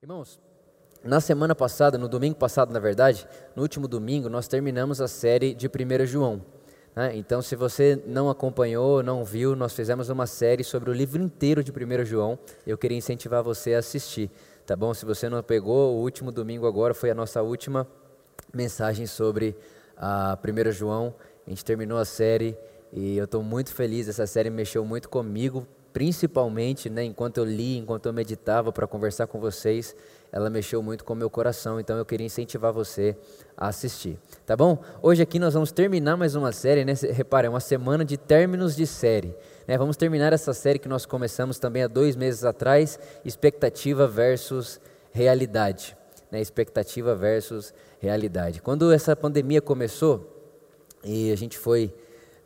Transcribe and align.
Irmãos, 0.00 0.38
na 1.02 1.20
semana 1.20 1.56
passada, 1.56 1.98
no 1.98 2.08
domingo 2.08 2.36
passado, 2.36 2.72
na 2.72 2.78
verdade, 2.78 3.26
no 3.56 3.62
último 3.62 3.88
domingo, 3.88 4.28
nós 4.28 4.46
terminamos 4.46 5.00
a 5.00 5.08
série 5.08 5.52
de 5.52 5.66
1 5.66 6.06
João. 6.06 6.40
Né? 6.94 7.16
Então, 7.16 7.42
se 7.42 7.56
você 7.56 8.00
não 8.06 8.30
acompanhou, 8.30 9.02
não 9.02 9.24
viu, 9.24 9.56
nós 9.56 9.72
fizemos 9.72 10.08
uma 10.08 10.24
série 10.24 10.62
sobre 10.62 10.88
o 10.88 10.92
livro 10.92 11.20
inteiro 11.20 11.64
de 11.64 11.72
1 11.72 12.04
João. 12.04 12.38
Eu 12.64 12.78
queria 12.78 12.96
incentivar 12.96 13.42
você 13.42 13.74
a 13.74 13.80
assistir, 13.80 14.30
tá 14.64 14.76
bom? 14.76 14.94
Se 14.94 15.04
você 15.04 15.28
não 15.28 15.42
pegou, 15.42 15.96
o 15.96 16.00
último 16.00 16.30
domingo 16.30 16.64
agora 16.64 16.94
foi 16.94 17.10
a 17.10 17.14
nossa 17.14 17.42
última 17.42 17.84
mensagem 18.54 19.04
sobre 19.04 19.56
a 19.96 20.38
1 20.40 20.70
João. 20.70 21.12
A 21.44 21.50
gente 21.50 21.64
terminou 21.64 21.98
a 21.98 22.04
série 22.04 22.56
e 22.92 23.16
eu 23.16 23.24
estou 23.24 23.42
muito 23.42 23.74
feliz. 23.74 24.08
Essa 24.08 24.28
série 24.28 24.48
mexeu 24.48 24.84
muito 24.84 25.08
comigo, 25.08 25.66
principalmente, 25.98 26.88
né, 26.88 27.02
enquanto 27.02 27.38
eu 27.38 27.44
li, 27.44 27.76
enquanto 27.76 28.06
eu 28.06 28.12
meditava 28.12 28.70
para 28.70 28.86
conversar 28.86 29.26
com 29.26 29.40
vocês, 29.40 29.96
ela 30.30 30.48
mexeu 30.48 30.80
muito 30.80 31.04
com 31.04 31.12
o 31.12 31.16
meu 31.16 31.28
coração, 31.28 31.80
então 31.80 31.98
eu 31.98 32.06
queria 32.06 32.24
incentivar 32.24 32.72
você 32.72 33.16
a 33.56 33.66
assistir, 33.66 34.16
tá 34.46 34.56
bom? 34.56 34.78
Hoje 35.02 35.22
aqui 35.22 35.40
nós 35.40 35.54
vamos 35.54 35.72
terminar 35.72 36.16
mais 36.16 36.36
uma 36.36 36.52
série, 36.52 36.84
né? 36.84 36.92
Repare, 37.10 37.48
é 37.48 37.50
uma 37.50 37.58
semana 37.58 38.04
de 38.04 38.16
términos 38.16 38.76
de 38.76 38.86
série. 38.86 39.34
Né? 39.66 39.76
Vamos 39.76 39.96
terminar 39.96 40.32
essa 40.32 40.54
série 40.54 40.78
que 40.78 40.86
nós 40.86 41.04
começamos 41.04 41.58
também 41.58 41.82
há 41.82 41.88
dois 41.88 42.14
meses 42.14 42.44
atrás, 42.44 42.96
expectativa 43.24 44.06
versus 44.06 44.80
realidade. 45.10 45.96
Né? 46.30 46.40
Expectativa 46.40 47.12
versus 47.16 47.74
realidade. 47.98 48.62
Quando 48.62 48.92
essa 48.92 49.16
pandemia 49.16 49.60
começou 49.60 50.54
e 51.02 51.32
a 51.32 51.36
gente 51.36 51.58
foi 51.58 51.92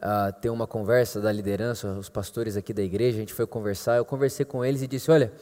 uh, 0.02 0.32
ter 0.40 0.50
uma 0.50 0.66
conversa 0.66 1.20
da 1.20 1.30
liderança, 1.30 1.88
os 1.88 2.08
pastores 2.08 2.56
aqui 2.56 2.72
da 2.72 2.82
igreja, 2.82 3.16
a 3.16 3.20
gente 3.20 3.32
foi 3.32 3.46
conversar, 3.46 3.96
eu 3.96 4.04
conversei 4.04 4.44
com 4.44 4.64
eles 4.64 4.82
e 4.82 4.86
disse, 4.86 5.10
olha, 5.10 5.32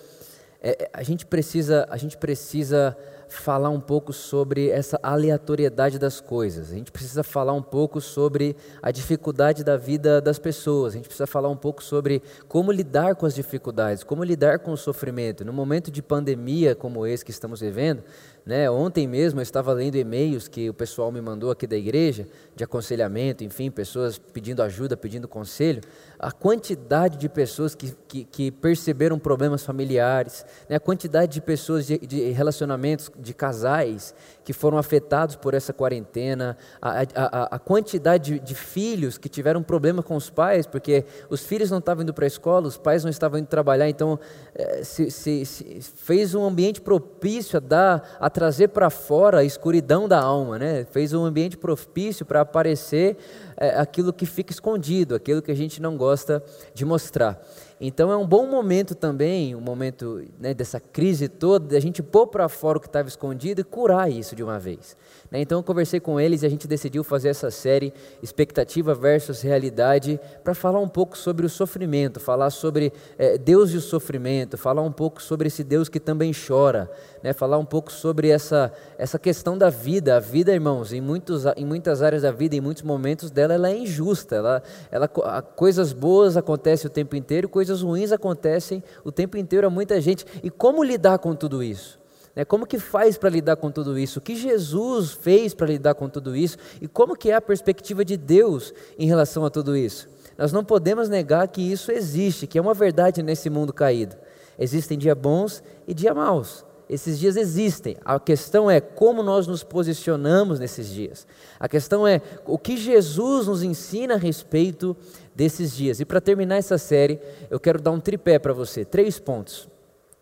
é, 0.63 0.85
é, 0.85 0.91
a 0.93 1.03
gente 1.03 1.25
precisa, 1.25 1.87
a 1.91 1.97
gente 1.97 2.17
precisa 2.19 2.97
falar 3.31 3.71
um 3.71 3.81
pouco 3.81 4.13
sobre 4.13 4.69
essa 4.69 4.99
aleatoriedade 5.03 5.99
das 5.99 6.21
coisas. 6.21 6.71
A 6.71 6.75
gente 6.75 6.91
precisa 6.91 7.23
falar 7.23 7.53
um 7.53 7.63
pouco 7.63 8.01
sobre 8.01 8.57
a 8.83 8.91
dificuldade 8.91 9.63
da 9.63 9.77
vida 9.77 10.21
das 10.21 10.39
pessoas. 10.39 10.95
A 10.95 10.97
gente 10.97 11.07
precisa 11.07 11.27
falar 11.27 11.49
um 11.49 11.57
pouco 11.57 11.83
sobre 11.83 12.23
como 12.49 12.73
lidar 12.73 13.15
com 13.15 13.27
as 13.27 13.35
dificuldades, 13.35 14.03
como 14.03 14.25
lidar 14.25 14.59
com 14.59 14.73
o 14.73 14.77
sofrimento. 14.77 15.45
No 15.45 15.53
momento 15.53 15.91
de 15.91 16.03
pandemia 16.03 16.75
como 16.75 17.07
esse 17.07 17.25
que 17.25 17.31
estamos 17.31 17.61
vivendo, 17.61 18.03
né? 18.45 18.71
Ontem 18.71 19.07
mesmo 19.07 19.41
eu 19.41 19.43
estava 19.43 19.73
lendo 19.73 19.97
e-mails 19.97 20.49
que 20.49 20.69
o 20.69 20.75
pessoal 20.75 21.13
me 21.13 21.21
mandou 21.21 21.51
aqui 21.51 21.67
da 21.67 21.77
igreja, 21.77 22.27
de 22.57 22.65
aconselhamento, 22.65 23.45
enfim, 23.45 23.71
pessoas 23.71 24.19
pedindo 24.19 24.63
ajuda, 24.63 24.97
pedindo 24.97 25.29
conselho. 25.29 25.81
A 26.19 26.33
quantidade 26.33 27.17
de 27.17 27.29
pessoas 27.29 27.75
que, 27.75 27.95
que, 28.09 28.25
que 28.25 28.51
perceberam 28.51 29.19
problemas 29.19 29.65
familiares, 29.65 30.45
né? 30.69 30.77
a 30.77 30.81
quantidade 30.81 31.33
de 31.33 31.41
pessoas 31.41 31.87
de, 31.87 31.99
de, 31.99 32.31
relacionamentos 32.31 33.11
de 33.21 33.35
casais 33.35 34.15
que 34.45 34.53
foram 34.53 34.79
afetados 34.79 35.37
por 35.37 35.55
essa 35.55 35.73
quarentena, 35.73 36.57
a, 36.81 37.03
a, 37.15 37.57
a 37.57 37.59
quantidade 37.59 38.33
de, 38.33 38.41
de, 38.41 38.55
filhos 38.55 39.17
que 39.17 39.29
tiveram 39.29 39.63
problema 39.63 40.03
com 40.03 40.17
os 40.17 40.29
pais, 40.29 40.67
porque 40.67 41.05
os 41.29 41.43
filhos 41.43 41.71
não 41.71 41.79
estavam 41.79 42.03
indo 42.03 42.13
para 42.13 42.25
a 42.25 42.27
escola, 42.27 42.67
os 42.67 42.77
pais 42.77 43.05
não 43.05 43.11
estavam 43.11 43.39
indo 43.39 43.47
trabalhar, 43.47 43.89
então 43.89 44.19
é, 44.55 44.83
se, 44.83 45.11
se, 45.11 45.45
se 45.45 45.81
fez 45.81 46.35
um 46.35 46.45
ambiente 46.45 46.81
propício 46.81 47.59
a 47.59 47.61
dar 47.61 48.17
a 48.19 48.29
trazer 48.29 48.69
para 48.69 48.91
fora 48.91 49.39
a 49.39 49.45
escuridão 49.45 50.09
da 50.09 50.21
alma, 50.21 50.59
né? 50.59 50.85
fez 50.91 51.13
um 51.13 51.25
ambiente 51.25 51.57
propício 51.57 52.27
para 52.27 52.41
aparecer 52.41 53.17
é, 53.57 53.79
aquilo 53.79 54.13
que 54.13 54.27
fica 54.27 54.53
escondido, 54.53 55.15
aquilo 55.15 55.43
que 55.43 55.51
a 55.51 55.57
gente 55.57 55.81
não 55.81 55.97
gosta 55.97 56.43
de 56.75 56.85
mostrar. 56.85 57.41
Então 57.81 58.13
é 58.13 58.17
um 58.17 58.27
bom 58.27 58.47
momento 58.47 58.95
também, 58.95 59.55
um 59.55 59.61
momento 59.61 60.23
né, 60.39 60.53
dessa 60.53 60.79
crise 60.79 61.29
toda, 61.29 61.69
da 61.69 61.81
gente 61.81 62.03
pôr 62.03 62.27
para 62.27 62.47
fora 62.47 62.77
o 62.77 62.81
que 62.81 62.87
estava 62.87 63.09
escondido 63.09 63.63
e 63.63 63.65
curar 63.65 64.13
isso 64.13 64.37
de 64.37 64.43
uma 64.43 64.59
vez. 64.59 64.95
Né? 65.31 65.41
Então 65.41 65.59
eu 65.59 65.63
conversei 65.63 66.01
com 66.01 66.19
eles 66.19 66.43
e 66.43 66.47
a 66.47 66.49
gente 66.49 66.67
decidiu 66.67 67.05
fazer 67.05 67.29
essa 67.29 67.51
série 67.51 67.93
Expectativa 68.23 68.95
versus 68.95 69.41
Realidade 69.41 70.19
para 70.43 70.55
falar 70.55 70.81
um 70.81 70.89
pouco 70.89 71.17
sobre 71.17 71.47
o 71.47 71.49
sofrimento, 71.49 72.19
falar 72.19 72.51
sobre 72.51 72.93
é, 73.17 73.39
Deus 73.39 73.71
e 73.71 73.77
o 73.77 73.81
sofrimento, 73.81 74.59
falar 74.59 74.83
um 74.83 74.91
pouco 74.91 75.23
sobre 75.23 75.47
esse 75.47 75.63
Deus 75.63 75.89
que 75.89 76.01
também 76.01 76.33
chora, 76.33 76.91
né? 77.23 77.33
falar 77.33 77.59
um 77.59 77.65
pouco 77.65 77.93
sobre 77.93 78.29
essa, 78.29 78.73
essa 78.99 79.19
questão 79.19 79.57
da 79.57 79.71
vida. 79.71 80.17
A 80.17 80.21
vida, 80.21 80.53
irmãos, 80.53 80.93
em, 80.93 81.01
muitos, 81.01 81.45
em 81.57 81.65
muitas 81.65 82.03
áreas 82.03 82.23
da 82.23 82.33
vida, 82.33 82.57
em 82.57 82.61
muitos 82.61 82.83
momentos 82.83 83.31
dela, 83.31 83.55
ela 83.55 83.71
é 83.71 83.77
injusta. 83.77 84.37
Ela, 84.37 84.63
ela, 84.91 85.09
coisas 85.09 85.93
boas 85.93 86.37
acontecem 86.37 86.89
o 86.89 86.93
tempo 86.93 87.15
inteiro, 87.15 87.49
coisas 87.49 87.83
ruins 87.83 88.11
acontecem 88.11 88.83
o 89.05 89.13
tempo 89.13 89.37
inteiro 89.37 89.67
a 89.67 89.71
muita 89.71 90.01
gente. 90.01 90.25
E 90.43 90.51
como 90.51 90.83
lidar 90.83 91.19
com 91.19 91.35
tudo 91.35 91.63
isso? 91.63 92.00
Né, 92.35 92.45
como 92.45 92.67
que 92.67 92.79
faz 92.79 93.19
para 93.19 93.29
lidar 93.29 93.57
com 93.57 93.71
tudo 93.71 93.99
isso? 93.99 94.19
O 94.19 94.23
que 94.23 94.37
Jesus 94.37 95.13
fez 95.13 95.53
para 95.53 95.67
lidar 95.67 95.95
com 95.95 96.09
tudo 96.09 96.37
isso? 96.37 96.57
E 96.81 96.87
como 96.87 97.17
que 97.17 97.31
é 97.31 97.35
a 97.35 97.41
perspectiva 97.41 98.05
de 98.05 98.17
Deus 98.17 98.73
em 98.99 99.07
relação 99.07 99.45
a 99.45 99.51
tudo 99.51 99.77
isso? 99.77 100.09
Nós 100.39 100.53
não 100.53 100.65
podemos 100.65 101.09
negar 101.09 101.47
que 101.49 101.61
isso 101.61 101.93
existe, 101.93 102.47
que 102.47 102.57
é 102.57 102.61
uma 102.61 102.73
verdade 102.73 103.23
nesse 103.23 103.51
mundo 103.51 103.73
caído. 103.73 104.17
Existem 104.59 104.97
dias 104.97 105.17
bons 105.17 105.63
e 105.87 105.93
dias 105.93 106.15
maus. 106.15 106.65
Esses 106.89 107.19
dias 107.19 107.37
existem. 107.37 107.97
A 108.05 108.19
questão 108.19 108.71
é 108.71 108.81
como 108.81 109.23
nós 109.23 109.47
nos 109.47 109.63
posicionamos 109.63 110.59
nesses 110.59 110.89
dias. 110.89 111.27
A 111.59 111.69
questão 111.69 112.07
é 112.07 112.21
o 112.45 112.59
que 112.59 112.77
Jesus 112.77 113.47
nos 113.47 113.63
ensina 113.63 114.15
a 114.15 114.19
respeito 114.19 114.97
desses 115.35 115.75
dias. 115.75 116.01
E 116.01 116.05
para 116.05 116.21
terminar 116.21 116.57
essa 116.57 116.79
série, 116.79 117.21
eu 117.49 117.61
quero 117.61 117.81
dar 117.81 117.93
um 117.93 118.01
tripé 118.01 118.39
para 118.39 118.53
você, 118.53 118.85
três 118.85 119.21
pontos, 119.21 119.69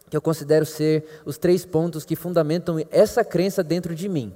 que 0.08 0.16
eu 0.16 0.22
considero 0.22 0.64
ser 0.64 1.04
os 1.24 1.38
três 1.38 1.64
pontos 1.64 2.04
que 2.04 2.16
fundamentam 2.16 2.76
essa 2.90 3.24
crença 3.24 3.62
dentro 3.62 3.94
de 3.94 4.08
mim. 4.08 4.32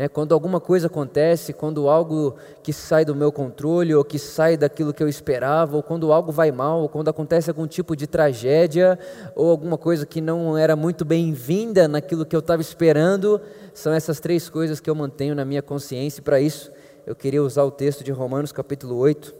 É, 0.00 0.08
quando 0.08 0.32
alguma 0.32 0.60
coisa 0.60 0.86
acontece, 0.86 1.52
quando 1.52 1.86
algo 1.86 2.34
que 2.62 2.72
sai 2.72 3.04
do 3.04 3.14
meu 3.14 3.30
controle, 3.30 3.94
ou 3.94 4.02
que 4.02 4.18
sai 4.18 4.56
daquilo 4.56 4.94
que 4.94 5.02
eu 5.02 5.08
esperava, 5.08 5.76
ou 5.76 5.82
quando 5.82 6.10
algo 6.10 6.32
vai 6.32 6.50
mal, 6.50 6.80
ou 6.80 6.88
quando 6.88 7.08
acontece 7.08 7.50
algum 7.50 7.66
tipo 7.66 7.94
de 7.94 8.06
tragédia, 8.06 8.98
ou 9.36 9.50
alguma 9.50 9.76
coisa 9.76 10.06
que 10.06 10.22
não 10.22 10.56
era 10.56 10.74
muito 10.74 11.04
bem-vinda 11.04 11.86
naquilo 11.86 12.24
que 12.24 12.34
eu 12.34 12.40
estava 12.40 12.62
esperando, 12.62 13.38
são 13.74 13.92
essas 13.92 14.20
três 14.20 14.48
coisas 14.48 14.80
que 14.80 14.88
eu 14.88 14.94
mantenho 14.94 15.34
na 15.34 15.44
minha 15.44 15.60
consciência, 15.60 16.20
e 16.20 16.24
para 16.24 16.40
isso 16.40 16.72
eu 17.06 17.14
queria 17.14 17.42
usar 17.42 17.64
o 17.64 17.70
texto 17.70 18.02
de 18.02 18.10
Romanos 18.10 18.52
capítulo 18.52 18.96
8. 18.96 19.39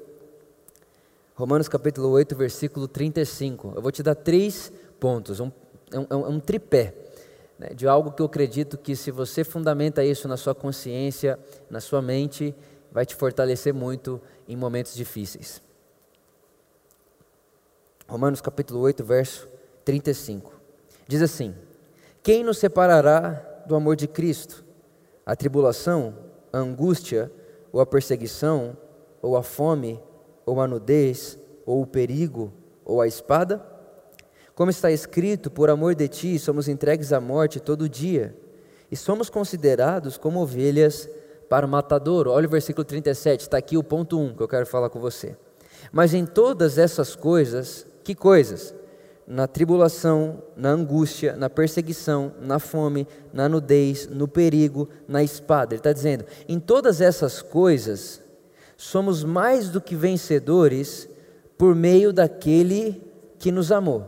Romanos 1.41 1.69
capítulo 1.69 2.11
8, 2.11 2.37
versículo 2.37 2.87
35. 2.87 3.73
Eu 3.75 3.81
vou 3.81 3.91
te 3.91 4.03
dar 4.03 4.15
três 4.15 4.71
pontos, 5.01 5.41
um, 5.41 5.51
um, 6.11 6.35
um 6.35 6.39
tripé 6.39 6.95
né, 7.59 7.69
de 7.69 7.89
algo 7.89 8.13
que 8.13 8.21
eu 8.21 8.27
acredito 8.27 8.77
que 8.77 8.95
se 8.95 9.11
você 9.11 9.43
fundamenta 9.43 10.05
isso 10.05 10.29
na 10.29 10.37
sua 10.37 10.55
consciência, 10.55 11.39
na 11.71 11.81
sua 11.81 12.03
mente, 12.03 12.55
vai 12.93 13.07
te 13.07 13.15
fortalecer 13.15 13.73
muito 13.73 14.21
em 14.47 14.55
momentos 14.55 14.95
difíceis. 14.95 15.63
Romanos 18.07 18.43
capítulo 18.43 18.81
8, 18.81 19.03
verso 19.03 19.49
35. 19.83 20.53
Diz 21.09 21.23
assim: 21.23 21.55
Quem 22.23 22.45
nos 22.45 22.59
separará 22.59 23.63
do 23.67 23.75
amor 23.75 23.97
de 23.97 24.07
Cristo? 24.07 24.63
A 25.25 25.35
tribulação, 25.35 26.15
a 26.53 26.59
angústia, 26.59 27.33
ou 27.73 27.81
a 27.81 27.87
perseguição, 27.87 28.77
ou 29.23 29.39
a 29.39 29.43
fome, 29.43 29.99
ou 30.51 30.61
a 30.61 30.67
nudez, 30.67 31.39
ou 31.65 31.83
o 31.83 31.87
perigo, 31.87 32.53
ou 32.85 33.01
a 33.01 33.07
espada? 33.07 33.65
Como 34.53 34.69
está 34.69 34.91
escrito, 34.91 35.49
por 35.49 35.71
amor 35.71 35.95
de 35.95 36.09
ti 36.09 36.39
somos 36.41 36.67
entregues 36.67 37.13
à 37.13 37.21
morte 37.21 37.61
todo 37.61 37.89
dia, 37.89 38.37
e 38.91 38.97
somos 38.97 39.31
considerados 39.31 40.19
como 40.19 40.41
ovelhas 40.41 41.09
para 41.49 41.65
o 41.65 41.69
matador. 41.69 42.27
Olha 42.27 42.49
o 42.49 42.51
versículo 42.51 42.85
37, 42.85 43.43
está 43.43 43.59
aqui 43.59 43.77
o 43.77 43.85
ponto 43.85 44.19
1 44.19 44.35
que 44.35 44.43
eu 44.43 44.49
quero 44.49 44.67
falar 44.67 44.91
com 44.91 44.99
você. 44.99 45.37
Mas 45.93 46.15
em 46.15 46.27
todas 46.27 46.79
essas 46.79 47.15
coisas, 47.15 47.87
que 48.03 48.13
coisas? 48.13 48.75
Na 49.29 49.47
tribulação, 49.47 50.43
na 50.57 50.71
angústia, 50.71 51.37
na 51.37 51.49
perseguição, 51.49 52.35
na 52.41 52.59
fome, 52.59 53.07
na 53.33 53.49
nudez, 53.49 54.09
no 54.09 54.27
perigo, 54.27 54.89
na 55.07 55.23
espada. 55.23 55.75
Ele 55.75 55.79
está 55.79 55.93
dizendo: 55.93 56.25
em 56.49 56.59
todas 56.59 57.01
essas 57.01 57.41
coisas, 57.41 58.21
somos 58.81 59.23
mais 59.23 59.69
do 59.69 59.79
que 59.79 59.95
vencedores 59.95 61.07
por 61.59 61.75
meio 61.75 62.15
daquele 62.15 63.03
que 63.39 63.53
nos 63.53 63.71
amou. 63.71 64.07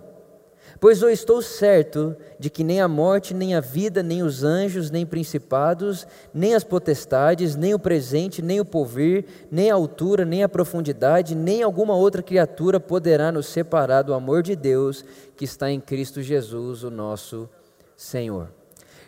Pois 0.81 1.03
eu 1.03 1.11
estou 1.11 1.43
certo 1.43 2.17
de 2.39 2.49
que 2.49 2.65
nem 2.65 2.81
a 2.81 2.89
morte, 2.89 3.35
nem 3.35 3.55
a 3.55 3.61
vida, 3.61 4.03
nem 4.03 4.23
os 4.23 4.43
anjos, 4.43 4.91
nem 4.91 5.05
principados, 5.05 6.07
nem 6.33 6.55
as 6.55 6.65
potestades, 6.65 7.55
nem 7.55 7.75
o 7.75 7.79
presente, 7.79 8.41
nem 8.41 8.61
o 8.61 8.65
porvir, 8.65 9.27
nem 9.51 9.71
a 9.71 9.75
altura, 9.75 10.25
nem 10.25 10.43
a 10.43 10.49
profundidade, 10.49 11.35
nem 11.35 11.63
alguma 11.63 11.95
outra 11.95 12.23
criatura 12.23 12.81
poderá 12.81 13.31
nos 13.31 13.49
separar 13.49 14.01
do 14.01 14.15
amor 14.15 14.43
de 14.43 14.57
Deus 14.57 15.05
que 15.37 15.45
está 15.45 15.71
em 15.71 15.81
Cristo 15.81 16.23
Jesus, 16.23 16.83
o 16.83 16.91
nosso 16.91 17.47
Senhor. 17.95 18.49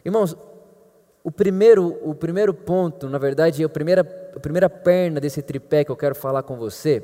Irmãos, 0.05 0.37
o 1.25 1.33
primeiro, 1.33 1.99
o 2.03 2.15
primeiro 2.15 2.53
ponto, 2.53 3.09
na 3.09 3.17
verdade, 3.17 3.65
a 3.65 3.69
primeira, 3.69 4.03
a 4.37 4.39
primeira 4.39 4.69
perna 4.69 5.19
desse 5.19 5.41
tripé 5.41 5.83
que 5.83 5.91
eu 5.91 5.97
quero 5.97 6.15
falar 6.15 6.43
com 6.43 6.59
você, 6.59 7.03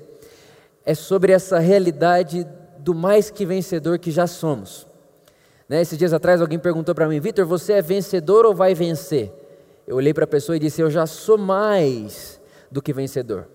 é 0.85 0.95
sobre 0.95 1.33
essa 1.33 1.59
realidade 1.59 2.47
do 2.79 2.95
mais 2.95 3.31
que 3.31 3.47
vencedor 3.47 3.99
que 3.99 4.11
já 4.11 4.27
somos. 4.27 4.87
Né? 5.67 5.81
Esses 5.81 5.97
dias 5.97 6.13
atrás 6.13 6.43
alguém 6.43 6.59
perguntou 6.59 6.95
para 6.95 7.09
mim, 7.09 7.19
Vitor, 7.19 7.47
você 7.47 7.73
é 7.75 7.83
vencedor 7.83 8.45
ou 8.45 8.55
vai 8.55 8.75
vencer? 8.75 9.33
Eu 9.87 9.97
olhei 9.97 10.13
para 10.13 10.25
a 10.25 10.29
pessoa 10.29 10.55
e 10.55 10.61
disse, 10.61 10.83
eu 10.83 10.91
já 10.91 11.07
sou 11.07 11.39
mais 11.39 12.39
do 12.71 12.83
que 12.83 12.93
vencedor. 12.93 13.49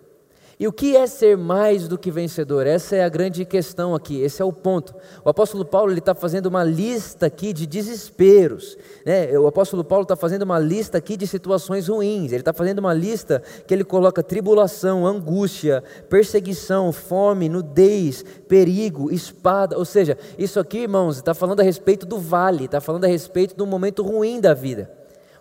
E 0.58 0.68
o 0.68 0.72
que 0.72 0.96
é 0.96 1.06
ser 1.06 1.36
mais 1.36 1.86
do 1.86 1.98
que 1.98 2.10
vencedor? 2.10 2.66
Essa 2.66 2.96
é 2.96 3.04
a 3.04 3.10
grande 3.10 3.44
questão 3.44 3.94
aqui, 3.94 4.22
esse 4.22 4.42
é 4.42 4.46
o 4.46 4.54
ponto. 4.54 4.96
O 5.24 5.30
apóstolo 5.30 5.66
Paulo 5.66 5.92
está 5.92 6.16
fazendo 6.16 6.46
uma 6.46 6.64
lista 6.64 7.26
aqui 7.26 7.52
de 7.52 7.68
desesperos. 7.68 8.78
Né? 9.06 9.38
O 9.38 9.48
apóstolo 9.48 9.84
Paulo 9.84 10.04
está 10.04 10.16
fazendo 10.16 10.44
uma 10.44 10.58
lista 10.58 10.98
aqui 10.98 11.18
de 11.18 11.28
situações 11.28 11.90
ruins. 11.90 12.32
Ele 12.32 12.40
está 12.40 12.54
fazendo 12.54 12.80
uma 12.80 12.94
lista 12.94 13.44
que 13.68 13.74
ele 13.74 13.84
coloca 13.84 14.24
tribulação, 14.24 15.06
angústia, 15.06 15.84
perseguição, 16.10 16.94
fome, 16.94 17.50
nudez, 17.50 18.24
perigo, 18.48 19.12
espada. 19.12 19.78
Ou 19.78 19.84
seja, 19.84 20.18
isso 20.38 20.58
aqui, 20.58 20.80
irmãos, 20.84 21.18
está 21.18 21.34
falando 21.34 21.60
a 21.60 21.64
respeito 21.64 22.06
do 22.06 22.18
vale, 22.18 22.64
está 22.64 22.80
falando 22.80 23.04
a 23.04 23.10
respeito 23.10 23.58
do 23.58 23.68
momento 23.68 24.02
ruim 24.02 24.40
da 24.40 24.54
vida. 24.54 24.90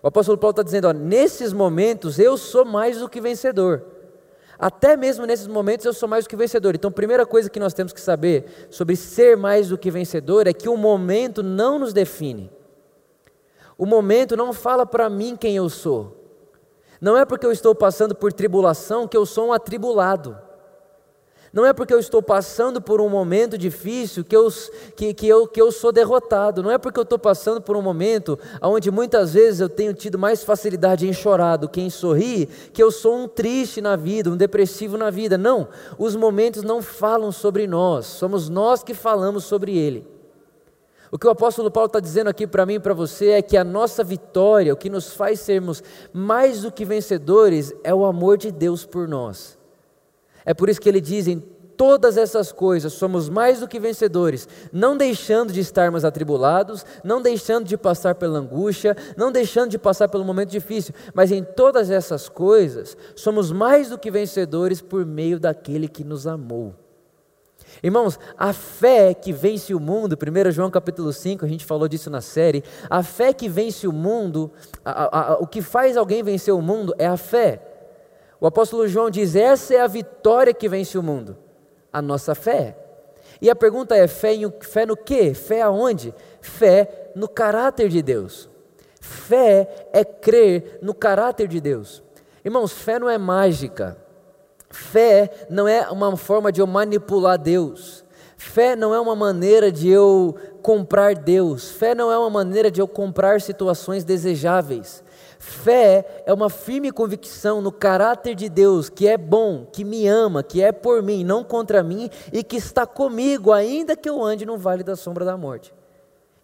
O 0.02 0.08
apóstolo 0.08 0.37
Paulo 0.37 0.50
está 0.50 0.64
dizendo: 0.64 0.88
ó, 0.88 0.93
nesses 0.93 1.52
momentos 1.52 2.19
eu 2.19 2.37
sou 2.37 2.64
mais 2.64 2.99
do 2.99 3.08
que 3.08 3.20
vencedor. 3.20 3.94
Até 4.64 4.96
mesmo 4.96 5.26
nesses 5.26 5.46
momentos 5.46 5.84
eu 5.84 5.93
sou 5.93 6.08
mais 6.08 6.25
do 6.25 6.31
que 6.31 6.37
vencedor. 6.37 6.75
Então, 6.75 6.90
primeira 6.90 7.26
coisa 7.26 7.50
que 7.50 7.61
nós 7.61 7.75
temos 7.75 7.93
que 7.93 8.00
saber 8.00 8.66
sobre 8.70 8.96
ser 8.96 9.37
mais 9.37 9.69
do 9.69 9.76
que 9.76 9.90
vencedor 9.90 10.46
é 10.46 10.55
que 10.55 10.70
o 10.70 10.76
momento 10.78 11.43
não 11.43 11.78
nos 11.78 11.93
define. 11.93 12.50
O 13.76 13.84
momento 13.84 14.34
não 14.38 14.55
fala 14.55 14.87
para 14.87 15.11
mim 15.11 15.37
quem 15.37 15.55
eu 15.55 15.69
sou. 15.69 16.16
Não 16.99 17.14
é 17.14 17.26
porque 17.26 17.44
eu 17.44 17.52
estou 17.52 17.75
passando 17.75 18.14
por 18.14 18.32
tribulação 18.32 19.06
que 19.06 19.19
eu 19.19 19.26
sou 19.26 19.49
um 19.49 19.52
atribulado. 19.52 20.38
Não 21.55 21.65
é 21.65 21.73
porque 21.73 21.95
eu 21.95 22.01
estou 22.01 22.21
passando 22.21 22.83
por 22.83 23.01
um 23.01 23.09
momento 23.09 23.56
difícil 23.56 24.25
que 24.25 24.35
eu, 24.35 24.49
que, 24.97 25.15
que 25.15 25.29
eu, 25.29 25.47
que 25.47 25.62
eu 25.62 25.71
sou 25.71 25.93
derrotado. 25.93 26.65
Não 26.65 26.71
é 26.73 26.79
porque 26.79 26.99
eu 26.99 27.05
estou 27.05 27.17
passando 27.17 27.61
por 27.61 27.77
um 27.77 27.81
momento 27.81 28.37
onde 28.61 28.91
muitas 28.91 29.35
vezes 29.35 29.61
eu 29.61 29.69
tenho 29.69 29.95
tido 29.95 30.19
mais 30.19 30.43
facilidade 30.43 31.06
em 31.06 31.12
chorar 31.12 31.56
do 31.56 31.69
que 31.69 31.81
em 31.81 31.89
sorrir, 31.89 32.49
que 32.73 32.83
eu 32.83 32.91
sou 32.91 33.17
um 33.17 33.29
triste 33.29 33.81
na 33.81 33.95
vida, 33.95 34.31
um 34.31 34.37
depressivo 34.37 34.99
na 34.99 35.11
vida. 35.11 35.39
Não, 35.39 35.69
os 35.97 36.17
momentos 36.17 36.65
não 36.65 36.83
falam 36.83 37.31
sobre 37.31 37.69
nós, 37.69 38.06
somos 38.06 38.49
nós 38.49 38.83
que 38.83 38.93
falamos 38.93 39.45
sobre 39.45 39.79
ele. 39.79 40.09
O 41.12 41.17
que 41.17 41.29
o 41.29 41.31
apóstolo 41.31 41.71
Paulo 41.71 41.87
está 41.87 42.01
dizendo 42.01 42.31
aqui 42.31 42.49
para 42.49 42.67
mim 42.67 42.75
e 42.75 42.81
para 42.81 42.95
você 42.95 43.29
é 43.29 43.43
que 43.43 43.56
a 43.56 43.62
nossa 43.62 44.03
vitória, 44.03 44.75
o 44.75 44.77
que 44.77 44.91
nos 44.91 45.15
faz 45.15 45.39
sermos 45.39 45.85
mais 46.12 46.62
do 46.62 46.73
que 46.73 46.85
vencedores, 46.85 47.73
é 47.85 47.95
o 47.95 48.05
amor 48.05 48.37
de 48.37 48.51
Deus 48.51 48.85
por 48.85 49.06
nós. 49.06 49.56
É 50.44 50.52
por 50.52 50.69
isso 50.69 50.81
que 50.81 50.88
ele 50.88 51.00
diz: 51.00 51.26
em 51.26 51.43
todas 51.76 52.17
essas 52.17 52.52
coisas 52.52 52.93
somos 52.93 53.29
mais 53.29 53.61
do 53.61 53.69
que 53.69 53.79
vencedores, 53.79 54.49
não 54.73 54.96
deixando 54.96 55.52
de 55.52 55.61
estarmos 55.61 56.05
atribulados, 56.05 56.85
não 57.02 57.20
deixando 57.20 57.67
de 57.67 57.76
passar 57.76 58.14
pela 58.14 58.38
angústia, 58.38 58.96
não 59.17 59.31
deixando 59.32 59.70
de 59.70 59.79
passar 59.79 60.08
pelo 60.08 60.25
momento 60.25 60.50
difícil, 60.50 60.94
mas 61.12 61.32
em 61.32 61.43
todas 61.43 61.91
essas 61.91 62.29
coisas 62.29 62.96
somos 63.14 63.50
mais 63.50 63.88
do 63.91 63.99
que 63.99 64.11
vencedores 64.11 64.81
por 64.81 65.05
meio 65.05 65.38
daquele 65.38 65.88
que 65.88 66.05
nos 66.05 66.26
amou. 66.26 66.75
Irmãos, 67.82 68.19
a 68.38 68.52
fé 68.52 69.12
que 69.12 69.32
vence 69.32 69.75
o 69.75 69.81
mundo, 69.81 70.17
1 70.17 70.52
João 70.52 70.70
capítulo 70.70 71.12
5, 71.12 71.44
a 71.44 71.49
gente 71.49 71.64
falou 71.64 71.88
disso 71.88 72.08
na 72.08 72.20
série, 72.20 72.62
a 72.88 73.02
fé 73.02 73.32
que 73.32 73.49
vence 73.49 73.87
o 73.87 73.93
mundo, 73.93 74.50
a, 74.85 75.05
a, 75.05 75.32
a, 75.32 75.35
o 75.38 75.46
que 75.46 75.61
faz 75.61 75.96
alguém 75.96 76.23
vencer 76.23 76.55
o 76.55 76.62
mundo 76.62 76.94
é 76.99 77.06
a 77.06 77.17
fé. 77.17 77.74
O 78.40 78.46
apóstolo 78.46 78.86
João 78.88 79.10
diz: 79.10 79.34
essa 79.36 79.75
é 79.75 79.81
a 79.81 79.86
vitória 79.86 80.54
que 80.54 80.69
vence 80.69 80.98
o 80.98 81.02
mundo, 81.02 81.36
a 81.92 82.02
nossa 82.02 82.34
fé. 82.34 82.76
E 83.40 83.50
a 83.50 83.56
pergunta 83.56 83.94
é: 83.94 84.06
fé, 84.06 84.34
em, 84.34 84.52
fé 84.60 84.86
no 84.86 84.96
quê? 84.96 85.34
Fé 85.34 85.62
aonde? 85.62 86.14
Fé 86.40 87.10
no 87.14 87.28
caráter 87.28 87.88
de 87.88 88.02
Deus. 88.02 88.48
Fé 89.00 89.88
é 89.92 90.04
crer 90.04 90.78
no 90.81 90.94
caráter 90.94 91.46
de 91.46 91.60
Deus. 91.60 92.02
Irmãos, 92.44 92.72
fé 92.72 92.98
não 92.98 93.08
é 93.08 93.19
mágica. 93.19 93.96
Fé 94.70 95.46
não 95.48 95.69
é 95.69 95.88
uma 95.90 96.16
forma 96.16 96.50
de 96.50 96.60
eu 96.60 96.66
manipular 96.66 97.38
Deus. 97.38 98.04
Fé 98.36 98.75
não 98.75 98.94
é 98.94 98.98
uma 98.98 99.14
maneira 99.14 99.70
de 99.70 99.88
eu 99.88 100.34
comprar 100.62 101.14
Deus. 101.14 101.70
Fé 101.70 101.94
não 101.94 102.10
é 102.10 102.19
uma 102.19 102.31
maneira 102.31 102.70
de 102.70 102.81
eu 102.81 102.88
comprar 102.88 103.40
situações 103.40 104.04
desejáveis. 104.04 105.04
Fé 105.46 106.23
é 106.25 106.32
uma 106.32 106.49
firme 106.49 106.91
convicção 106.91 107.61
no 107.61 107.70
caráter 107.70 108.35
de 108.35 108.49
Deus, 108.49 108.88
que 108.88 109.06
é 109.06 109.19
bom, 109.19 109.67
que 109.70 109.85
me 109.85 110.08
ama, 110.08 110.43
que 110.43 110.62
é 110.62 110.73
por 110.73 111.02
mim, 111.02 111.23
não 111.23 111.44
contra 111.44 111.82
mim 111.82 112.08
e 112.32 112.43
que 112.43 112.56
está 112.56 112.87
comigo, 112.87 113.52
ainda 113.52 113.94
que 113.94 114.08
eu 114.08 114.23
ande 114.25 114.46
no 114.46 114.56
vale 114.56 114.82
da 114.82 114.96
sombra 114.96 115.23
da 115.23 115.37
morte. 115.37 115.75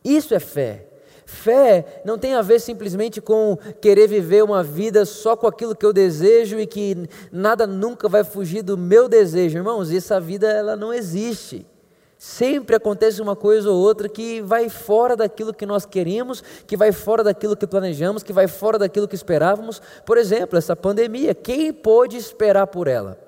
Isso 0.05 0.35
é 0.35 0.38
fé. 0.38 0.87
Fé 1.25 2.02
não 2.05 2.19
tem 2.19 2.35
a 2.35 2.43
ver 2.43 2.61
simplesmente 2.61 3.23
com 3.23 3.56
querer 3.81 4.06
viver 4.06 4.44
uma 4.44 4.62
vida 4.62 5.06
só 5.06 5.35
com 5.35 5.47
aquilo 5.47 5.75
que 5.75 5.87
eu 5.87 5.94
desejo 5.94 6.61
e 6.61 6.67
que 6.67 7.08
nada 7.32 7.67
nunca 7.67 8.06
vai 8.06 8.23
fugir 8.23 8.61
do 8.62 8.76
meu 8.76 9.08
desejo. 9.08 9.56
Irmãos, 9.56 9.91
essa 9.91 10.20
vida 10.20 10.47
ela 10.47 10.76
não 10.76 10.93
existe. 10.93 11.67
Sempre 12.22 12.76
acontece 12.76 13.22
uma 13.22 13.34
coisa 13.34 13.70
ou 13.70 13.78
outra 13.78 14.06
que 14.06 14.43
vai 14.43 14.69
fora 14.69 15.17
daquilo 15.17 15.55
que 15.55 15.64
nós 15.64 15.87
queríamos, 15.87 16.43
que 16.67 16.76
vai 16.76 16.93
fora 16.93 17.25
daquilo 17.25 17.56
que 17.56 17.67
planejamos, 17.67 18.22
que 18.22 18.31
vai 18.31 18.46
fora 18.46 18.78
daquilo 18.78 19.08
que 19.08 19.14
esperávamos. 19.14 19.81
Por 20.05 20.19
exemplo, 20.19 20.58
essa 20.58 20.76
pandemia, 20.76 21.34
quem 21.34 21.72
pôde 21.72 22.19
esperar 22.19 22.67
por 22.67 22.88
ela? 22.88 23.19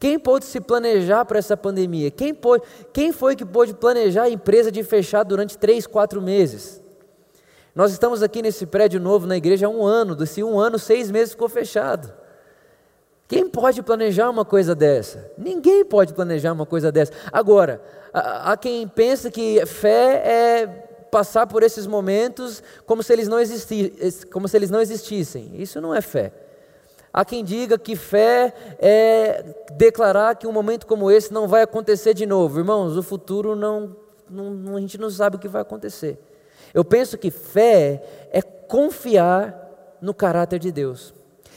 Quem 0.00 0.18
pôde 0.18 0.46
se 0.46 0.60
planejar 0.60 1.24
para 1.24 1.38
essa 1.38 1.56
pandemia? 1.56 2.10
Quem, 2.10 2.34
pôde, 2.34 2.64
quem 2.92 3.12
foi 3.12 3.36
que 3.36 3.44
pôde 3.44 3.72
planejar 3.72 4.24
a 4.24 4.30
empresa 4.30 4.72
de 4.72 4.82
fechar 4.82 5.22
durante 5.22 5.56
três, 5.56 5.86
quatro 5.86 6.20
meses? 6.20 6.82
Nós 7.72 7.92
estamos 7.92 8.20
aqui 8.20 8.42
nesse 8.42 8.66
prédio 8.66 8.98
novo 8.98 9.28
na 9.28 9.36
igreja 9.36 9.68
há 9.68 9.70
um 9.70 9.86
ano, 9.86 10.16
desse 10.16 10.42
um 10.42 10.58
ano, 10.58 10.76
seis 10.76 11.08
meses 11.08 11.34
ficou 11.34 11.48
fechado. 11.48 12.12
Quem 13.26 13.48
pode 13.48 13.82
planejar 13.82 14.28
uma 14.28 14.44
coisa 14.44 14.74
dessa? 14.74 15.30
Ninguém 15.38 15.84
pode 15.84 16.12
planejar 16.12 16.52
uma 16.52 16.66
coisa 16.66 16.92
dessa. 16.92 17.12
Agora, 17.32 17.80
há 18.12 18.56
quem 18.56 18.86
pensa 18.86 19.30
que 19.30 19.64
fé 19.64 20.22
é 20.24 20.66
passar 21.10 21.46
por 21.46 21.62
esses 21.62 21.86
momentos 21.86 22.62
como 22.84 23.02
se 23.02 23.12
eles 23.12 23.28
não, 23.28 23.40
existi, 23.40 23.92
como 24.32 24.46
se 24.46 24.56
eles 24.56 24.70
não 24.70 24.80
existissem. 24.80 25.52
Isso 25.54 25.80
não 25.80 25.94
é 25.94 26.02
fé. 26.02 26.32
Há 27.12 27.24
quem 27.24 27.44
diga 27.44 27.78
que 27.78 27.96
fé 27.96 28.52
é 28.78 29.44
declarar 29.72 30.34
que 30.34 30.46
um 30.46 30.52
momento 30.52 30.86
como 30.86 31.10
esse 31.10 31.32
não 31.32 31.46
vai 31.46 31.62
acontecer 31.62 32.12
de 32.12 32.26
novo. 32.26 32.58
Irmãos, 32.58 32.96
o 32.96 33.02
futuro 33.02 33.54
não, 33.54 33.96
não 34.28 34.76
a 34.76 34.80
gente 34.80 34.98
não 34.98 35.08
sabe 35.08 35.36
o 35.36 35.38
que 35.38 35.48
vai 35.48 35.62
acontecer. 35.62 36.18
Eu 36.74 36.84
penso 36.84 37.16
que 37.16 37.30
fé 37.30 38.02
é 38.32 38.42
confiar 38.42 39.96
no 40.00 40.12
caráter 40.12 40.58
de 40.58 40.72
Deus. 40.72 41.14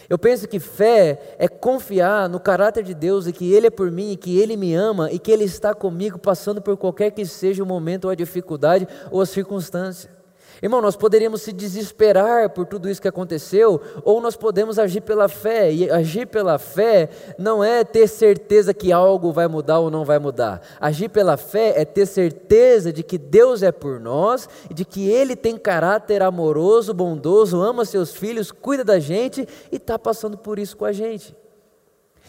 Eu 0.09 0.17
penso 0.17 0.47
que 0.47 0.59
fé 0.59 1.35
é 1.37 1.47
confiar 1.47 2.29
no 2.29 2.39
caráter 2.39 2.83
de 2.83 2.93
Deus 2.93 3.27
e 3.27 3.33
que 3.33 3.53
Ele 3.53 3.67
é 3.67 3.69
por 3.69 3.91
mim, 3.91 4.11
e 4.11 4.17
que 4.17 4.37
Ele 4.37 4.55
me 4.55 4.73
ama 4.73 5.11
e 5.11 5.19
que 5.19 5.31
Ele 5.31 5.43
está 5.43 5.73
comigo, 5.73 6.17
passando 6.17 6.61
por 6.61 6.77
qualquer 6.77 7.11
que 7.11 7.25
seja 7.25 7.63
o 7.63 7.65
momento 7.65 8.05
ou 8.05 8.11
a 8.11 8.15
dificuldade 8.15 8.87
ou 9.11 9.21
a 9.21 9.25
circunstância. 9.25 10.16
Irmão, 10.61 10.81
nós 10.81 10.95
poderíamos 10.95 11.43
se 11.43 11.53
desesperar 11.53 12.49
por 12.49 12.65
tudo 12.65 12.89
isso 12.89 13.01
que 13.01 13.07
aconteceu, 13.07 13.79
ou 14.03 14.19
nós 14.19 14.35
podemos 14.35 14.79
agir 14.79 15.01
pela 15.01 15.27
fé. 15.27 15.71
E 15.71 15.89
agir 15.89 16.25
pela 16.25 16.57
fé 16.57 17.09
não 17.37 17.63
é 17.63 17.83
ter 17.83 18.07
certeza 18.07 18.73
que 18.73 18.91
algo 18.91 19.31
vai 19.31 19.47
mudar 19.47 19.79
ou 19.79 19.91
não 19.91 20.03
vai 20.03 20.17
mudar. 20.17 20.61
Agir 20.79 21.09
pela 21.09 21.37
fé 21.37 21.73
é 21.79 21.85
ter 21.85 22.07
certeza 22.07 22.91
de 22.91 23.03
que 23.03 23.17
Deus 23.17 23.61
é 23.61 23.71
por 23.71 23.99
nós, 23.99 24.49
de 24.73 24.83
que 24.83 25.07
Ele 25.09 25.35
tem 25.35 25.57
caráter 25.57 26.23
amoroso, 26.23 26.93
bondoso, 26.93 27.61
ama 27.61 27.85
seus 27.85 28.15
filhos, 28.15 28.51
cuida 28.51 28.83
da 28.83 28.99
gente 28.99 29.47
e 29.71 29.75
está 29.75 29.99
passando 29.99 30.37
por 30.37 30.57
isso 30.57 30.75
com 30.75 30.85
a 30.85 30.91
gente. 30.91 31.35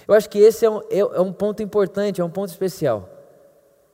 Eu 0.06 0.14
acho 0.14 0.28
que 0.28 0.38
esse 0.38 0.66
é 0.66 0.70
um, 0.70 0.80
é, 0.90 0.98
é 0.98 1.20
um 1.20 1.32
ponto 1.32 1.62
importante, 1.62 2.20
é 2.20 2.24
um 2.24 2.30
ponto 2.30 2.50
especial 2.50 3.17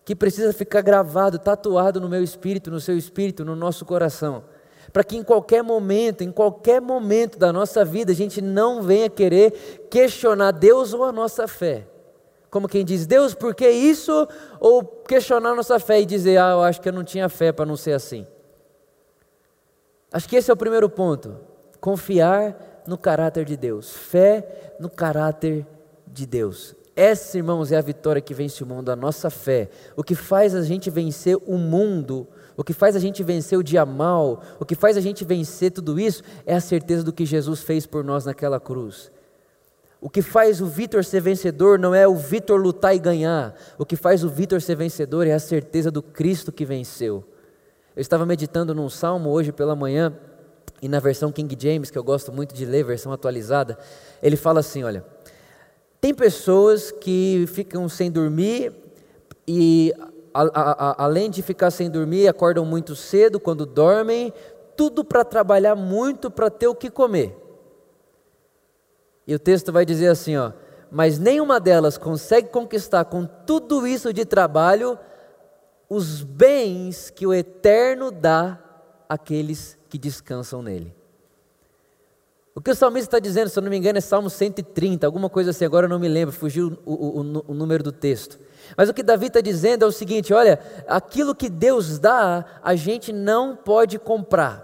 que 0.04 0.14
precisa 0.14 0.52
ficar 0.52 0.82
gravado, 0.82 1.38
tatuado 1.38 2.00
no 2.00 2.08
meu 2.08 2.22
espírito, 2.22 2.70
no 2.70 2.80
seu 2.80 2.96
espírito, 2.96 3.44
no 3.44 3.56
nosso 3.56 3.84
coração. 3.84 4.44
Para 4.92 5.02
que 5.02 5.16
em 5.16 5.24
qualquer 5.24 5.62
momento, 5.62 6.22
em 6.22 6.30
qualquer 6.30 6.80
momento 6.80 7.38
da 7.38 7.52
nossa 7.52 7.84
vida, 7.84 8.12
a 8.12 8.14
gente 8.14 8.42
não 8.42 8.82
venha 8.82 9.08
querer 9.08 9.86
questionar 9.90 10.52
Deus 10.52 10.92
ou 10.92 11.04
a 11.04 11.10
nossa 11.10 11.48
fé. 11.48 11.86
Como 12.50 12.68
quem 12.68 12.84
diz, 12.84 13.06
Deus, 13.06 13.34
por 13.34 13.54
que 13.54 13.68
isso? 13.68 14.28
Ou 14.60 14.84
questionar 14.84 15.50
a 15.50 15.54
nossa 15.54 15.80
fé 15.80 16.00
e 16.00 16.06
dizer, 16.06 16.36
ah, 16.36 16.52
eu 16.52 16.62
acho 16.62 16.80
que 16.80 16.88
eu 16.88 16.92
não 16.92 17.02
tinha 17.02 17.28
fé 17.28 17.50
para 17.50 17.66
não 17.66 17.76
ser 17.76 17.92
assim. 17.92 18.26
Acho 20.12 20.28
que 20.28 20.36
esse 20.36 20.50
é 20.50 20.54
o 20.54 20.56
primeiro 20.56 20.88
ponto. 20.88 21.36
Confiar 21.80 22.84
no 22.86 22.96
caráter 22.96 23.44
de 23.44 23.56
Deus. 23.56 23.90
Fé 23.92 24.76
no 24.78 24.88
caráter 24.88 25.66
de 26.06 26.26
Deus. 26.26 26.76
Essa, 26.96 27.38
irmãos, 27.38 27.72
é 27.72 27.76
a 27.76 27.80
vitória 27.80 28.22
que 28.22 28.32
vence 28.32 28.62
o 28.62 28.66
mundo, 28.66 28.90
a 28.90 28.96
nossa 28.96 29.28
fé. 29.28 29.68
O 29.96 30.04
que 30.04 30.14
faz 30.14 30.54
a 30.54 30.62
gente 30.62 30.90
vencer 30.90 31.36
o 31.44 31.58
mundo, 31.58 32.28
o 32.56 32.62
que 32.62 32.72
faz 32.72 32.94
a 32.94 33.00
gente 33.00 33.22
vencer 33.24 33.58
o 33.58 33.64
dia 33.64 33.84
mal, 33.84 34.42
o 34.60 34.64
que 34.64 34.76
faz 34.76 34.96
a 34.96 35.00
gente 35.00 35.24
vencer 35.24 35.72
tudo 35.72 35.98
isso, 35.98 36.22
é 36.46 36.54
a 36.54 36.60
certeza 36.60 37.02
do 37.02 37.12
que 37.12 37.26
Jesus 37.26 37.62
fez 37.62 37.84
por 37.84 38.04
nós 38.04 38.24
naquela 38.24 38.60
cruz. 38.60 39.10
O 40.00 40.08
que 40.08 40.22
faz 40.22 40.60
o 40.60 40.66
Vitor 40.66 41.04
ser 41.04 41.20
vencedor 41.20 41.78
não 41.78 41.94
é 41.94 42.06
o 42.06 42.14
Vitor 42.14 42.60
lutar 42.60 42.94
e 42.94 42.98
ganhar. 42.98 43.54
O 43.78 43.86
que 43.86 43.96
faz 43.96 44.22
o 44.22 44.28
Vitor 44.28 44.60
ser 44.60 44.76
vencedor 44.76 45.26
é 45.26 45.32
a 45.32 45.38
certeza 45.40 45.90
do 45.90 46.02
Cristo 46.02 46.52
que 46.52 46.64
venceu. 46.64 47.24
Eu 47.96 48.02
estava 48.02 48.26
meditando 48.26 48.74
num 48.74 48.90
salmo 48.90 49.30
hoje 49.30 49.50
pela 49.50 49.74
manhã, 49.74 50.12
e 50.82 50.88
na 50.88 51.00
versão 51.00 51.32
King 51.32 51.56
James, 51.58 51.90
que 51.90 51.96
eu 51.96 52.04
gosto 52.04 52.30
muito 52.30 52.54
de 52.54 52.66
ler, 52.66 52.84
versão 52.84 53.12
atualizada, 53.12 53.78
ele 54.22 54.36
fala 54.36 54.60
assim: 54.60 54.84
olha, 54.84 55.02
tem 56.04 56.12
pessoas 56.12 56.92
que 56.92 57.46
ficam 57.48 57.88
sem 57.88 58.10
dormir 58.10 58.74
e, 59.48 59.90
a, 60.34 60.42
a, 60.42 60.72
a, 60.90 61.04
além 61.04 61.30
de 61.30 61.40
ficar 61.40 61.70
sem 61.70 61.88
dormir, 61.88 62.28
acordam 62.28 62.62
muito 62.66 62.94
cedo 62.94 63.40
quando 63.40 63.64
dormem, 63.64 64.30
tudo 64.76 65.02
para 65.02 65.24
trabalhar 65.24 65.74
muito 65.74 66.30
para 66.30 66.50
ter 66.50 66.68
o 66.68 66.74
que 66.74 66.90
comer. 66.90 67.34
E 69.26 69.34
o 69.34 69.38
texto 69.38 69.72
vai 69.72 69.86
dizer 69.86 70.08
assim: 70.08 70.36
ó, 70.36 70.52
mas 70.90 71.18
nenhuma 71.18 71.58
delas 71.58 71.96
consegue 71.96 72.48
conquistar 72.48 73.06
com 73.06 73.24
tudo 73.24 73.86
isso 73.86 74.12
de 74.12 74.26
trabalho 74.26 74.98
os 75.88 76.22
bens 76.22 77.08
que 77.08 77.26
o 77.26 77.32
Eterno 77.32 78.10
dá 78.10 78.62
àqueles 79.08 79.78
que 79.88 79.96
descansam 79.96 80.60
nele. 80.60 80.94
O 82.56 82.60
que 82.60 82.70
o 82.70 82.74
salmista 82.74 83.08
está 83.08 83.18
dizendo, 83.18 83.48
se 83.48 83.58
eu 83.58 83.62
não 83.64 83.68
me 83.70 83.76
engano, 83.76 83.98
é 83.98 84.00
Salmo 84.00 84.30
130, 84.30 85.04
alguma 85.04 85.28
coisa 85.28 85.50
assim, 85.50 85.64
agora 85.64 85.86
eu 85.86 85.90
não 85.90 85.98
me 85.98 86.06
lembro, 86.06 86.32
fugiu 86.32 86.78
o, 86.86 87.20
o, 87.20 87.42
o, 87.48 87.54
número 87.54 87.82
do 87.82 87.90
texto. 87.90 88.38
Mas 88.76 88.88
o 88.88 88.94
que 88.94 89.02
Davi 89.02 89.26
está 89.26 89.40
dizendo 89.40 89.84
é 89.84 89.88
o 89.88 89.92
seguinte: 89.92 90.32
olha, 90.32 90.60
aquilo 90.86 91.34
que 91.34 91.48
Deus 91.48 91.98
dá, 91.98 92.44
a 92.62 92.76
gente 92.76 93.12
não 93.12 93.56
pode 93.56 93.98
comprar. 93.98 94.63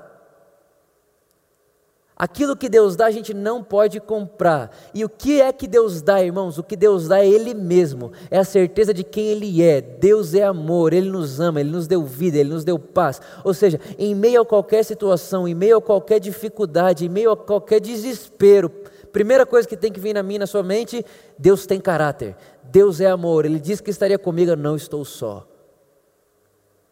Aquilo 2.20 2.54
que 2.54 2.68
Deus 2.68 2.96
dá, 2.96 3.06
a 3.06 3.10
gente 3.10 3.32
não 3.32 3.64
pode 3.64 3.98
comprar. 3.98 4.70
E 4.92 5.06
o 5.06 5.08
que 5.08 5.40
é 5.40 5.50
que 5.54 5.66
Deus 5.66 6.02
dá, 6.02 6.22
irmãos? 6.22 6.58
O 6.58 6.62
que 6.62 6.76
Deus 6.76 7.08
dá 7.08 7.20
é 7.20 7.26
Ele 7.26 7.54
mesmo, 7.54 8.12
é 8.30 8.36
a 8.36 8.44
certeza 8.44 8.92
de 8.92 9.02
quem 9.02 9.28
Ele 9.28 9.62
é. 9.62 9.80
Deus 9.80 10.34
é 10.34 10.42
amor, 10.42 10.92
Ele 10.92 11.08
nos 11.08 11.40
ama, 11.40 11.60
Ele 11.60 11.70
nos 11.70 11.86
deu 11.86 12.04
vida, 12.04 12.36
Ele 12.36 12.50
nos 12.50 12.62
deu 12.62 12.78
paz. 12.78 13.22
Ou 13.42 13.54
seja, 13.54 13.80
em 13.98 14.14
meio 14.14 14.42
a 14.42 14.44
qualquer 14.44 14.84
situação, 14.84 15.48
em 15.48 15.54
meio 15.54 15.78
a 15.78 15.80
qualquer 15.80 16.20
dificuldade, 16.20 17.06
em 17.06 17.08
meio 17.08 17.30
a 17.30 17.36
qualquer 17.38 17.80
desespero, 17.80 18.68
primeira 19.10 19.46
coisa 19.46 19.66
que 19.66 19.74
tem 19.74 19.90
que 19.90 19.98
vir 19.98 20.12
na 20.12 20.22
minha 20.22 20.40
na 20.40 20.46
sua 20.46 20.62
mente: 20.62 21.02
Deus 21.38 21.64
tem 21.64 21.80
caráter, 21.80 22.36
Deus 22.64 23.00
é 23.00 23.06
amor. 23.06 23.46
Ele 23.46 23.58
disse 23.58 23.82
que 23.82 23.90
estaria 23.90 24.18
comigo, 24.18 24.50
eu 24.50 24.58
não 24.58 24.76
estou 24.76 25.06
só. 25.06 25.48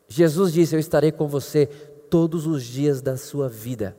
Jesus 0.08 0.54
disse: 0.54 0.74
Eu 0.74 0.80
estarei 0.80 1.12
com 1.12 1.28
você 1.28 1.66
todos 1.66 2.46
os 2.46 2.64
dias 2.64 3.02
da 3.02 3.18
sua 3.18 3.46
vida. 3.46 3.94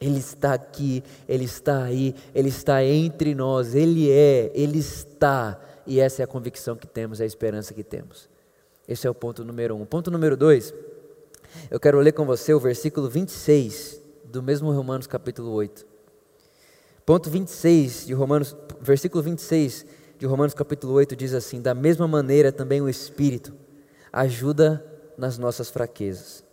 Ele 0.00 0.18
está 0.18 0.54
aqui, 0.54 1.02
Ele 1.28 1.44
está 1.44 1.82
aí, 1.84 2.14
Ele 2.34 2.48
está 2.48 2.84
entre 2.84 3.34
nós, 3.34 3.74
Ele 3.74 4.10
é, 4.10 4.50
Ele 4.54 4.78
está. 4.78 5.60
E 5.86 5.98
essa 6.00 6.22
é 6.22 6.24
a 6.24 6.26
convicção 6.26 6.76
que 6.76 6.86
temos, 6.86 7.20
é 7.20 7.24
a 7.24 7.26
esperança 7.26 7.74
que 7.74 7.82
temos. 7.82 8.28
Esse 8.86 9.06
é 9.06 9.10
o 9.10 9.14
ponto 9.14 9.44
número 9.44 9.74
um. 9.76 9.84
Ponto 9.84 10.10
número 10.10 10.36
dois, 10.36 10.72
eu 11.70 11.80
quero 11.80 11.98
ler 11.98 12.12
com 12.12 12.24
você 12.24 12.54
o 12.54 12.60
versículo 12.60 13.08
26 13.08 14.00
do 14.24 14.42
mesmo 14.42 14.70
Romanos 14.70 15.06
capítulo 15.06 15.50
8. 15.52 15.86
Ponto 17.04 17.30
26 17.30 18.06
de 18.06 18.14
Romanos, 18.14 18.54
versículo 18.80 19.22
26 19.22 19.86
de 20.18 20.26
Romanos 20.26 20.54
capítulo 20.54 20.92
8 20.94 21.16
diz 21.16 21.34
assim: 21.34 21.60
Da 21.60 21.74
mesma 21.74 22.06
maneira 22.06 22.52
também 22.52 22.80
o 22.80 22.88
Espírito 22.88 23.54
ajuda 24.12 24.84
nas 25.16 25.38
nossas 25.38 25.70
fraquezas. 25.70 26.44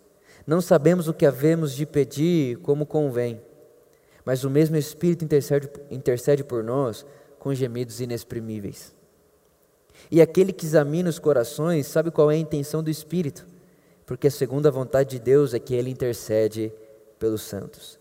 Não 0.46 0.60
sabemos 0.60 1.08
o 1.08 1.14
que 1.14 1.26
havemos 1.26 1.74
de 1.74 1.84
pedir 1.84 2.58
como 2.58 2.86
convém, 2.86 3.40
mas 4.24 4.44
o 4.44 4.50
mesmo 4.50 4.76
Espírito 4.76 5.24
intercede, 5.24 5.68
intercede 5.90 6.44
por 6.44 6.62
nós 6.62 7.04
com 7.38 7.52
gemidos 7.52 8.00
inexprimíveis. 8.00 8.94
E 10.10 10.20
aquele 10.20 10.52
que 10.52 10.64
examina 10.64 11.10
os 11.10 11.18
corações 11.18 11.86
sabe 11.86 12.10
qual 12.10 12.30
é 12.30 12.34
a 12.34 12.38
intenção 12.38 12.82
do 12.82 12.90
Espírito, 12.90 13.46
porque 14.04 14.28
a 14.28 14.30
segunda 14.30 14.70
vontade 14.70 15.10
de 15.10 15.18
Deus 15.18 15.52
é 15.52 15.58
que 15.58 15.74
ele 15.74 15.90
intercede 15.90 16.72
pelos 17.18 17.42
santos. 17.42 17.98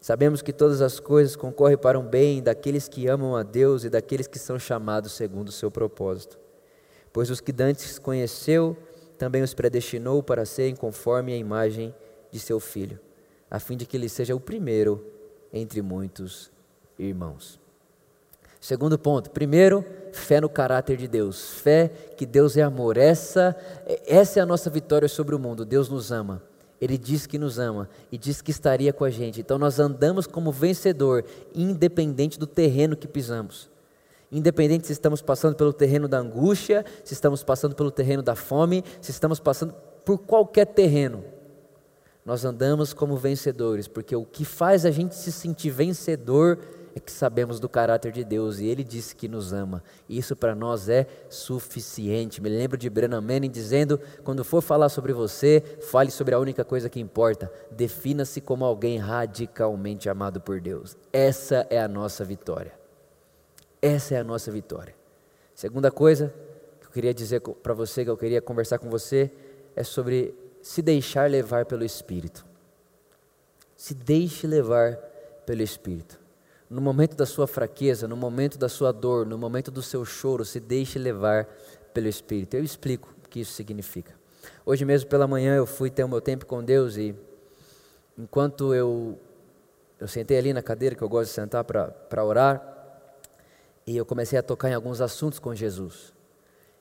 Sabemos 0.00 0.42
que 0.42 0.52
todas 0.52 0.82
as 0.82 1.00
coisas 1.00 1.34
concorrem 1.34 1.78
para 1.78 1.98
um 1.98 2.06
bem 2.06 2.42
daqueles 2.42 2.88
que 2.88 3.08
amam 3.08 3.34
a 3.34 3.42
Deus 3.42 3.84
e 3.84 3.90
daqueles 3.90 4.26
que 4.26 4.38
são 4.38 4.58
chamados 4.58 5.12
segundo 5.12 5.48
o 5.48 5.52
seu 5.52 5.70
propósito. 5.70 6.38
Pois 7.12 7.30
os 7.30 7.40
que 7.40 7.50
dantes 7.50 7.98
conheceu, 7.98 8.76
também 9.16 9.42
os 9.42 9.54
predestinou 9.54 10.22
para 10.22 10.44
serem 10.44 10.76
conforme 10.76 11.32
a 11.32 11.36
imagem 11.36 11.94
de 12.30 12.38
seu 12.38 12.60
filho, 12.60 12.98
a 13.50 13.58
fim 13.58 13.76
de 13.76 13.86
que 13.86 13.96
ele 13.96 14.08
seja 14.08 14.34
o 14.34 14.40
primeiro 14.40 15.04
entre 15.52 15.80
muitos 15.82 16.50
irmãos. 16.98 17.58
Segundo 18.60 18.98
ponto, 18.98 19.30
primeiro, 19.30 19.84
fé 20.12 20.40
no 20.40 20.48
caráter 20.48 20.96
de 20.96 21.06
Deus, 21.06 21.52
fé 21.60 21.88
que 22.16 22.26
Deus 22.26 22.56
é 22.56 22.62
amor. 22.62 22.96
Essa, 22.96 23.56
essa 24.06 24.40
é 24.40 24.42
a 24.42 24.46
nossa 24.46 24.68
vitória 24.68 25.08
sobre 25.08 25.34
o 25.34 25.38
mundo. 25.38 25.64
Deus 25.64 25.88
nos 25.88 26.10
ama. 26.10 26.42
Ele 26.80 26.98
diz 26.98 27.26
que 27.26 27.38
nos 27.38 27.58
ama 27.58 27.88
e 28.10 28.18
diz 28.18 28.42
que 28.42 28.50
estaria 28.50 28.92
com 28.92 29.04
a 29.04 29.10
gente. 29.10 29.40
Então 29.40 29.58
nós 29.58 29.78
andamos 29.78 30.26
como 30.26 30.50
vencedor, 30.50 31.24
independente 31.54 32.38
do 32.38 32.46
terreno 32.46 32.96
que 32.96 33.06
pisamos. 33.06 33.70
Independente 34.30 34.86
se 34.86 34.92
estamos 34.92 35.22
passando 35.22 35.54
pelo 35.54 35.72
terreno 35.72 36.08
da 36.08 36.18
angústia, 36.18 36.84
se 37.04 37.14
estamos 37.14 37.44
passando 37.44 37.74
pelo 37.74 37.90
terreno 37.90 38.22
da 38.22 38.34
fome, 38.34 38.82
se 39.00 39.10
estamos 39.10 39.38
passando 39.38 39.74
por 40.04 40.18
qualquer 40.18 40.66
terreno, 40.66 41.24
nós 42.24 42.44
andamos 42.44 42.92
como 42.92 43.16
vencedores, 43.16 43.86
porque 43.86 44.16
o 44.16 44.24
que 44.24 44.44
faz 44.44 44.84
a 44.84 44.90
gente 44.90 45.14
se 45.14 45.30
sentir 45.30 45.70
vencedor 45.70 46.58
é 46.96 46.98
que 46.98 47.12
sabemos 47.12 47.60
do 47.60 47.68
caráter 47.68 48.10
de 48.10 48.24
Deus 48.24 48.58
e 48.58 48.66
Ele 48.66 48.82
disse 48.82 49.14
que 49.14 49.28
nos 49.28 49.52
ama. 49.52 49.82
E 50.08 50.18
isso 50.18 50.34
para 50.34 50.54
nós 50.54 50.88
é 50.88 51.06
suficiente. 51.28 52.40
Me 52.40 52.48
lembro 52.48 52.78
de 52.78 52.88
Brennan 52.88 53.20
Manning 53.20 53.50
dizendo: 53.50 54.00
quando 54.24 54.42
for 54.42 54.62
falar 54.62 54.88
sobre 54.88 55.12
você, 55.12 55.62
fale 55.82 56.10
sobre 56.10 56.34
a 56.34 56.38
única 56.38 56.64
coisa 56.64 56.88
que 56.88 56.98
importa. 56.98 57.52
Defina-se 57.70 58.40
como 58.40 58.64
alguém 58.64 58.96
radicalmente 58.96 60.08
amado 60.08 60.40
por 60.40 60.58
Deus. 60.58 60.96
Essa 61.12 61.66
é 61.68 61.78
a 61.78 61.86
nossa 61.86 62.24
vitória. 62.24 62.85
Essa 63.86 64.16
é 64.16 64.18
a 64.18 64.24
nossa 64.24 64.50
vitória. 64.50 64.96
Segunda 65.54 65.92
coisa 65.92 66.34
que 66.80 66.86
eu 66.88 66.90
queria 66.90 67.14
dizer 67.14 67.40
para 67.40 67.72
você, 67.72 68.02
que 68.02 68.10
eu 68.10 68.16
queria 68.16 68.42
conversar 68.42 68.80
com 68.80 68.90
você, 68.90 69.30
é 69.76 69.84
sobre 69.84 70.34
se 70.60 70.82
deixar 70.82 71.30
levar 71.30 71.66
pelo 71.66 71.84
Espírito. 71.84 72.44
Se 73.76 73.94
deixe 73.94 74.44
levar 74.44 74.96
pelo 75.46 75.62
Espírito. 75.62 76.18
No 76.68 76.80
momento 76.80 77.14
da 77.14 77.24
sua 77.24 77.46
fraqueza, 77.46 78.08
no 78.08 78.16
momento 78.16 78.58
da 78.58 78.68
sua 78.68 78.90
dor, 78.90 79.24
no 79.24 79.38
momento 79.38 79.70
do 79.70 79.80
seu 79.80 80.04
choro, 80.04 80.44
se 80.44 80.58
deixe 80.58 80.98
levar 80.98 81.46
pelo 81.94 82.08
Espírito. 82.08 82.54
Eu 82.54 82.64
explico 82.64 83.14
o 83.24 83.28
que 83.28 83.38
isso 83.38 83.52
significa. 83.52 84.12
Hoje 84.64 84.84
mesmo 84.84 85.08
pela 85.08 85.28
manhã 85.28 85.54
eu 85.54 85.64
fui 85.64 85.90
ter 85.90 86.02
o 86.02 86.08
meu 86.08 86.20
tempo 86.20 86.44
com 86.44 86.60
Deus 86.60 86.96
e 86.96 87.14
enquanto 88.18 88.74
eu 88.74 89.16
eu 90.00 90.08
sentei 90.08 90.38
ali 90.38 90.52
na 90.52 90.62
cadeira 90.62 90.96
que 90.96 91.02
eu 91.02 91.08
gosto 91.08 91.28
de 91.28 91.34
sentar 91.34 91.64
para 91.64 92.24
orar, 92.24 92.75
e 93.86 93.96
eu 93.96 94.04
comecei 94.04 94.38
a 94.38 94.42
tocar 94.42 94.68
em 94.68 94.74
alguns 94.74 95.00
assuntos 95.00 95.38
com 95.38 95.54
Jesus. 95.54 96.12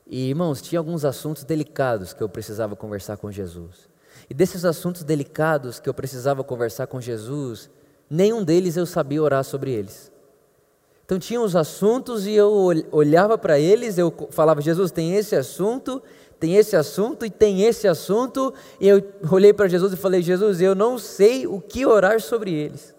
E 0.07 0.29
irmãos, 0.29 0.61
tinha 0.61 0.79
alguns 0.79 1.05
assuntos 1.05 1.43
delicados 1.43 2.13
que 2.13 2.21
eu 2.21 2.29
precisava 2.29 2.75
conversar 2.75 3.17
com 3.17 3.31
Jesus. 3.31 3.89
E 4.29 4.33
desses 4.33 4.65
assuntos 4.65 5.03
delicados 5.03 5.79
que 5.79 5.87
eu 5.87 5.93
precisava 5.93 6.43
conversar 6.43 6.87
com 6.87 6.99
Jesus, 6.99 7.69
nenhum 8.09 8.43
deles 8.43 8.75
eu 8.75 8.85
sabia 8.85 9.21
orar 9.21 9.43
sobre 9.43 9.71
eles. 9.71 10.11
Então 11.05 11.19
tinha 11.19 11.39
os 11.39 11.55
assuntos 11.55 12.25
e 12.25 12.33
eu 12.33 12.51
olhava 12.91 13.37
para 13.37 13.59
eles, 13.59 13.97
eu 13.97 14.11
falava, 14.31 14.59
Jesus, 14.61 14.91
tem 14.91 15.15
esse 15.15 15.35
assunto, 15.35 16.01
tem 16.39 16.55
esse 16.55 16.75
assunto 16.75 17.23
e 17.25 17.29
tem 17.29 17.61
esse 17.61 17.87
assunto, 17.87 18.51
e 18.79 18.87
eu 18.87 19.03
olhei 19.31 19.53
para 19.53 19.67
Jesus 19.67 19.93
e 19.93 19.97
falei, 19.97 20.23
Jesus, 20.23 20.59
eu 20.59 20.73
não 20.73 20.97
sei 20.97 21.45
o 21.45 21.61
que 21.61 21.85
orar 21.85 22.19
sobre 22.19 22.51
eles. 22.51 22.95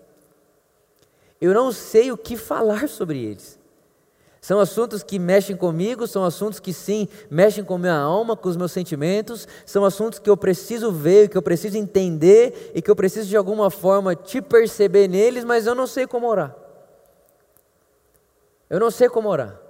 Eu 1.40 1.52
não 1.52 1.72
sei 1.72 2.12
o 2.12 2.16
que 2.16 2.36
falar 2.36 2.88
sobre 2.88 3.18
eles. 3.18 3.55
São 4.40 4.60
assuntos 4.60 5.02
que 5.02 5.18
mexem 5.18 5.56
comigo, 5.56 6.06
são 6.06 6.24
assuntos 6.24 6.60
que 6.60 6.72
sim, 6.72 7.08
mexem 7.30 7.64
com 7.64 7.78
minha 7.78 7.96
alma, 7.96 8.36
com 8.36 8.48
os 8.48 8.56
meus 8.56 8.72
sentimentos, 8.72 9.48
são 9.64 9.84
assuntos 9.84 10.18
que 10.18 10.30
eu 10.30 10.36
preciso 10.36 10.92
ver, 10.92 11.28
que 11.28 11.36
eu 11.36 11.42
preciso 11.42 11.76
entender 11.76 12.72
e 12.74 12.80
que 12.80 12.90
eu 12.90 12.96
preciso 12.96 13.28
de 13.28 13.36
alguma 13.36 13.70
forma 13.70 14.14
te 14.14 14.40
perceber 14.40 15.08
neles, 15.08 15.44
mas 15.44 15.66
eu 15.66 15.74
não 15.74 15.86
sei 15.86 16.06
como 16.06 16.28
orar. 16.28 16.54
Eu 18.68 18.78
não 18.78 18.90
sei 18.90 19.08
como 19.08 19.28
orar. 19.28 19.60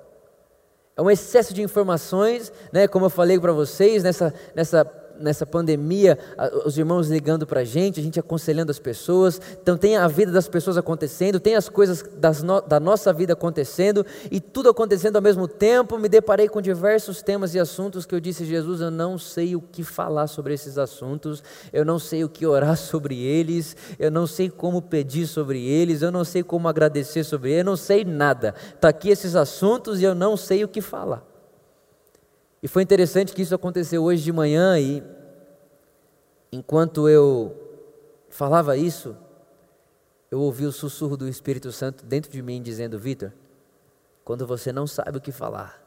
É 0.97 1.03
um 1.03 1.11
excesso 1.11 1.53
de 1.53 1.63
informações, 1.63 2.51
né, 2.73 2.89
como 2.89 3.07
eu 3.07 3.11
falei 3.11 3.39
para 3.39 3.53
vocês, 3.53 4.03
nessa, 4.03 4.33
nessa 4.55 4.85
nessa 5.21 5.47
pandemia, 5.47 6.19
os 6.65 6.77
irmãos 6.79 7.09
ligando 7.09 7.47
para 7.47 7.61
a 7.61 7.65
gente, 7.65 8.01
a 8.01 8.03
gente 8.03 8.19
aconselhando 8.19 8.71
as 8.71 8.79
pessoas. 8.79 9.41
Então, 9.63 9.77
tem 9.77 9.97
a 9.97 10.09
vida 10.09 10.33
das 10.33 10.49
pessoas 10.49 10.77
acontecendo, 10.77 11.41
tem 11.41 11.55
as 11.55 11.69
coisas 11.69 12.05
no, 12.43 12.61
da 12.61 12.81
nossa 12.81 13.13
vida 13.13 13.33
acontecendo, 13.33 14.05
e 14.31 14.41
tudo 14.41 14.69
acontecendo 14.69 15.17
ao 15.17 15.23
mesmo 15.23 15.47
tempo. 15.47 15.99
Me 15.99 16.09
deparei 16.09 16.49
com 16.49 16.61
diversos 16.61 17.23
temas 17.23 17.55
e 17.55 17.59
assuntos 17.59 18.07
que 18.07 18.15
eu 18.15 18.21
disse, 18.21 18.45
Jesus, 18.45 18.81
eu 18.81 18.91
não 18.91 19.19
sei 19.19 19.57
o 19.57 19.61
que 19.61 19.83
falar 19.83 20.27
sobre 20.27 20.55
esses 20.55 20.79
assuntos, 20.79 21.43
eu 21.73 21.85
não 21.85 21.99
sei 21.99 22.25
o 22.25 22.29
que 22.29 22.47
orar 22.47 22.77
sobre 22.77 23.19
eles, 23.23 23.77
eu 23.99 24.11
não 24.11 24.27
sei 24.27 24.51
como 24.51 24.83
pedir 24.83 25.27
sobre 25.27 25.65
eles, 25.65 26.03
eu 26.03 26.11
não 26.11 26.25
sei 26.25 26.43
como 26.43 26.69
agradecer 26.69 27.25
sobre 27.25 27.51
eles, 27.51 27.59
eu 27.61 27.65
não 27.65 27.77
sei 27.77 28.05
nada. 28.05 28.55
Está 28.75 28.89
aqui 28.89 29.09
esses 29.09 29.35
assuntos 29.35 30.01
e 30.01 30.05
eu 30.05 30.15
não 30.15 30.37
sei 30.37 30.65
o 30.65 30.69
que 30.69 30.81
falar. 30.81 31.36
E 32.67 32.69
foi 32.69 32.83
interessante 32.83 33.33
que 33.33 33.43
isso 33.43 33.55
aconteceu 33.55 34.03
hoje 34.03 34.25
de 34.25 34.33
manhã 34.33 34.77
e 34.77 35.01
enquanto 36.51 37.09
eu 37.09 37.57
falava 38.29 38.77
isso, 38.77 39.17
eu 40.33 40.41
ouvi 40.41 40.67
o 40.67 40.73
sussurro 40.73 41.17
do 41.17 41.29
Espírito 41.29 41.71
Santo 41.71 42.05
dentro 42.05 42.29
de 42.29 42.43
mim 42.43 42.61
dizendo: 42.61 42.99
Vitor, 42.99 43.33
quando 44.25 44.45
você 44.49 44.73
não 44.73 44.85
sabe 44.85 45.17
o 45.17 45.21
que 45.21 45.31
falar, 45.31 45.81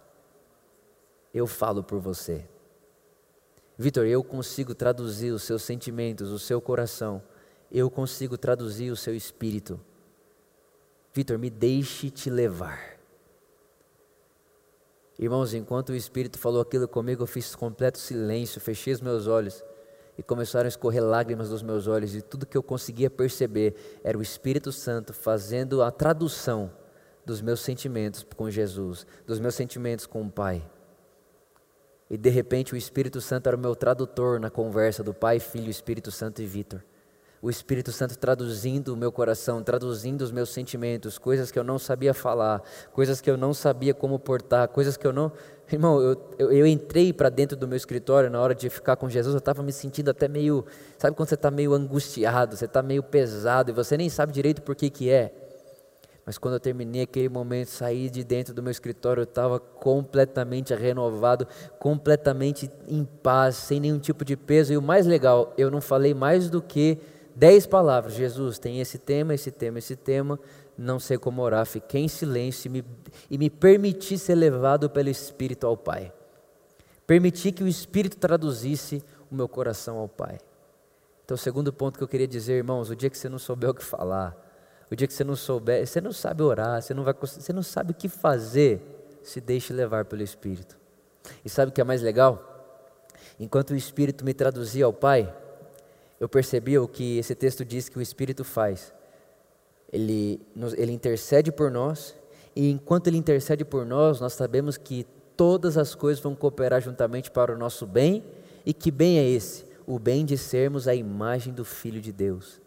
eu 1.33 1.45
falo 1.45 1.83
por 1.83 1.99
você. 1.99 2.47
Vitor, 3.77 4.05
eu 4.05 4.23
consigo 4.23 4.73
traduzir 4.73 5.31
os 5.31 5.43
seus 5.43 5.63
sentimentos, 5.63 6.31
o 6.31 6.39
seu 6.39 6.61
coração, 6.61 7.21
eu 7.69 7.91
consigo 7.91 8.37
traduzir 8.37 8.89
o 8.89 8.95
seu 8.95 9.13
espírito. 9.13 9.77
Vitor, 11.13 11.37
me 11.37 11.49
deixe 11.49 12.09
te 12.09 12.29
levar. 12.29 12.98
Irmãos, 15.19 15.53
enquanto 15.53 15.89
o 15.89 15.95
Espírito 15.95 16.39
falou 16.39 16.61
aquilo 16.61 16.87
comigo, 16.87 17.23
eu 17.23 17.27
fiz 17.27 17.53
completo 17.53 17.97
silêncio, 17.97 18.61
fechei 18.61 18.93
os 18.93 19.01
meus 19.01 19.27
olhos 19.27 19.61
e 20.17 20.23
começaram 20.23 20.65
a 20.65 20.69
escorrer 20.69 21.03
lágrimas 21.03 21.49
dos 21.49 21.61
meus 21.61 21.87
olhos, 21.87 22.15
e 22.15 22.21
tudo 22.21 22.45
que 22.45 22.57
eu 22.57 22.63
conseguia 22.63 23.09
perceber 23.09 23.75
era 24.01 24.17
o 24.17 24.21
Espírito 24.21 24.71
Santo 24.71 25.13
fazendo 25.13 25.83
a 25.83 25.91
tradução 25.91 26.71
dos 27.25 27.41
meus 27.41 27.59
sentimentos 27.59 28.25
com 28.35 28.49
Jesus, 28.49 29.05
dos 29.27 29.41
meus 29.41 29.55
sentimentos 29.55 30.05
com 30.05 30.21
o 30.21 30.31
Pai. 30.31 30.65
E 32.09 32.17
de 32.17 32.29
repente 32.29 32.73
o 32.73 32.77
Espírito 32.77 33.19
Santo 33.19 33.47
era 33.47 33.57
o 33.57 33.59
meu 33.59 33.75
tradutor 33.75 34.39
na 34.39 34.49
conversa 34.49 35.03
do 35.03 35.13
Pai, 35.13 35.37
Filho, 35.41 35.69
Espírito 35.69 36.11
Santo 36.11 36.41
e 36.41 36.45
Vitor 36.45 36.81
o 37.41 37.49
Espírito 37.49 37.91
Santo 37.91 38.17
traduzindo 38.17 38.93
o 38.93 38.97
meu 38.97 39.11
coração, 39.11 39.63
traduzindo 39.63 40.21
os 40.21 40.31
meus 40.31 40.49
sentimentos, 40.49 41.17
coisas 41.17 41.51
que 41.51 41.57
eu 41.57 41.63
não 41.63 41.79
sabia 41.79 42.13
falar, 42.13 42.61
coisas 42.91 43.21
que 43.21 43.29
eu 43.31 43.37
não 43.37 43.53
sabia 43.53 43.93
como 43.93 44.19
portar, 44.19 44.67
coisas 44.67 44.97
que 44.97 45.07
eu 45.07 45.13
não. 45.13 45.31
Irmão, 45.71 46.01
eu, 46.01 46.21
eu, 46.37 46.51
eu 46.51 46.67
entrei 46.67 47.13
para 47.13 47.29
dentro 47.29 47.55
do 47.55 47.67
meu 47.67 47.77
escritório 47.77 48.29
na 48.29 48.41
hora 48.41 48.53
de 48.53 48.69
ficar 48.69 48.95
com 48.95 49.09
Jesus, 49.09 49.33
eu 49.33 49.39
estava 49.39 49.63
me 49.63 49.71
sentindo 49.71 50.09
até 50.09 50.27
meio. 50.27 50.65
Sabe 50.97 51.15
quando 51.15 51.29
você 51.29 51.35
está 51.35 51.49
meio 51.49 51.73
angustiado, 51.73 52.57
você 52.57 52.65
está 52.65 52.81
meio 52.81 53.03
pesado 53.03 53.71
e 53.71 53.73
você 53.73 53.95
nem 53.95 54.09
sabe 54.09 54.33
direito 54.33 54.61
por 54.61 54.75
que, 54.75 54.89
que 54.89 55.09
é? 55.09 55.31
Mas 56.25 56.37
quando 56.37 56.55
eu 56.55 56.59
terminei 56.59 57.03
aquele 57.03 57.29
momento, 57.29 57.69
saí 57.69 58.07
de 58.07 58.23
dentro 58.23 58.53
do 58.53 58.61
meu 58.61 58.69
escritório, 58.69 59.21
eu 59.21 59.23
estava 59.23 59.59
completamente 59.59 60.75
renovado, 60.75 61.47
completamente 61.79 62.69
em 62.87 63.03
paz, 63.03 63.55
sem 63.55 63.79
nenhum 63.79 63.97
tipo 63.97 64.23
de 64.23 64.37
peso. 64.37 64.71
E 64.71 64.77
o 64.77 64.81
mais 64.81 65.07
legal, 65.07 65.53
eu 65.57 65.71
não 65.71 65.81
falei 65.81 66.13
mais 66.13 66.47
do 66.47 66.61
que 66.61 66.99
Dez 67.39 67.65
palavras. 67.65 68.15
Jesus 68.15 68.59
tem 68.59 68.81
esse 68.81 68.97
tema, 68.97 69.33
esse 69.33 69.49
tema, 69.49 69.79
esse 69.79 69.95
tema. 69.95 70.37
Não 70.77 70.99
sei 70.99 71.17
como 71.17 71.41
orar. 71.41 71.65
Fiquei 71.65 72.01
em 72.01 72.09
silêncio 72.09 72.67
e 72.67 72.69
me, 72.69 72.85
e 73.31 73.37
me 73.37 73.49
permiti 73.49 74.17
ser 74.17 74.35
levado 74.35 74.89
pelo 74.89 75.07
Espírito 75.07 75.65
ao 75.65 75.77
Pai. 75.77 76.11
Permiti 77.07 77.53
que 77.53 77.63
o 77.63 77.67
Espírito 77.67 78.17
traduzisse 78.17 79.01
o 79.31 79.35
meu 79.35 79.47
coração 79.47 79.99
ao 79.99 80.09
Pai. 80.09 80.37
Então, 81.23 81.35
o 81.35 81.37
segundo 81.37 81.71
ponto 81.71 81.97
que 81.97 82.03
eu 82.03 82.09
queria 82.09 82.27
dizer, 82.27 82.55
irmãos, 82.55 82.89
o 82.89 82.95
dia 82.95 83.09
que 83.09 83.17
você 83.17 83.29
não 83.29 83.39
souber 83.39 83.69
o 83.69 83.73
que 83.73 83.85
falar, 83.85 84.35
o 84.91 84.95
dia 84.95 85.07
que 85.07 85.13
você 85.13 85.23
não 85.23 85.37
souber, 85.37 85.87
você 85.87 86.01
não 86.01 86.11
sabe 86.11 86.43
orar, 86.43 86.81
você 86.81 86.93
não, 86.93 87.05
vai, 87.05 87.13
você 87.13 87.53
não 87.53 87.63
sabe 87.63 87.91
o 87.91 87.95
que 87.95 88.09
fazer, 88.09 88.81
se 89.23 89.39
deixe 89.39 89.71
levar 89.71 90.03
pelo 90.03 90.23
Espírito. 90.23 90.77
E 91.45 91.49
sabe 91.49 91.69
o 91.69 91.73
que 91.73 91.79
é 91.79 91.85
mais 91.85 92.01
legal? 92.01 93.07
Enquanto 93.39 93.69
o 93.69 93.77
Espírito 93.77 94.25
me 94.25 94.33
traduzia 94.33 94.83
ao 94.83 94.91
Pai, 94.91 95.33
eu 96.19 96.27
percebi 96.27 96.77
o 96.77 96.87
que 96.87 97.17
esse 97.17 97.33
texto 97.33 97.63
diz 97.63 97.87
que 97.87 97.97
o 97.97 98.01
Espírito 98.01 98.43
faz. 98.43 98.93
Ele, 99.91 100.41
ele 100.77 100.91
intercede 100.91 101.51
por 101.51 101.71
nós, 101.71 102.15
e 102.55 102.69
enquanto 102.69 103.07
ele 103.07 103.17
intercede 103.17 103.63
por 103.63 103.85
nós, 103.85 104.19
nós 104.19 104.33
sabemos 104.33 104.77
que 104.77 105.05
todas 105.35 105.77
as 105.77 105.95
coisas 105.95 106.21
vão 106.21 106.35
cooperar 106.35 106.81
juntamente 106.81 107.31
para 107.31 107.53
o 107.53 107.57
nosso 107.57 107.85
bem, 107.85 108.23
e 108.65 108.73
que 108.73 108.91
bem 108.91 109.17
é 109.17 109.27
esse? 109.27 109.65
O 109.87 109.97
bem 109.97 110.25
de 110.25 110.37
sermos 110.37 110.87
a 110.87 110.93
imagem 110.93 111.53
do 111.53 111.63
Filho 111.63 112.01
de 112.01 112.11
Deus, 112.11 112.61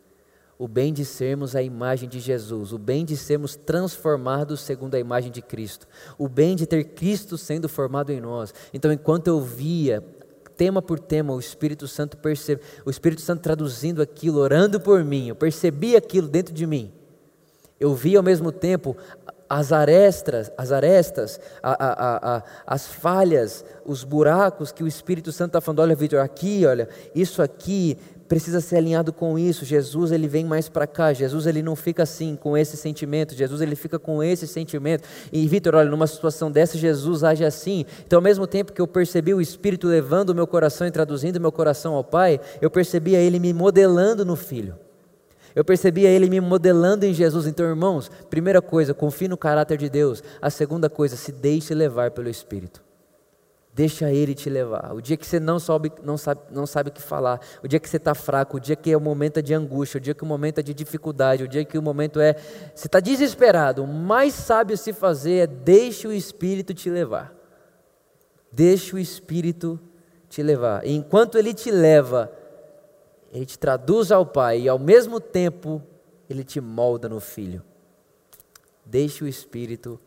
o 0.58 0.66
bem 0.66 0.92
de 0.92 1.04
sermos 1.04 1.54
a 1.54 1.62
imagem 1.62 2.08
de 2.08 2.18
Jesus, 2.18 2.72
o 2.72 2.78
bem 2.78 3.04
de 3.04 3.16
sermos 3.16 3.54
transformados 3.54 4.60
segundo 4.60 4.94
a 4.94 4.98
imagem 4.98 5.30
de 5.30 5.42
Cristo, 5.42 5.86
o 6.16 6.28
bem 6.28 6.56
de 6.56 6.66
ter 6.66 6.84
Cristo 6.84 7.36
sendo 7.36 7.68
formado 7.68 8.10
em 8.10 8.20
nós. 8.20 8.54
Então, 8.72 8.90
enquanto 8.90 9.28
eu 9.28 9.40
via 9.40 10.02
tema 10.62 10.80
por 10.80 11.00
tema, 11.00 11.34
o 11.34 11.40
Espírito 11.40 11.88
Santo 11.88 12.16
percebe, 12.16 12.62
o 12.86 12.90
Espírito 12.90 13.20
Santo 13.20 13.42
traduzindo 13.42 14.00
aquilo, 14.00 14.38
orando 14.38 14.78
por 14.78 15.02
mim, 15.02 15.26
eu 15.26 15.34
percebi 15.34 15.96
aquilo 15.96 16.28
dentro 16.28 16.54
de 16.54 16.64
mim. 16.68 16.92
Eu 17.80 17.96
vi 17.96 18.16
ao 18.16 18.22
mesmo 18.22 18.52
tempo 18.52 18.96
as 19.50 19.72
arestas, 19.72 20.52
as 20.56 20.70
arestas, 20.70 21.40
a, 21.60 21.72
a, 21.72 22.36
a, 22.36 22.42
as 22.64 22.86
falhas, 22.86 23.64
os 23.84 24.04
buracos 24.04 24.70
que 24.70 24.84
o 24.84 24.86
Espírito 24.86 25.32
Santo 25.32 25.48
está 25.48 25.60
falando, 25.60 25.80
olha 25.80 25.96
Vitor, 25.96 26.20
aqui, 26.20 26.64
olha, 26.64 26.88
isso 27.12 27.42
aqui 27.42 27.98
precisa 28.32 28.62
ser 28.62 28.76
alinhado 28.76 29.12
com 29.12 29.38
isso. 29.38 29.62
Jesus 29.62 30.10
ele 30.10 30.26
vem 30.26 30.42
mais 30.42 30.66
para 30.66 30.86
cá. 30.86 31.12
Jesus 31.12 31.46
ele 31.46 31.62
não 31.62 31.76
fica 31.76 32.02
assim 32.02 32.34
com 32.34 32.56
esse 32.56 32.78
sentimento. 32.78 33.34
Jesus 33.34 33.60
ele 33.60 33.76
fica 33.76 33.98
com 33.98 34.22
esse 34.22 34.46
sentimento. 34.46 35.06
E 35.30 35.46
Vitor, 35.46 35.74
olha, 35.74 35.90
numa 35.90 36.06
situação 36.06 36.50
dessa 36.50 36.78
Jesus 36.78 37.22
age 37.24 37.44
assim. 37.44 37.84
Então, 38.06 38.16
ao 38.16 38.22
mesmo 38.22 38.46
tempo 38.46 38.72
que 38.72 38.80
eu 38.80 38.86
percebi 38.86 39.34
o 39.34 39.40
Espírito 39.42 39.86
levando 39.86 40.30
o 40.30 40.34
meu 40.34 40.46
coração 40.46 40.86
e 40.86 40.90
traduzindo 40.90 41.36
o 41.36 41.40
meu 41.42 41.52
coração 41.52 41.92
ao 41.92 42.02
Pai, 42.02 42.40
eu 42.62 42.70
percebia 42.70 43.18
Ele 43.18 43.38
me 43.38 43.52
modelando 43.52 44.24
no 44.24 44.34
Filho. 44.34 44.76
Eu 45.54 45.62
percebia 45.62 46.08
Ele 46.08 46.30
me 46.30 46.40
modelando 46.40 47.04
em 47.04 47.12
Jesus. 47.12 47.46
Então, 47.46 47.66
irmãos, 47.66 48.10
primeira 48.30 48.62
coisa, 48.62 48.94
confie 48.94 49.28
no 49.28 49.36
caráter 49.36 49.76
de 49.76 49.90
Deus. 49.90 50.22
A 50.40 50.48
segunda 50.48 50.88
coisa, 50.88 51.16
se 51.16 51.32
deixe 51.32 51.74
levar 51.74 52.12
pelo 52.12 52.30
Espírito. 52.30 52.82
Deixa 53.74 54.12
Ele 54.12 54.34
te 54.34 54.50
levar. 54.50 54.92
O 54.94 55.00
dia 55.00 55.16
que 55.16 55.26
você 55.26 55.40
não, 55.40 55.56
não, 56.02 56.18
sabe, 56.18 56.42
não 56.50 56.66
sabe 56.66 56.90
o 56.90 56.92
que 56.92 57.00
falar, 57.00 57.40
o 57.62 57.68
dia 57.68 57.80
que 57.80 57.88
você 57.88 57.96
está 57.96 58.14
fraco, 58.14 58.58
o 58.58 58.60
dia 58.60 58.76
que 58.76 58.94
o 58.94 59.00
momento 59.00 59.38
é 59.38 59.42
de 59.42 59.54
angústia, 59.54 59.96
o 59.96 60.00
dia 60.00 60.12
que 60.12 60.22
o 60.22 60.26
momento 60.26 60.58
é 60.58 60.62
de 60.62 60.74
dificuldade, 60.74 61.42
o 61.42 61.48
dia 61.48 61.64
que 61.64 61.78
o 61.78 61.82
momento 61.82 62.20
é. 62.20 62.34
Você 62.74 62.86
está 62.86 63.00
desesperado, 63.00 63.82
o 63.82 63.86
mais 63.86 64.34
sábio 64.34 64.76
se 64.76 64.92
fazer 64.92 65.36
é 65.36 65.46
deixe 65.46 66.06
o 66.06 66.12
Espírito 66.12 66.74
te 66.74 66.90
levar. 66.90 67.34
Deixe 68.50 68.94
o 68.94 68.98
Espírito 68.98 69.80
te 70.28 70.42
levar. 70.42 70.86
E 70.86 70.94
enquanto 70.94 71.38
Ele 71.38 71.54
te 71.54 71.70
leva, 71.70 72.30
Ele 73.32 73.46
te 73.46 73.58
traduz 73.58 74.12
ao 74.12 74.26
Pai 74.26 74.60
e 74.60 74.68
ao 74.68 74.78
mesmo 74.78 75.18
tempo 75.18 75.82
Ele 76.28 76.44
te 76.44 76.60
molda 76.60 77.08
no 77.08 77.20
Filho. 77.20 77.62
Deixe 78.84 79.24
o 79.24 79.28
Espírito 79.28 79.98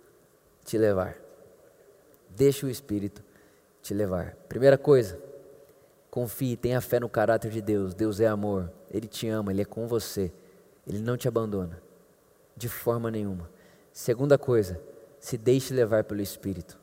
te 0.64 0.78
levar. 0.78 1.16
Deixe 2.30 2.64
o 2.64 2.70
Espírito 2.70 3.25
te 3.86 3.94
levar. 3.94 4.36
Primeira 4.50 4.80
coisa, 4.80 5.20
confie, 6.10 6.58
tenha 6.58 6.82
fé 6.82 7.00
no 7.00 7.08
caráter 7.08 7.52
de 7.52 7.62
Deus. 7.62 7.94
Deus 7.94 8.20
é 8.20 8.26
amor, 8.26 8.72
Ele 8.90 9.08
te 9.08 9.28
ama, 9.30 9.52
Ele 9.52 9.62
é 9.62 9.66
com 9.66 9.88
você, 9.88 10.32
Ele 10.88 11.00
não 11.00 11.16
te 11.16 11.28
abandona, 11.28 11.80
de 12.58 12.68
forma 12.68 13.12
nenhuma. 13.12 13.48
Segunda 13.94 14.40
coisa, 14.40 14.82
se 15.20 15.38
deixe 15.38 15.72
levar 15.72 16.04
pelo 16.04 16.20
Espírito. 16.20 16.80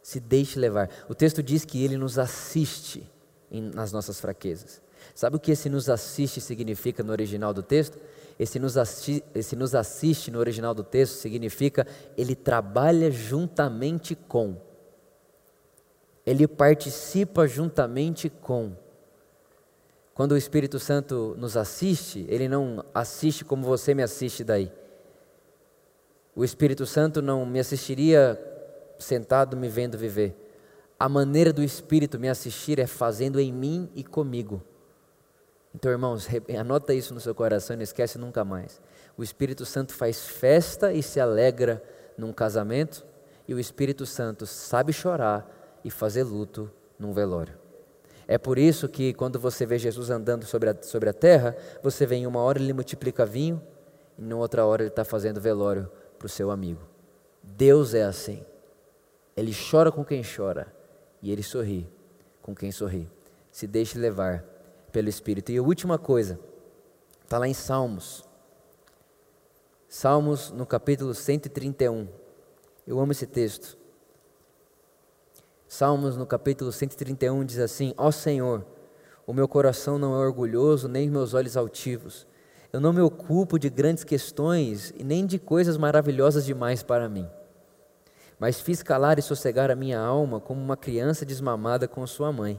Se 0.00 0.20
deixe 0.20 0.60
levar. 0.60 0.88
O 1.08 1.14
texto 1.14 1.42
diz 1.42 1.64
que 1.64 1.84
Ele 1.84 1.96
nos 1.96 2.20
assiste 2.20 3.10
em, 3.50 3.60
nas 3.60 3.90
nossas 3.90 4.20
fraquezas. 4.20 4.80
Sabe 5.16 5.36
o 5.36 5.40
que 5.40 5.50
esse 5.50 5.68
nos 5.68 5.90
assiste 5.90 6.40
significa 6.40 7.02
no 7.02 7.10
original 7.10 7.52
do 7.52 7.64
texto? 7.64 7.98
Esse 8.38 8.60
nos, 8.60 8.76
esse 9.34 9.56
nos 9.56 9.74
assiste 9.74 10.30
no 10.30 10.38
original 10.38 10.72
do 10.72 10.84
texto 10.84 11.14
significa 11.14 11.84
Ele 12.16 12.36
trabalha 12.36 13.10
juntamente 13.10 14.14
com 14.14 14.67
ele 16.28 16.46
participa 16.46 17.46
juntamente 17.46 18.28
com. 18.28 18.72
Quando 20.12 20.32
o 20.32 20.36
Espírito 20.36 20.78
Santo 20.78 21.34
nos 21.38 21.56
assiste, 21.56 22.26
ele 22.28 22.46
não 22.46 22.84
assiste 22.94 23.46
como 23.46 23.64
você 23.64 23.94
me 23.94 24.02
assiste 24.02 24.44
daí. 24.44 24.70
O 26.36 26.44
Espírito 26.44 26.84
Santo 26.84 27.22
não 27.22 27.46
me 27.46 27.58
assistiria 27.58 28.38
sentado 28.98 29.56
me 29.56 29.70
vendo 29.70 29.96
viver. 29.96 30.36
A 30.98 31.08
maneira 31.08 31.50
do 31.50 31.62
Espírito 31.62 32.18
me 32.18 32.28
assistir 32.28 32.78
é 32.78 32.86
fazendo 32.86 33.40
em 33.40 33.50
mim 33.50 33.88
e 33.94 34.04
comigo. 34.04 34.62
Então, 35.74 35.90
irmãos, 35.90 36.28
anota 36.60 36.92
isso 36.92 37.14
no 37.14 37.20
seu 37.20 37.34
coração 37.34 37.72
e 37.72 37.78
não 37.78 37.84
esquece 37.84 38.18
nunca 38.18 38.44
mais. 38.44 38.82
O 39.16 39.22
Espírito 39.22 39.64
Santo 39.64 39.94
faz 39.94 40.26
festa 40.26 40.92
e 40.92 41.02
se 41.02 41.20
alegra 41.20 41.82
num 42.18 42.34
casamento, 42.34 43.06
e 43.46 43.54
o 43.54 43.58
Espírito 43.58 44.04
Santo 44.04 44.44
sabe 44.44 44.92
chorar 44.92 45.57
e 45.84 45.90
fazer 45.90 46.24
luto 46.24 46.70
num 46.98 47.12
velório. 47.12 47.54
É 48.26 48.36
por 48.36 48.58
isso 48.58 48.88
que 48.88 49.14
quando 49.14 49.38
você 49.38 49.64
vê 49.64 49.78
Jesus 49.78 50.10
andando 50.10 50.44
sobre 50.44 50.70
a, 50.70 50.82
sobre 50.82 51.08
a 51.08 51.14
terra, 51.14 51.56
você 51.82 52.04
vê 52.04 52.16
em 52.16 52.26
uma 52.26 52.40
hora 52.40 52.58
ele 52.58 52.72
multiplica 52.72 53.24
vinho, 53.24 53.62
e 54.18 54.22
em 54.22 54.32
outra 54.34 54.66
hora 54.66 54.82
ele 54.82 54.90
está 54.90 55.04
fazendo 55.04 55.40
velório 55.40 55.90
para 56.18 56.26
o 56.26 56.28
seu 56.28 56.50
amigo. 56.50 56.82
Deus 57.42 57.94
é 57.94 58.02
assim. 58.02 58.44
Ele 59.36 59.52
chora 59.54 59.90
com 59.90 60.04
quem 60.04 60.22
chora 60.22 60.72
e 61.22 61.32
ele 61.32 61.42
sorri 61.42 61.88
com 62.48 62.54
quem 62.54 62.72
sorri. 62.72 63.10
Se 63.52 63.66
deixe 63.66 63.98
levar 63.98 64.42
pelo 64.90 65.08
Espírito. 65.08 65.52
E 65.52 65.58
a 65.58 65.62
última 65.62 65.98
coisa, 65.98 66.40
está 67.22 67.36
lá 67.36 67.46
em 67.46 67.52
Salmos. 67.52 68.24
Salmos 69.86 70.50
no 70.50 70.64
capítulo 70.64 71.14
131. 71.14 72.08
Eu 72.86 72.98
amo 72.98 73.12
esse 73.12 73.26
texto. 73.26 73.76
Salmos 75.68 76.16
no 76.16 76.24
capítulo 76.24 76.72
131 76.72 77.44
diz 77.44 77.58
assim: 77.58 77.92
Ó 77.98 78.10
Senhor, 78.10 78.64
O 79.26 79.34
meu 79.34 79.46
coração 79.46 79.98
não 79.98 80.14
é 80.14 80.26
orgulhoso, 80.26 80.88
nem 80.88 81.10
meus 81.10 81.34
olhos 81.34 81.54
altivos. 81.54 82.26
Eu 82.72 82.80
não 82.80 82.94
me 82.94 83.02
ocupo 83.02 83.58
de 83.58 83.68
grandes 83.68 84.02
questões 84.02 84.94
e 84.96 85.04
nem 85.04 85.26
de 85.26 85.38
coisas 85.38 85.76
maravilhosas 85.76 86.46
demais 86.46 86.82
para 86.82 87.10
mim. 87.10 87.28
Mas 88.38 88.58
fiz 88.58 88.82
calar 88.82 89.18
e 89.18 89.22
sossegar 89.22 89.70
a 89.70 89.76
minha 89.76 90.00
alma 90.00 90.40
como 90.40 90.62
uma 90.62 90.78
criança 90.78 91.26
desmamada 91.26 91.86
com 91.86 92.06
sua 92.06 92.32
mãe. 92.32 92.58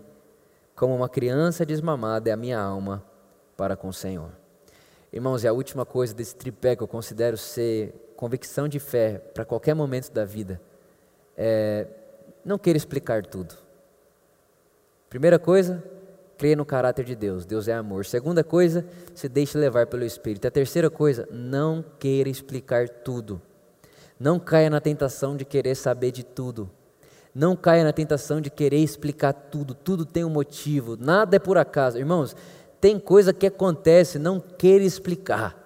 Como 0.75 0.95
uma 0.95 1.09
criança 1.09 1.65
desmamada 1.65 2.29
é 2.29 2.33
a 2.33 2.37
minha 2.37 2.59
alma 2.59 3.03
para 3.57 3.75
com 3.75 3.87
o 3.87 3.93
Senhor. 3.93 4.29
Irmãos, 5.11 5.43
e 5.43 5.47
a 5.47 5.53
última 5.53 5.87
coisa 5.87 6.13
desse 6.13 6.35
tripé 6.35 6.75
que 6.75 6.83
eu 6.83 6.87
considero 6.87 7.35
ser 7.35 8.13
convicção 8.15 8.67
de 8.67 8.77
fé 8.79 9.17
para 9.33 9.43
qualquer 9.43 9.73
momento 9.73 10.11
da 10.11 10.23
vida 10.23 10.61
é 11.35 11.87
não 12.43 12.57
queira 12.57 12.77
explicar 12.77 13.25
tudo. 13.25 13.55
Primeira 15.09 15.39
coisa, 15.39 15.83
crê 16.37 16.55
no 16.55 16.65
caráter 16.65 17.03
de 17.03 17.15
Deus. 17.15 17.45
Deus 17.45 17.67
é 17.67 17.73
amor. 17.73 18.05
Segunda 18.05 18.43
coisa, 18.43 18.85
se 19.13 19.27
deixe 19.27 19.57
levar 19.57 19.87
pelo 19.87 20.05
Espírito. 20.05 20.47
A 20.47 20.51
terceira 20.51 20.89
coisa, 20.89 21.27
não 21.31 21.83
queira 21.99 22.29
explicar 22.29 22.87
tudo. 22.87 23.41
Não 24.19 24.39
caia 24.39 24.69
na 24.69 24.79
tentação 24.79 25.35
de 25.35 25.45
querer 25.45 25.75
saber 25.75 26.11
de 26.11 26.23
tudo. 26.23 26.69
Não 27.33 27.55
caia 27.55 27.83
na 27.83 27.93
tentação 27.93 28.39
de 28.39 28.49
querer 28.49 28.79
explicar 28.79 29.33
tudo. 29.33 29.73
Tudo 29.73 30.05
tem 30.05 30.23
um 30.23 30.29
motivo. 30.29 30.97
Nada 30.97 31.35
é 31.35 31.39
por 31.39 31.57
acaso. 31.57 31.97
Irmãos, 31.97 32.35
tem 32.79 32.99
coisa 32.99 33.33
que 33.33 33.47
acontece, 33.47 34.17
não 34.19 34.39
queira 34.39 34.83
explicar. 34.83 35.57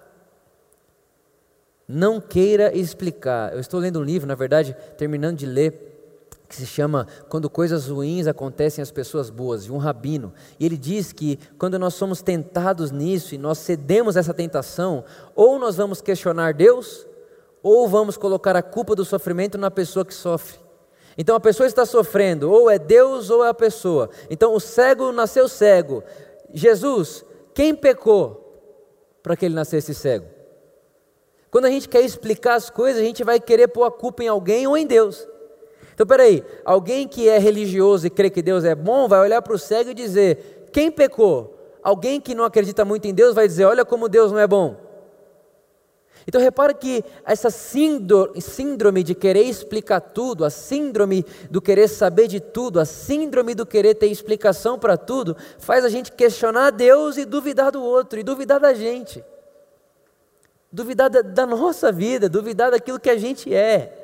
Não 1.86 2.20
queira 2.20 2.76
explicar. 2.76 3.52
Eu 3.52 3.60
estou 3.60 3.78
lendo 3.78 4.00
um 4.00 4.04
livro, 4.04 4.26
na 4.26 4.34
verdade, 4.34 4.74
terminando 4.96 5.36
de 5.36 5.46
ler 5.46 5.83
que 6.54 6.60
se 6.60 6.66
chama 6.66 7.06
Quando 7.28 7.50
Coisas 7.50 7.88
Ruins 7.88 8.28
Acontecem 8.28 8.80
às 8.80 8.90
Pessoas 8.90 9.28
Boas, 9.28 9.64
de 9.64 9.72
um 9.72 9.76
rabino. 9.76 10.32
E 10.58 10.64
ele 10.64 10.76
diz 10.76 11.12
que 11.12 11.38
quando 11.58 11.78
nós 11.78 11.94
somos 11.94 12.22
tentados 12.22 12.92
nisso 12.92 13.34
e 13.34 13.38
nós 13.38 13.58
cedemos 13.58 14.16
essa 14.16 14.32
tentação, 14.32 15.04
ou 15.34 15.58
nós 15.58 15.76
vamos 15.76 16.00
questionar 16.00 16.54
Deus, 16.54 17.06
ou 17.62 17.88
vamos 17.88 18.16
colocar 18.16 18.54
a 18.54 18.62
culpa 18.62 18.94
do 18.94 19.04
sofrimento 19.04 19.58
na 19.58 19.70
pessoa 19.70 20.04
que 20.04 20.14
sofre. 20.14 20.58
Então 21.18 21.34
a 21.34 21.40
pessoa 21.40 21.66
está 21.66 21.84
sofrendo, 21.84 22.50
ou 22.50 22.70
é 22.70 22.78
Deus 22.78 23.30
ou 23.30 23.44
é 23.44 23.48
a 23.48 23.54
pessoa. 23.54 24.10
Então 24.30 24.54
o 24.54 24.60
cego 24.60 25.10
nasceu 25.10 25.48
cego. 25.48 26.04
Jesus, 26.52 27.24
quem 27.52 27.74
pecou 27.74 28.62
para 29.22 29.36
que 29.36 29.44
ele 29.44 29.54
nascesse 29.54 29.92
cego? 29.92 30.26
Quando 31.50 31.66
a 31.66 31.70
gente 31.70 31.88
quer 31.88 32.02
explicar 32.02 32.54
as 32.54 32.70
coisas, 32.70 33.00
a 33.02 33.04
gente 33.04 33.24
vai 33.24 33.40
querer 33.40 33.68
pôr 33.68 33.84
a 33.84 33.90
culpa 33.90 34.22
em 34.22 34.28
alguém 34.28 34.66
ou 34.66 34.76
em 34.76 34.86
Deus. 34.86 35.26
Então, 35.94 36.06
peraí, 36.06 36.44
alguém 36.64 37.06
que 37.06 37.28
é 37.28 37.38
religioso 37.38 38.06
e 38.06 38.10
crê 38.10 38.28
que 38.28 38.42
Deus 38.42 38.64
é 38.64 38.74
bom, 38.74 39.08
vai 39.08 39.20
olhar 39.20 39.40
para 39.40 39.54
o 39.54 39.58
cego 39.58 39.90
e 39.90 39.94
dizer: 39.94 40.68
quem 40.72 40.90
pecou? 40.90 41.54
Alguém 41.82 42.20
que 42.20 42.34
não 42.34 42.44
acredita 42.44 42.84
muito 42.84 43.06
em 43.06 43.14
Deus 43.14 43.34
vai 43.34 43.46
dizer: 43.46 43.64
olha 43.64 43.84
como 43.84 44.08
Deus 44.08 44.32
não 44.32 44.38
é 44.38 44.46
bom. 44.46 44.84
Então 46.26 46.40
repara 46.40 46.72
que 46.72 47.04
essa 47.24 47.50
síndrome 47.50 49.02
de 49.02 49.14
querer 49.14 49.42
explicar 49.42 50.00
tudo, 50.00 50.44
a 50.44 50.50
síndrome 50.50 51.24
do 51.50 51.60
querer 51.60 51.86
saber 51.86 52.28
de 52.28 52.40
tudo, 52.40 52.80
a 52.80 52.84
síndrome 52.84 53.54
do 53.54 53.66
querer 53.66 53.94
ter 53.94 54.06
explicação 54.06 54.78
para 54.78 54.96
tudo, 54.96 55.36
faz 55.58 55.84
a 55.84 55.88
gente 55.88 56.12
questionar 56.12 56.70
Deus 56.70 57.18
e 57.18 57.26
duvidar 57.26 57.70
do 57.70 57.82
outro, 57.82 58.18
e 58.18 58.22
duvidar 58.22 58.58
da 58.58 58.72
gente. 58.72 59.22
Duvidar 60.72 61.10
da, 61.10 61.20
da 61.20 61.46
nossa 61.46 61.92
vida, 61.92 62.28
duvidar 62.28 62.70
daquilo 62.70 62.98
que 62.98 63.10
a 63.10 63.18
gente 63.18 63.54
é. 63.54 64.03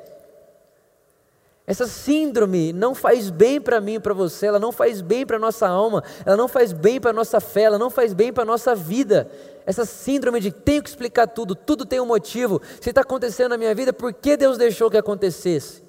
Essa 1.71 1.87
síndrome 1.87 2.73
não 2.73 2.93
faz 2.93 3.29
bem 3.29 3.61
para 3.61 3.79
mim 3.79 3.93
e 3.93 3.99
para 4.01 4.13
você, 4.13 4.47
ela 4.47 4.59
não 4.59 4.73
faz 4.73 4.99
bem 4.99 5.25
para 5.25 5.37
a 5.37 5.39
nossa 5.39 5.65
alma, 5.65 6.03
ela 6.25 6.35
não 6.35 6.49
faz 6.49 6.73
bem 6.73 6.99
para 6.99 7.11
a 7.11 7.13
nossa 7.13 7.39
fé, 7.39 7.61
ela 7.61 7.77
não 7.79 7.89
faz 7.89 8.13
bem 8.13 8.33
para 8.33 8.43
a 8.43 8.45
nossa 8.45 8.75
vida. 8.75 9.31
Essa 9.65 9.85
síndrome 9.85 10.41
de 10.41 10.51
tenho 10.51 10.83
que 10.83 10.89
explicar 10.89 11.27
tudo, 11.27 11.55
tudo 11.55 11.85
tem 11.85 12.01
um 12.01 12.05
motivo. 12.05 12.61
Se 12.81 12.89
está 12.89 12.99
acontecendo 12.99 13.51
na 13.51 13.57
minha 13.57 13.73
vida, 13.73 13.93
por 13.93 14.11
que 14.11 14.35
Deus 14.35 14.57
deixou 14.57 14.91
que 14.91 14.97
acontecesse? 14.97 15.81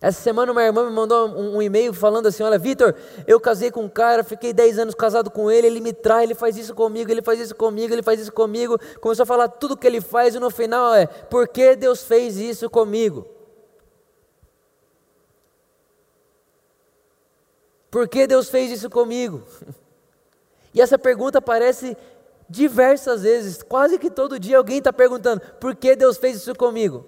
Essa 0.00 0.22
semana 0.22 0.52
uma 0.52 0.62
irmã 0.62 0.84
me 0.84 0.92
mandou 0.94 1.26
um, 1.26 1.56
um 1.56 1.60
e-mail 1.62 1.92
falando 1.92 2.26
assim: 2.26 2.44
Olha, 2.44 2.56
Vitor, 2.56 2.94
eu 3.26 3.40
casei 3.40 3.72
com 3.72 3.82
um 3.82 3.88
cara, 3.88 4.22
fiquei 4.22 4.52
10 4.52 4.78
anos 4.78 4.94
casado 4.94 5.28
com 5.28 5.50
ele, 5.50 5.66
ele 5.66 5.80
me 5.80 5.92
trai, 5.92 6.22
ele 6.22 6.36
faz 6.36 6.56
isso 6.56 6.72
comigo, 6.72 7.10
ele 7.10 7.20
faz 7.20 7.40
isso 7.40 7.56
comigo, 7.56 7.92
ele 7.92 8.02
faz 8.02 8.20
isso 8.20 8.32
comigo. 8.32 8.78
Começou 9.00 9.24
a 9.24 9.26
falar 9.26 9.48
tudo 9.48 9.76
que 9.76 9.88
ele 9.88 10.00
faz 10.00 10.36
e 10.36 10.38
no 10.38 10.52
final 10.52 10.94
é: 10.94 11.08
Por 11.08 11.48
que 11.48 11.74
Deus 11.74 12.04
fez 12.04 12.36
isso 12.36 12.70
comigo? 12.70 13.34
Por 17.96 18.06
que 18.06 18.26
Deus 18.26 18.50
fez 18.50 18.70
isso 18.70 18.90
comigo? 18.90 19.42
E 20.74 20.82
essa 20.82 20.98
pergunta 20.98 21.38
aparece 21.38 21.96
diversas 22.46 23.22
vezes, 23.22 23.62
quase 23.62 23.98
que 23.98 24.10
todo 24.10 24.38
dia 24.38 24.58
alguém 24.58 24.76
está 24.76 24.92
perguntando: 24.92 25.40
por 25.58 25.74
que 25.74 25.96
Deus 25.96 26.18
fez 26.18 26.36
isso 26.36 26.54
comigo? 26.54 27.06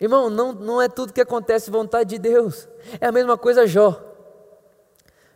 Irmão, 0.00 0.30
não, 0.30 0.54
não 0.54 0.80
é 0.80 0.88
tudo 0.88 1.12
que 1.12 1.20
acontece 1.20 1.70
vontade 1.70 2.08
de 2.08 2.18
Deus. 2.18 2.66
É 2.98 3.08
a 3.08 3.12
mesma 3.12 3.36
coisa 3.36 3.66
Jó. 3.66 4.02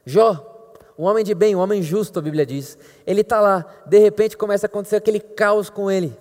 Jó, 0.07 0.73
um 0.99 1.05
homem 1.05 1.23
de 1.23 1.35
bem, 1.35 1.55
um 1.55 1.61
homem 1.61 1.83
justo, 1.83 2.19
a 2.19 2.23
Bíblia 2.23 2.47
diz. 2.47 2.79
Ele 3.07 3.21
está 3.21 3.43
lá, 3.43 3.67
de 3.85 3.99
repente 3.99 4.39
começa 4.39 4.65
a 4.65 4.69
acontecer 4.69 4.97
aquele 4.97 5.21
caos 5.21 5.69
com 5.69 5.91
ele. 5.91 6.19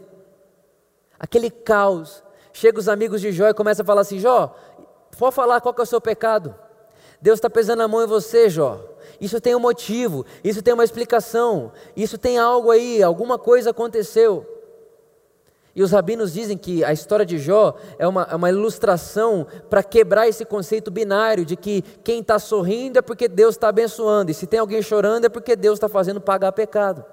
Aquele 1.17 1.49
caos. 1.49 2.21
Chega 2.51 2.77
os 2.77 2.89
amigos 2.89 3.21
de 3.21 3.31
Jó 3.31 3.47
e 3.47 3.53
começa 3.53 3.81
a 3.81 3.85
falar 3.85 4.01
assim: 4.01 4.19
Jó, 4.19 4.53
Pode 5.17 5.35
falar 5.35 5.61
qual 5.61 5.73
que 5.73 5.81
é 5.81 5.83
o 5.83 5.87
seu 5.87 6.01
pecado. 6.01 6.55
Deus 7.21 7.37
está 7.37 7.49
pesando 7.49 7.81
a 7.81 7.87
mão 7.87 8.03
em 8.03 8.07
você, 8.07 8.49
Jó. 8.49 8.81
Isso 9.19 9.39
tem 9.39 9.55
um 9.55 9.59
motivo, 9.59 10.25
isso 10.43 10.61
tem 10.61 10.73
uma 10.73 10.83
explicação, 10.83 11.71
isso 11.95 12.17
tem 12.17 12.37
algo 12.37 12.71
aí, 12.71 13.01
alguma 13.01 13.39
coisa 13.39 13.69
aconteceu. 13.69 14.45
E 15.75 15.81
os 15.81 15.91
rabinos 15.91 16.33
dizem 16.33 16.57
que 16.57 16.83
a 16.83 16.93
história 16.93 17.25
de 17.25 17.39
Jó 17.39 17.75
é 17.97 18.07
uma, 18.07 18.27
é 18.29 18.35
uma 18.35 18.49
ilustração 18.49 19.47
para 19.69 19.81
quebrar 19.81 20.27
esse 20.27 20.45
conceito 20.45 20.91
binário 20.91 21.45
de 21.45 21.55
que 21.55 21.81
quem 22.03 22.19
está 22.19 22.37
sorrindo 22.37 22.99
é 22.99 23.01
porque 23.01 23.27
Deus 23.27 23.55
está 23.55 23.69
abençoando, 23.69 24.29
e 24.29 24.33
se 24.33 24.45
tem 24.45 24.59
alguém 24.59 24.81
chorando 24.81 25.25
é 25.25 25.29
porque 25.29 25.55
Deus 25.55 25.77
está 25.77 25.89
fazendo 25.89 26.21
pagar 26.21 26.51
pecado. 26.51 27.03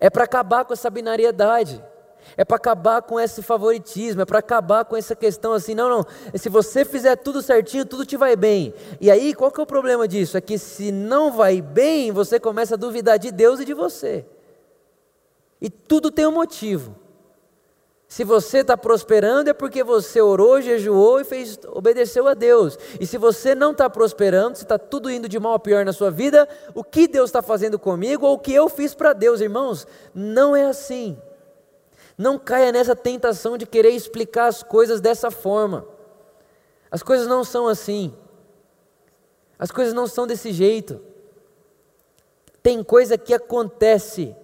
É 0.00 0.08
para 0.08 0.24
acabar 0.24 0.64
com 0.64 0.72
essa 0.72 0.88
binariedade. 0.90 1.84
É 2.36 2.44
para 2.44 2.56
acabar 2.56 3.02
com 3.02 3.18
esse 3.18 3.42
favoritismo, 3.42 4.22
é 4.22 4.24
para 4.24 4.38
acabar 4.38 4.84
com 4.84 4.96
essa 4.96 5.14
questão 5.14 5.52
assim, 5.52 5.74
não, 5.74 5.88
não, 5.88 6.06
se 6.34 6.48
você 6.48 6.84
fizer 6.84 7.16
tudo 7.16 7.42
certinho, 7.42 7.84
tudo 7.84 8.04
te 8.04 8.16
vai 8.16 8.36
bem. 8.36 8.74
E 9.00 9.10
aí, 9.10 9.34
qual 9.34 9.50
que 9.50 9.60
é 9.60 9.62
o 9.62 9.66
problema 9.66 10.06
disso? 10.06 10.36
É 10.36 10.40
que 10.40 10.58
se 10.58 10.92
não 10.92 11.32
vai 11.32 11.60
bem, 11.60 12.12
você 12.12 12.38
começa 12.38 12.74
a 12.74 12.78
duvidar 12.78 13.18
de 13.18 13.30
Deus 13.30 13.60
e 13.60 13.64
de 13.64 13.74
você. 13.74 14.24
E 15.60 15.68
tudo 15.68 16.10
tem 16.10 16.26
um 16.26 16.32
motivo. 16.32 16.94
Se 18.08 18.24
você 18.24 18.60
está 18.60 18.74
prosperando 18.74 19.48
é 19.50 19.52
porque 19.52 19.84
você 19.84 20.18
orou, 20.18 20.62
jejuou 20.62 21.20
e 21.20 21.24
fez, 21.24 21.58
obedeceu 21.68 22.26
a 22.26 22.32
Deus. 22.32 22.78
E 22.98 23.06
se 23.06 23.18
você 23.18 23.54
não 23.54 23.72
está 23.72 23.90
prosperando, 23.90 24.56
se 24.56 24.62
está 24.62 24.78
tudo 24.78 25.10
indo 25.10 25.28
de 25.28 25.38
mal 25.38 25.52
a 25.52 25.58
pior 25.58 25.84
na 25.84 25.92
sua 25.92 26.10
vida, 26.10 26.48
o 26.74 26.82
que 26.82 27.06
Deus 27.06 27.28
está 27.28 27.42
fazendo 27.42 27.78
comigo 27.78 28.26
ou 28.26 28.36
o 28.36 28.38
que 28.38 28.54
eu 28.54 28.66
fiz 28.70 28.94
para 28.94 29.12
Deus, 29.12 29.42
irmãos? 29.42 29.86
Não 30.14 30.56
é 30.56 30.64
assim. 30.64 31.18
Não 32.18 32.36
caia 32.36 32.72
nessa 32.72 32.96
tentação 32.96 33.56
de 33.56 33.64
querer 33.64 33.90
explicar 33.90 34.48
as 34.48 34.62
coisas 34.62 35.00
dessa 35.00 35.30
forma. 35.30 35.86
As 36.90 37.02
coisas 37.02 37.26
não 37.26 37.44
são 37.44 37.68
assim. 37.68 38.12
As 39.56 39.70
coisas 39.70 39.94
não 39.94 40.06
são 40.06 40.26
desse 40.26 40.52
jeito. 40.52 41.00
Tem 42.62 42.82
coisa 42.82 43.16
que 43.16 43.32
acontece. 43.32 44.36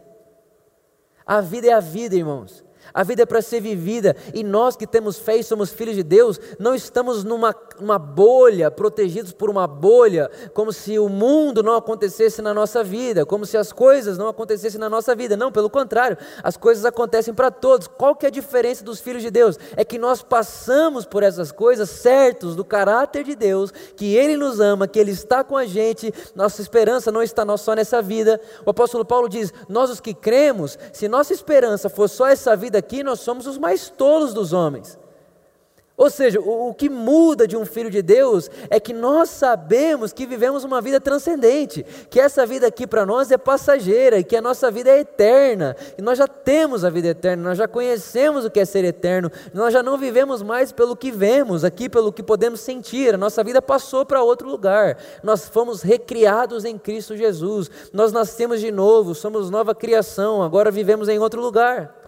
A 1.27 1.41
vida 1.41 1.67
é 1.67 1.73
a 1.73 1.81
vida, 1.81 2.15
irmãos. 2.15 2.64
A 2.93 3.03
vida 3.03 3.23
é 3.23 3.27
para 3.27 3.43
ser 3.43 3.61
vivida 3.61 4.17
e 4.33 4.43
nós 4.43 4.77
que 4.77 4.87
temos 4.87 5.19
fé 5.19 5.37
e 5.37 5.43
somos 5.43 5.71
filhos 5.71 5.97
de 5.97 6.03
Deus, 6.03 6.39
não 6.59 6.75
estamos 6.75 7.25
numa, 7.25 7.55
numa 7.81 7.99
bolha, 7.99 8.71
protegidos 8.71 9.33
por 9.33 9.51
uma 9.51 9.67
bolha, 9.67 10.31
como 10.53 10.73
se 10.73 10.99
o 10.99 11.09
mundo 11.09 11.63
não 11.63 11.77
acontecesse 11.77 12.43
na 12.43 12.53
nossa 12.53 12.85
vida, 12.85 13.25
como 13.25 13.47
se 13.47 13.57
as 13.57 13.73
coisas 13.73 14.19
não 14.19 14.29
acontecessem 14.29 14.81
na 14.81 14.89
nossa 14.89 15.15
vida. 15.15 15.37
Não, 15.37 15.51
pelo 15.51 15.71
contrário, 15.71 16.17
as 16.43 16.57
coisas 16.57 16.85
acontecem 16.85 17.33
para 17.33 17.51
todos. 17.51 17.87
Qual 17.87 18.15
que 18.15 18.27
é 18.27 18.29
a 18.29 18.33
diferença 18.33 18.85
dos 18.85 19.01
filhos 19.01 19.23
de 19.23 19.31
Deus? 19.31 19.59
É 19.77 19.85
que 19.85 19.99
nós 19.99 20.23
passamos 20.23 21.05
por 21.05 21.23
essas 21.23 21.51
coisas 21.51 21.89
certos 21.91 22.57
do 22.57 22.65
caráter 22.65 23.25
de 23.25 23.35
Deus, 23.35 23.73
que 23.97 24.15
Ele 24.17 24.37
nos 24.37 24.61
ama, 24.61 24.89
que 24.89 24.99
Ele 24.99 25.11
está 25.11 25.43
com 25.45 25.57
a 25.57 25.67
gente, 25.67 26.13
nossa 26.35 26.61
esperança 26.61 27.11
não 27.11 27.23
está 27.23 27.45
só 27.57 27.75
nessa 27.75 28.01
vida. 28.01 28.41
O 28.65 28.71
apóstolo 28.71 29.05
Paulo 29.05 29.29
diz: 29.29 29.53
Nós 29.69 29.91
os 29.91 30.01
que 30.01 30.15
cremos, 30.15 30.79
se 30.93 31.09
nossa 31.09 31.33
esperança 31.33 31.89
for 31.89 32.09
só 32.09 32.29
essa 32.29 32.57
vida, 32.57 32.74
aqui, 32.75 33.03
nós 33.03 33.21
somos 33.21 33.47
os 33.47 33.59
mais 33.59 33.89
tolos 33.89 34.35
dos 34.35 34.53
homens. 34.53 34.99
Ou 35.97 36.11
seja, 36.11 36.41
o, 36.41 36.71
o, 36.71 36.75
que 36.75 36.91
muda 36.91 37.47
de 37.47 37.57
um 37.57 37.65
filho 37.65 37.89
de 37.89 38.03
Deus 38.03 38.51
é 38.69 38.81
que 38.81 38.93
nós 38.93 39.31
sabemos 39.31 40.13
que 40.13 40.27
vivemos 40.27 40.65
uma 40.65 40.81
vida 40.81 41.01
transcendente, 41.01 41.87
que 42.11 42.19
essa 42.19 42.45
vida 42.45 42.67
aqui 42.67 42.85
para 42.85 43.07
nós 43.07 43.31
é 43.31 43.39
passageira, 43.39 44.19
e 44.19 44.25
que 44.25 44.37
a 44.37 44.43
nossa 44.43 44.73
vida 44.73 44.91
é 44.91 44.99
eterna, 44.99 45.77
e 45.97 46.03
nós 46.03 46.19
já 46.19 46.27
temos 46.27 46.85
a 46.85 46.91
vida 46.91 47.09
eterna, 47.09 47.45
nós 47.51 47.59
já 47.59 47.69
conhecemos 47.69 48.45
o 48.45 48.51
que 48.51 48.59
é 48.59 48.65
ser 48.65 48.85
eterno, 48.85 49.31
nós 49.53 49.73
já 49.73 49.85
não 49.85 49.97
vivemos 49.97 50.43
mais 50.43 50.73
pelo 50.73 50.97
que 50.97 51.13
vemos, 51.13 51.63
aqui 51.63 51.89
pelo 51.89 52.13
que 52.13 52.25
podemos 52.25 52.59
sentir, 52.59 53.15
a 53.15 53.19
nossa 53.19 53.45
vida 53.45 53.63
passou 53.63 54.05
para 54.05 54.21
outro 54.21 54.49
lugar, 54.49 54.99
nós 55.23 55.49
fomos 55.49 55.81
recriados 55.81 56.65
em 56.65 56.77
Cristo 56.77 57.17
Jesus, 57.17 57.71
nós 57.93 58.11
nascemos 58.11 58.61
de 58.61 58.73
novo, 58.73 59.15
somos 59.15 59.49
nova 59.49 59.73
criação, 59.77 60.43
agora 60.43 60.73
vivemos 60.73 61.09
em 61.09 61.21
outro 61.21 61.41
lugar. 61.41 62.04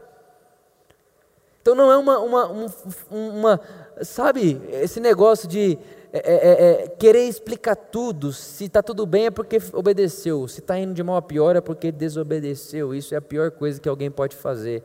Então 1.67 1.75
não 1.75 1.91
é 1.91 1.97
uma, 1.97 2.21
uma, 2.21 2.47
uma, 2.47 2.75
uma 3.11 3.61
sabe, 4.01 4.63
esse 4.71 5.01
negócio 5.01 5.49
de 5.49 5.77
é, 6.13 6.19
é, 6.19 6.35
é, 6.35 6.85
é 6.85 6.89
querer 6.91 7.27
explicar 7.27 7.75
tudo. 7.75 8.33
Se 8.33 8.67
está 8.67 8.81
tudo 8.81 9.05
bem 9.05 9.27
é 9.27 9.31
porque 9.33 9.59
obedeceu, 9.73 10.47
se 10.47 10.61
está 10.61 10.79
indo 10.79 10.95
de 10.95 11.03
mal 11.03 11.17
a 11.17 11.23
pior 11.23 11.57
é 11.57 11.61
porque 11.61 11.91
desobedeceu. 11.91 12.95
Isso 12.95 13.15
é 13.15 13.19
a 13.19 13.21
pior 13.21 13.51
coisa 13.51 13.81
que 13.81 13.89
alguém 13.89 14.13
pode 14.13 14.37
fazer, 14.37 14.85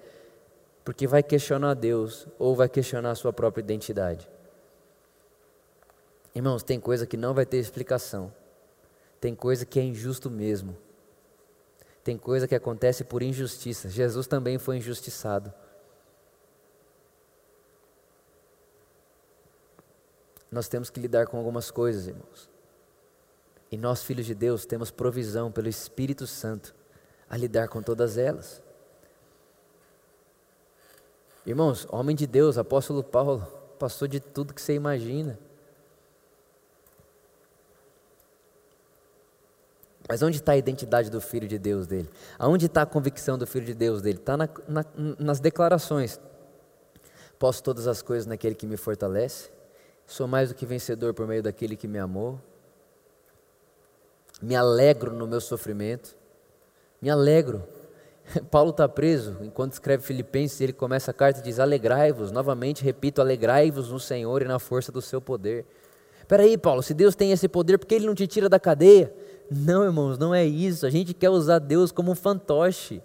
porque 0.83 1.05
vai 1.05 1.21
questionar 1.21 1.75
Deus 1.75 2.25
ou 2.39 2.55
vai 2.55 2.67
questionar 2.67 3.11
a 3.11 3.15
sua 3.15 3.31
própria 3.31 3.61
identidade. 3.61 4.27
Irmãos, 6.33 6.63
tem 6.63 6.79
coisa 6.79 7.05
que 7.05 7.15
não 7.15 7.35
vai 7.35 7.45
ter 7.45 7.57
explicação. 7.57 8.33
Tem 9.19 9.35
coisa 9.35 9.67
que 9.67 9.79
é 9.79 9.83
injusto 9.83 10.31
mesmo. 10.31 10.75
Tem 12.03 12.17
coisa 12.17 12.47
que 12.47 12.55
acontece 12.55 13.03
por 13.03 13.21
injustiça. 13.21 13.87
Jesus 13.87 14.25
também 14.25 14.57
foi 14.57 14.77
injustiçado. 14.77 15.53
Nós 20.51 20.67
temos 20.67 20.89
que 20.89 20.99
lidar 20.99 21.27
com 21.27 21.37
algumas 21.37 21.71
coisas, 21.71 22.07
irmãos. 22.07 22.49
E 23.71 23.77
nós, 23.77 24.03
filhos 24.03 24.25
de 24.25 24.35
Deus, 24.35 24.65
temos 24.65 24.91
provisão 24.91 25.49
pelo 25.49 25.69
Espírito 25.69 26.27
Santo 26.27 26.75
a 27.29 27.37
lidar 27.37 27.69
com 27.69 27.81
todas 27.81 28.17
elas. 28.17 28.61
Irmãos, 31.45 31.87
homem 31.89 32.13
de 32.13 32.27
Deus, 32.27 32.57
apóstolo 32.57 33.01
Paulo, 33.01 33.47
passou 33.79 34.07
de 34.09 34.19
tudo 34.19 34.53
que 34.53 34.61
você 34.61 34.73
imagina. 34.73 35.39
Mas 40.07 40.21
onde 40.21 40.37
está 40.37 40.51
a 40.51 40.57
identidade 40.57 41.09
do 41.09 41.21
Filho 41.21 41.47
de 41.47 41.57
Deus 41.57 41.87
dele? 41.87 42.09
Aonde 42.37 42.65
está 42.65 42.81
a 42.81 42.85
convicção 42.85 43.37
do 43.37 43.47
Filho 43.47 43.65
de 43.65 43.73
Deus 43.73 44.01
dele? 44.01 44.17
Está 44.17 44.35
na, 44.35 44.49
na, 44.67 44.85
nas 45.17 45.39
declarações. 45.39 46.19
Posso 47.39 47.63
todas 47.63 47.87
as 47.87 48.01
coisas 48.01 48.25
naquele 48.25 48.53
que 48.53 48.67
me 48.67 48.75
fortalece? 48.75 49.49
Sou 50.11 50.27
mais 50.27 50.49
do 50.49 50.55
que 50.55 50.65
vencedor 50.65 51.13
por 51.13 51.25
meio 51.25 51.41
daquele 51.41 51.77
que 51.77 51.87
me 51.87 51.97
amou. 51.97 52.37
Me 54.41 54.57
alegro 54.57 55.13
no 55.13 55.25
meu 55.25 55.39
sofrimento. 55.39 56.17
Me 57.01 57.09
alegro. 57.09 57.63
Paulo 58.51 58.71
está 58.71 58.89
preso, 58.89 59.37
enquanto 59.41 59.71
escreve 59.71 60.03
Filipenses, 60.03 60.59
ele 60.59 60.73
começa 60.73 61.11
a 61.11 61.13
carta 61.13 61.39
e 61.39 61.43
diz: 61.43 61.59
Alegrai-vos, 61.59 62.29
novamente 62.29 62.83
repito, 62.83 63.21
alegrai-vos 63.21 63.89
no 63.89 64.01
Senhor 64.01 64.41
e 64.41 64.45
na 64.45 64.59
força 64.59 64.91
do 64.91 65.01
seu 65.01 65.21
poder. 65.21 65.65
Espera 66.19 66.43
aí, 66.43 66.57
Paulo, 66.57 66.83
se 66.83 66.93
Deus 66.93 67.15
tem 67.15 67.31
esse 67.31 67.47
poder, 67.47 67.77
por 67.77 67.85
que 67.85 67.95
ele 67.95 68.05
não 68.05 68.13
te 68.13 68.27
tira 68.27 68.49
da 68.49 68.59
cadeia? 68.59 69.13
Não, 69.49 69.85
irmãos, 69.85 70.17
não 70.17 70.35
é 70.35 70.43
isso. 70.43 70.85
A 70.85 70.89
gente 70.89 71.13
quer 71.13 71.29
usar 71.29 71.59
Deus 71.59 71.89
como 71.89 72.11
um 72.11 72.15
fantoche. 72.15 73.01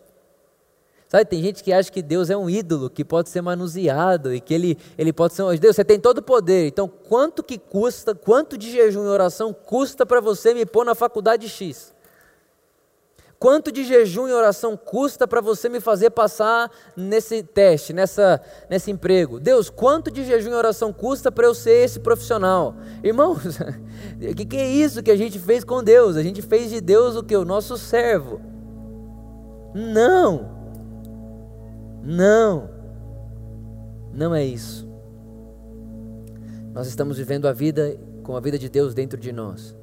Sabe, 1.16 1.30
tem 1.30 1.42
gente 1.42 1.64
que 1.64 1.72
acha 1.72 1.90
que 1.90 2.02
Deus 2.02 2.28
é 2.28 2.36
um 2.36 2.50
ídolo 2.50 2.90
que 2.90 3.02
pode 3.02 3.30
ser 3.30 3.40
manuseado 3.40 4.34
e 4.34 4.40
que 4.40 4.52
ele, 4.52 4.76
ele 4.98 5.14
pode 5.14 5.32
ser 5.32 5.44
um. 5.44 5.56
Deus, 5.56 5.74
você 5.74 5.82
tem 5.82 5.98
todo 5.98 6.18
o 6.18 6.22
poder. 6.22 6.66
Então, 6.66 6.86
quanto 6.86 7.42
que 7.42 7.56
custa, 7.56 8.14
quanto 8.14 8.58
de 8.58 8.70
jejum 8.70 9.02
e 9.06 9.08
oração 9.08 9.50
custa 9.50 10.04
para 10.04 10.20
você 10.20 10.52
me 10.52 10.66
pôr 10.66 10.84
na 10.84 10.94
faculdade 10.94 11.48
X? 11.48 11.94
Quanto 13.38 13.72
de 13.72 13.82
jejum 13.84 14.28
e 14.28 14.32
oração 14.32 14.76
custa 14.76 15.26
para 15.26 15.40
você 15.40 15.70
me 15.70 15.80
fazer 15.80 16.10
passar 16.10 16.70
nesse 16.94 17.42
teste, 17.42 17.94
nessa, 17.94 18.38
nesse 18.68 18.90
emprego? 18.90 19.40
Deus, 19.40 19.70
quanto 19.70 20.10
de 20.10 20.22
jejum 20.22 20.50
e 20.50 20.54
oração 20.54 20.92
custa 20.92 21.32
para 21.32 21.46
eu 21.46 21.54
ser 21.54 21.82
esse 21.82 22.00
profissional? 22.00 22.76
Irmãos, 23.02 23.58
o 24.20 24.34
que, 24.36 24.44
que 24.44 24.56
é 24.58 24.68
isso 24.68 25.02
que 25.02 25.10
a 25.10 25.16
gente 25.16 25.38
fez 25.38 25.64
com 25.64 25.82
Deus? 25.82 26.14
A 26.14 26.22
gente 26.22 26.42
fez 26.42 26.68
de 26.68 26.80
Deus 26.82 27.16
o 27.16 27.22
que? 27.22 27.34
O 27.34 27.44
nosso 27.44 27.78
servo. 27.78 28.38
Não. 29.74 30.55
Não, 32.06 32.70
não 34.12 34.32
é 34.32 34.44
isso. 34.44 34.88
Nós 36.72 36.86
estamos 36.86 37.18
vivendo 37.18 37.48
a 37.48 37.52
vida 37.52 37.98
com 38.22 38.36
a 38.36 38.40
vida 38.40 38.56
de 38.56 38.68
Deus 38.68 38.94
dentro 38.94 39.18
de 39.18 39.32
nós. 39.32 39.76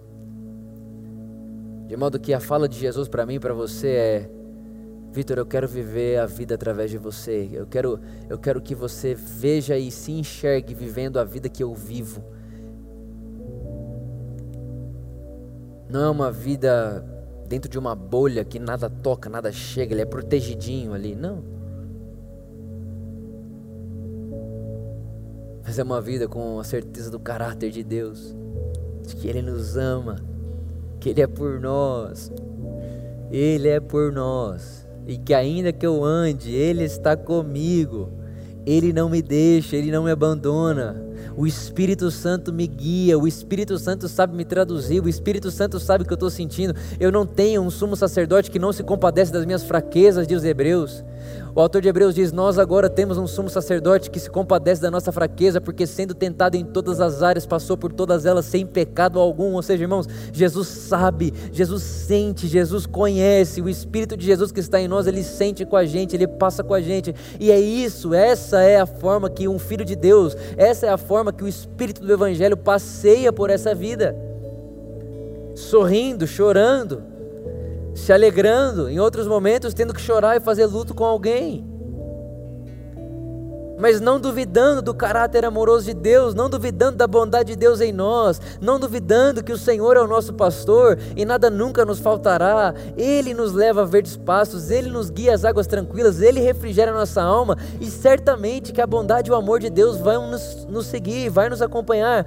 De 1.85 1.97
modo 1.97 2.17
que 2.17 2.33
a 2.33 2.39
fala 2.39 2.69
de 2.69 2.79
Jesus 2.79 3.09
para 3.09 3.25
mim 3.25 3.35
e 3.35 3.39
para 3.41 3.53
você 3.53 3.87
é: 3.89 4.29
Vitor, 5.11 5.37
eu 5.37 5.45
quero 5.45 5.67
viver 5.67 6.17
a 6.17 6.25
vida 6.25 6.55
através 6.55 6.89
de 6.89 6.97
você. 6.97 7.49
Eu 7.51 7.67
quero, 7.67 7.99
eu 8.29 8.39
quero 8.39 8.61
que 8.61 8.73
você 8.73 9.13
veja 9.13 9.77
e 9.77 9.91
se 9.91 10.13
enxergue 10.13 10.73
vivendo 10.73 11.19
a 11.19 11.25
vida 11.25 11.49
que 11.49 11.61
eu 11.61 11.75
vivo. 11.75 12.23
Não 15.89 16.05
é 16.05 16.09
uma 16.09 16.31
vida 16.31 17.05
dentro 17.49 17.69
de 17.69 17.77
uma 17.77 17.93
bolha 17.93 18.45
que 18.45 18.59
nada 18.59 18.89
toca, 18.89 19.29
nada 19.29 19.51
chega, 19.51 19.93
ele 19.93 20.01
é 20.01 20.05
protegidinho 20.05 20.93
ali. 20.93 21.15
Não. 21.15 21.52
Mas 25.73 25.79
é 25.79 25.83
uma 25.83 25.99
vida 25.99 26.27
com 26.27 26.59
a 26.59 26.63
certeza 26.63 27.09
do 27.09 27.17
caráter 27.17 27.71
de 27.71 27.83
Deus, 27.83 28.35
de 29.07 29.15
que 29.15 29.27
Ele 29.27 29.41
nos 29.41 29.75
ama, 29.75 30.17
que 30.99 31.09
Ele 31.09 31.19
é 31.19 31.25
por 31.25 31.59
nós, 31.59 32.31
Ele 33.31 33.67
é 33.67 33.79
por 33.79 34.11
nós, 34.11 34.87
e 35.07 35.17
que 35.17 35.33
ainda 35.33 35.73
que 35.73 35.83
eu 35.83 36.05
ande, 36.05 36.53
Ele 36.53 36.83
está 36.83 37.17
comigo, 37.17 38.11
Ele 38.67 38.93
não 38.93 39.09
me 39.09 39.19
deixa, 39.19 39.75
Ele 39.75 39.89
não 39.89 40.03
me 40.03 40.11
abandona. 40.11 41.03
O 41.35 41.47
Espírito 41.47 42.11
Santo 42.11 42.53
me 42.53 42.67
guia, 42.67 43.17
o 43.17 43.27
Espírito 43.27 43.79
Santo 43.79 44.07
sabe 44.07 44.37
me 44.37 44.45
traduzir, 44.45 45.01
o 45.01 45.09
Espírito 45.09 45.49
Santo 45.49 45.79
sabe 45.79 46.03
o 46.03 46.05
que 46.05 46.13
eu 46.13 46.17
estou 46.17 46.29
sentindo. 46.29 46.75
Eu 46.99 47.11
não 47.11 47.25
tenho 47.25 47.63
um 47.63 47.71
sumo 47.71 47.95
sacerdote 47.95 48.51
que 48.51 48.59
não 48.59 48.71
se 48.71 48.83
compadece 48.83 49.33
das 49.33 49.43
minhas 49.43 49.63
fraquezas, 49.63 50.27
diz 50.27 50.37
os 50.37 50.45
Hebreus. 50.45 51.03
O 51.55 51.61
autor 51.61 51.81
de 51.81 51.87
Hebreus 51.87 52.15
diz: 52.15 52.31
Nós 52.31 52.57
agora 52.57 52.89
temos 52.89 53.17
um 53.17 53.27
sumo 53.27 53.49
sacerdote 53.49 54.09
que 54.09 54.19
se 54.19 54.29
compadece 54.29 54.81
da 54.81 54.89
nossa 54.89 55.11
fraqueza, 55.11 55.61
porque 55.61 55.85
sendo 55.85 56.15
tentado 56.15 56.55
em 56.55 56.65
todas 56.65 56.99
as 56.99 57.21
áreas, 57.21 57.45
passou 57.45 57.77
por 57.77 57.93
todas 57.93 58.25
elas 58.25 58.45
sem 58.45 58.65
pecado 58.65 59.19
algum. 59.19 59.53
Ou 59.53 59.61
seja, 59.61 59.83
irmãos, 59.83 60.07
Jesus 60.31 60.67
sabe, 60.67 61.31
Jesus 61.51 61.83
sente, 61.83 62.47
Jesus 62.47 62.87
conhece, 62.87 63.61
o 63.61 63.69
Espírito 63.69 64.17
de 64.17 64.25
Jesus 64.25 64.51
que 64.51 64.59
está 64.59 64.81
em 64.81 64.87
nós, 64.87 65.05
ele 65.05 65.23
sente 65.23 65.63
com 65.63 65.75
a 65.75 65.85
gente, 65.85 66.15
ele 66.15 66.27
passa 66.27 66.63
com 66.63 66.73
a 66.73 66.81
gente. 66.81 67.13
E 67.39 67.51
é 67.51 67.59
isso, 67.59 68.13
essa 68.13 68.61
é 68.61 68.79
a 68.79 68.85
forma 68.87 69.29
que 69.29 69.47
um 69.47 69.59
filho 69.59 69.85
de 69.85 69.95
Deus, 69.95 70.35
essa 70.57 70.87
é 70.87 70.89
a 70.89 70.97
forma 70.97 71.31
que 71.31 71.43
o 71.43 71.47
Espírito 71.47 72.01
do 72.01 72.11
Evangelho 72.11 72.57
passeia 72.57 73.31
por 73.31 73.51
essa 73.51 73.75
vida, 73.75 74.15
sorrindo, 75.55 76.25
chorando 76.25 77.12
se 77.93 78.11
alegrando, 78.11 78.89
em 78.89 78.99
outros 78.99 79.27
momentos 79.27 79.73
tendo 79.73 79.93
que 79.93 80.01
chorar 80.01 80.37
e 80.37 80.39
fazer 80.39 80.65
luto 80.65 80.93
com 80.93 81.05
alguém. 81.05 81.73
Mas 83.77 83.99
não 83.99 84.19
duvidando 84.19 84.81
do 84.81 84.93
caráter 84.93 85.43
amoroso 85.43 85.85
de 85.85 85.93
Deus, 85.93 86.33
não 86.33 86.49
duvidando 86.49 86.97
da 86.97 87.07
bondade 87.07 87.51
de 87.51 87.57
Deus 87.57 87.81
em 87.81 87.91
nós, 87.91 88.39
não 88.61 88.79
duvidando 88.79 89.43
que 89.43 89.51
o 89.51 89.57
Senhor 89.57 89.97
é 89.97 89.99
o 89.99 90.07
nosso 90.07 90.31
pastor 90.33 90.97
e 91.17 91.25
nada 91.25 91.49
nunca 91.49 91.83
nos 91.83 91.99
faltará. 91.99 92.73
Ele 92.95 93.33
nos 93.33 93.51
leva 93.51 93.81
a 93.81 93.85
verdes 93.85 94.15
pastos, 94.15 94.71
Ele 94.71 94.89
nos 94.89 95.09
guia 95.09 95.33
às 95.33 95.43
águas 95.43 95.67
tranquilas, 95.67 96.21
Ele 96.21 96.39
refrigera 96.39 96.91
a 96.91 96.93
nossa 96.93 97.21
alma 97.21 97.57
e 97.81 97.87
certamente 97.87 98.71
que 98.71 98.79
a 98.79 98.87
bondade 98.87 99.29
e 99.29 99.33
o 99.33 99.35
amor 99.35 99.59
de 99.59 99.69
Deus 99.69 99.97
vão 99.97 100.31
nos, 100.31 100.65
nos 100.69 100.85
seguir, 100.85 101.29
vai 101.29 101.49
nos 101.49 101.61
acompanhar 101.61 102.25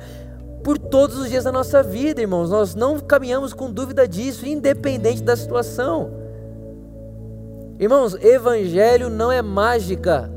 por 0.66 0.78
todos 0.78 1.16
os 1.16 1.30
dias 1.30 1.44
da 1.44 1.52
nossa 1.52 1.80
vida, 1.80 2.20
irmãos. 2.20 2.50
Nós 2.50 2.74
não 2.74 2.98
caminhamos 2.98 3.52
com 3.52 3.70
dúvida 3.70 4.08
disso, 4.08 4.44
independente 4.44 5.22
da 5.22 5.36
situação. 5.36 6.10
Irmãos, 7.78 8.16
evangelho 8.20 9.08
não 9.08 9.30
é 9.30 9.40
mágica. 9.40 10.28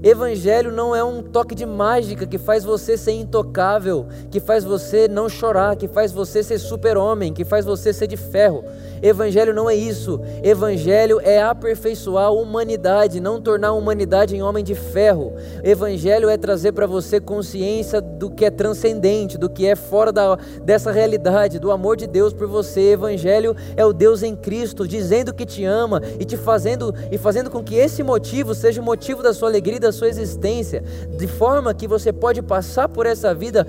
Evangelho 0.00 0.70
não 0.70 0.94
é 0.94 1.02
um 1.02 1.24
toque 1.24 1.56
de 1.56 1.66
mágica 1.66 2.24
que 2.24 2.38
faz 2.38 2.62
você 2.62 2.96
ser 2.96 3.14
intocável, 3.14 4.06
que 4.30 4.38
faz 4.38 4.62
você 4.62 5.08
não 5.08 5.28
chorar, 5.28 5.74
que 5.74 5.88
faz 5.88 6.12
você 6.12 6.40
ser 6.40 6.58
super-homem, 6.58 7.32
que 7.32 7.44
faz 7.44 7.64
você 7.64 7.92
ser 7.92 8.06
de 8.06 8.16
ferro. 8.16 8.62
Evangelho 9.02 9.54
não 9.54 9.68
é 9.68 9.74
isso. 9.74 10.20
Evangelho 10.42 11.20
é 11.22 11.42
aperfeiçoar 11.42 12.26
a 12.26 12.30
humanidade, 12.30 13.20
não 13.20 13.40
tornar 13.40 13.68
a 13.68 13.72
humanidade 13.72 14.36
em 14.36 14.42
homem 14.42 14.64
de 14.64 14.74
ferro. 14.74 15.34
Evangelho 15.62 16.28
é 16.28 16.36
trazer 16.36 16.72
para 16.72 16.86
você 16.86 17.20
consciência 17.20 18.00
do 18.00 18.30
que 18.30 18.44
é 18.44 18.50
transcendente, 18.50 19.38
do 19.38 19.48
que 19.48 19.66
é 19.66 19.76
fora 19.76 20.12
da, 20.12 20.36
dessa 20.62 20.90
realidade, 20.90 21.58
do 21.58 21.70
amor 21.70 21.96
de 21.96 22.06
Deus 22.06 22.32
por 22.32 22.46
você. 22.46 22.92
Evangelho 22.92 23.54
é 23.76 23.84
o 23.84 23.92
Deus 23.92 24.22
em 24.22 24.34
Cristo 24.34 24.86
dizendo 24.86 25.34
que 25.34 25.46
te 25.46 25.64
ama 25.64 26.00
e 26.18 26.24
te 26.24 26.36
fazendo 26.36 26.94
e 27.10 27.18
fazendo 27.18 27.50
com 27.50 27.62
que 27.62 27.74
esse 27.74 28.02
motivo 28.02 28.54
seja 28.54 28.80
o 28.80 28.84
motivo 28.84 29.22
da 29.22 29.34
sua 29.34 29.48
alegria 29.48 29.76
e 29.76 29.80
da 29.80 29.92
sua 29.92 30.08
existência, 30.08 30.82
de 31.16 31.26
forma 31.26 31.74
que 31.74 31.86
você 31.86 32.12
pode 32.12 32.42
passar 32.42 32.88
por 32.88 33.06
essa 33.06 33.34
vida 33.34 33.66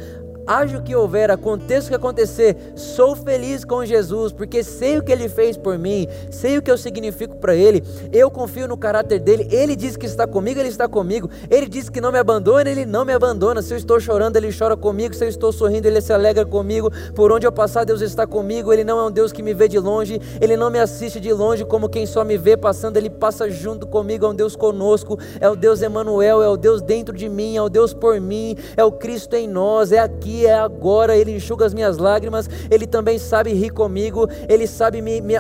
haja 0.48 0.78
o 0.78 0.82
que 0.82 0.96
houver, 0.96 1.30
aconteça 1.30 1.88
o 1.88 1.90
que 1.90 1.96
acontecer, 1.96 2.56
sou 2.76 3.16
feliz 3.16 3.66
com 3.66 3.86
Jesus, 3.86 4.32
porque 4.32 4.64
sei 4.64 4.98
o 4.98 5.04
que 5.04 5.12
Ele 5.12 5.28
fez 5.28 5.58
por 5.58 5.78
mim, 5.78 6.08
sei 6.32 6.58
o 6.58 6.62
que 6.62 6.72
eu 6.72 6.78
significo 6.78 7.36
para 7.36 7.54
Ele, 7.54 7.84
eu 8.14 8.32
confio 8.32 8.68
no 8.68 8.78
caráter 8.78 9.20
dele, 9.20 9.48
Ele 9.52 9.76
diz 9.76 9.98
que 9.98 10.06
está 10.06 10.26
comigo, 10.26 10.60
Ele 10.60 10.70
está 10.70 10.88
comigo, 10.88 11.30
Ele 11.50 11.68
diz 11.68 11.90
que 11.90 12.00
não 12.00 12.12
me 12.12 12.18
abandona, 12.18 12.70
Ele 12.70 12.86
não 12.86 13.04
me 13.04 13.12
abandona, 13.12 13.62
se 13.62 13.74
eu 13.74 13.78
estou 13.78 14.00
chorando, 14.00 14.38
Ele 14.38 14.50
chora 14.58 14.78
comigo, 14.78 15.14
se 15.14 15.26
eu 15.26 15.30
estou 15.30 15.52
sorrindo, 15.52 15.88
Ele 15.88 16.00
se 16.00 16.14
alegra 16.14 16.46
comigo, 16.46 16.90
por 17.14 17.32
onde 17.32 17.46
eu 17.46 17.52
passar, 17.52 17.84
Deus 17.84 18.02
está 18.02 18.26
comigo, 18.26 18.72
Ele 18.72 18.86
não 18.86 19.00
é 19.00 19.04
um 19.04 19.12
Deus 19.12 19.34
que 19.34 19.44
me 19.44 19.54
vê 19.54 19.68
de 19.68 19.80
longe, 19.80 20.22
Ele 20.40 20.56
não 20.56 20.70
me 20.70 20.80
assiste 20.80 21.20
de 21.20 21.34
longe 21.34 21.66
como 21.66 21.90
quem 21.90 22.06
só 22.06 22.24
me 22.24 22.38
vê 22.38 22.56
passando, 22.56 22.96
Ele 22.96 23.10
passa 23.10 23.50
junto 23.50 23.86
comigo, 23.86 24.26
é 24.26 24.30
um 24.30 24.36
Deus 24.36 24.56
conosco, 24.56 25.20
é 25.42 25.50
o 25.50 25.56
Deus 25.56 25.82
Emanuel, 25.82 26.42
é 26.42 26.48
o 26.48 26.56
Deus 26.56 26.82
dentro 26.82 27.14
de 27.14 27.28
mim, 27.28 27.58
é 27.58 27.62
o 27.62 27.70
Deus 27.70 27.94
por 27.94 28.22
mim, 28.22 28.56
é 28.78 28.84
o 28.84 28.92
Cristo 28.92 29.36
em 29.36 29.48
nós, 29.48 29.92
é 29.92 30.00
aqui 30.00 30.37
é 30.46 30.54
agora, 30.54 31.16
Ele 31.16 31.36
enxuga 31.36 31.66
as 31.66 31.74
minhas 31.74 31.98
lágrimas, 31.98 32.50
Ele 32.70 32.86
também 32.86 33.18
sabe 33.18 33.54
rir 33.54 33.70
comigo, 33.70 34.28
Ele 34.48 34.68
sabe 34.68 35.02
me, 35.02 35.22
me, 35.22 35.36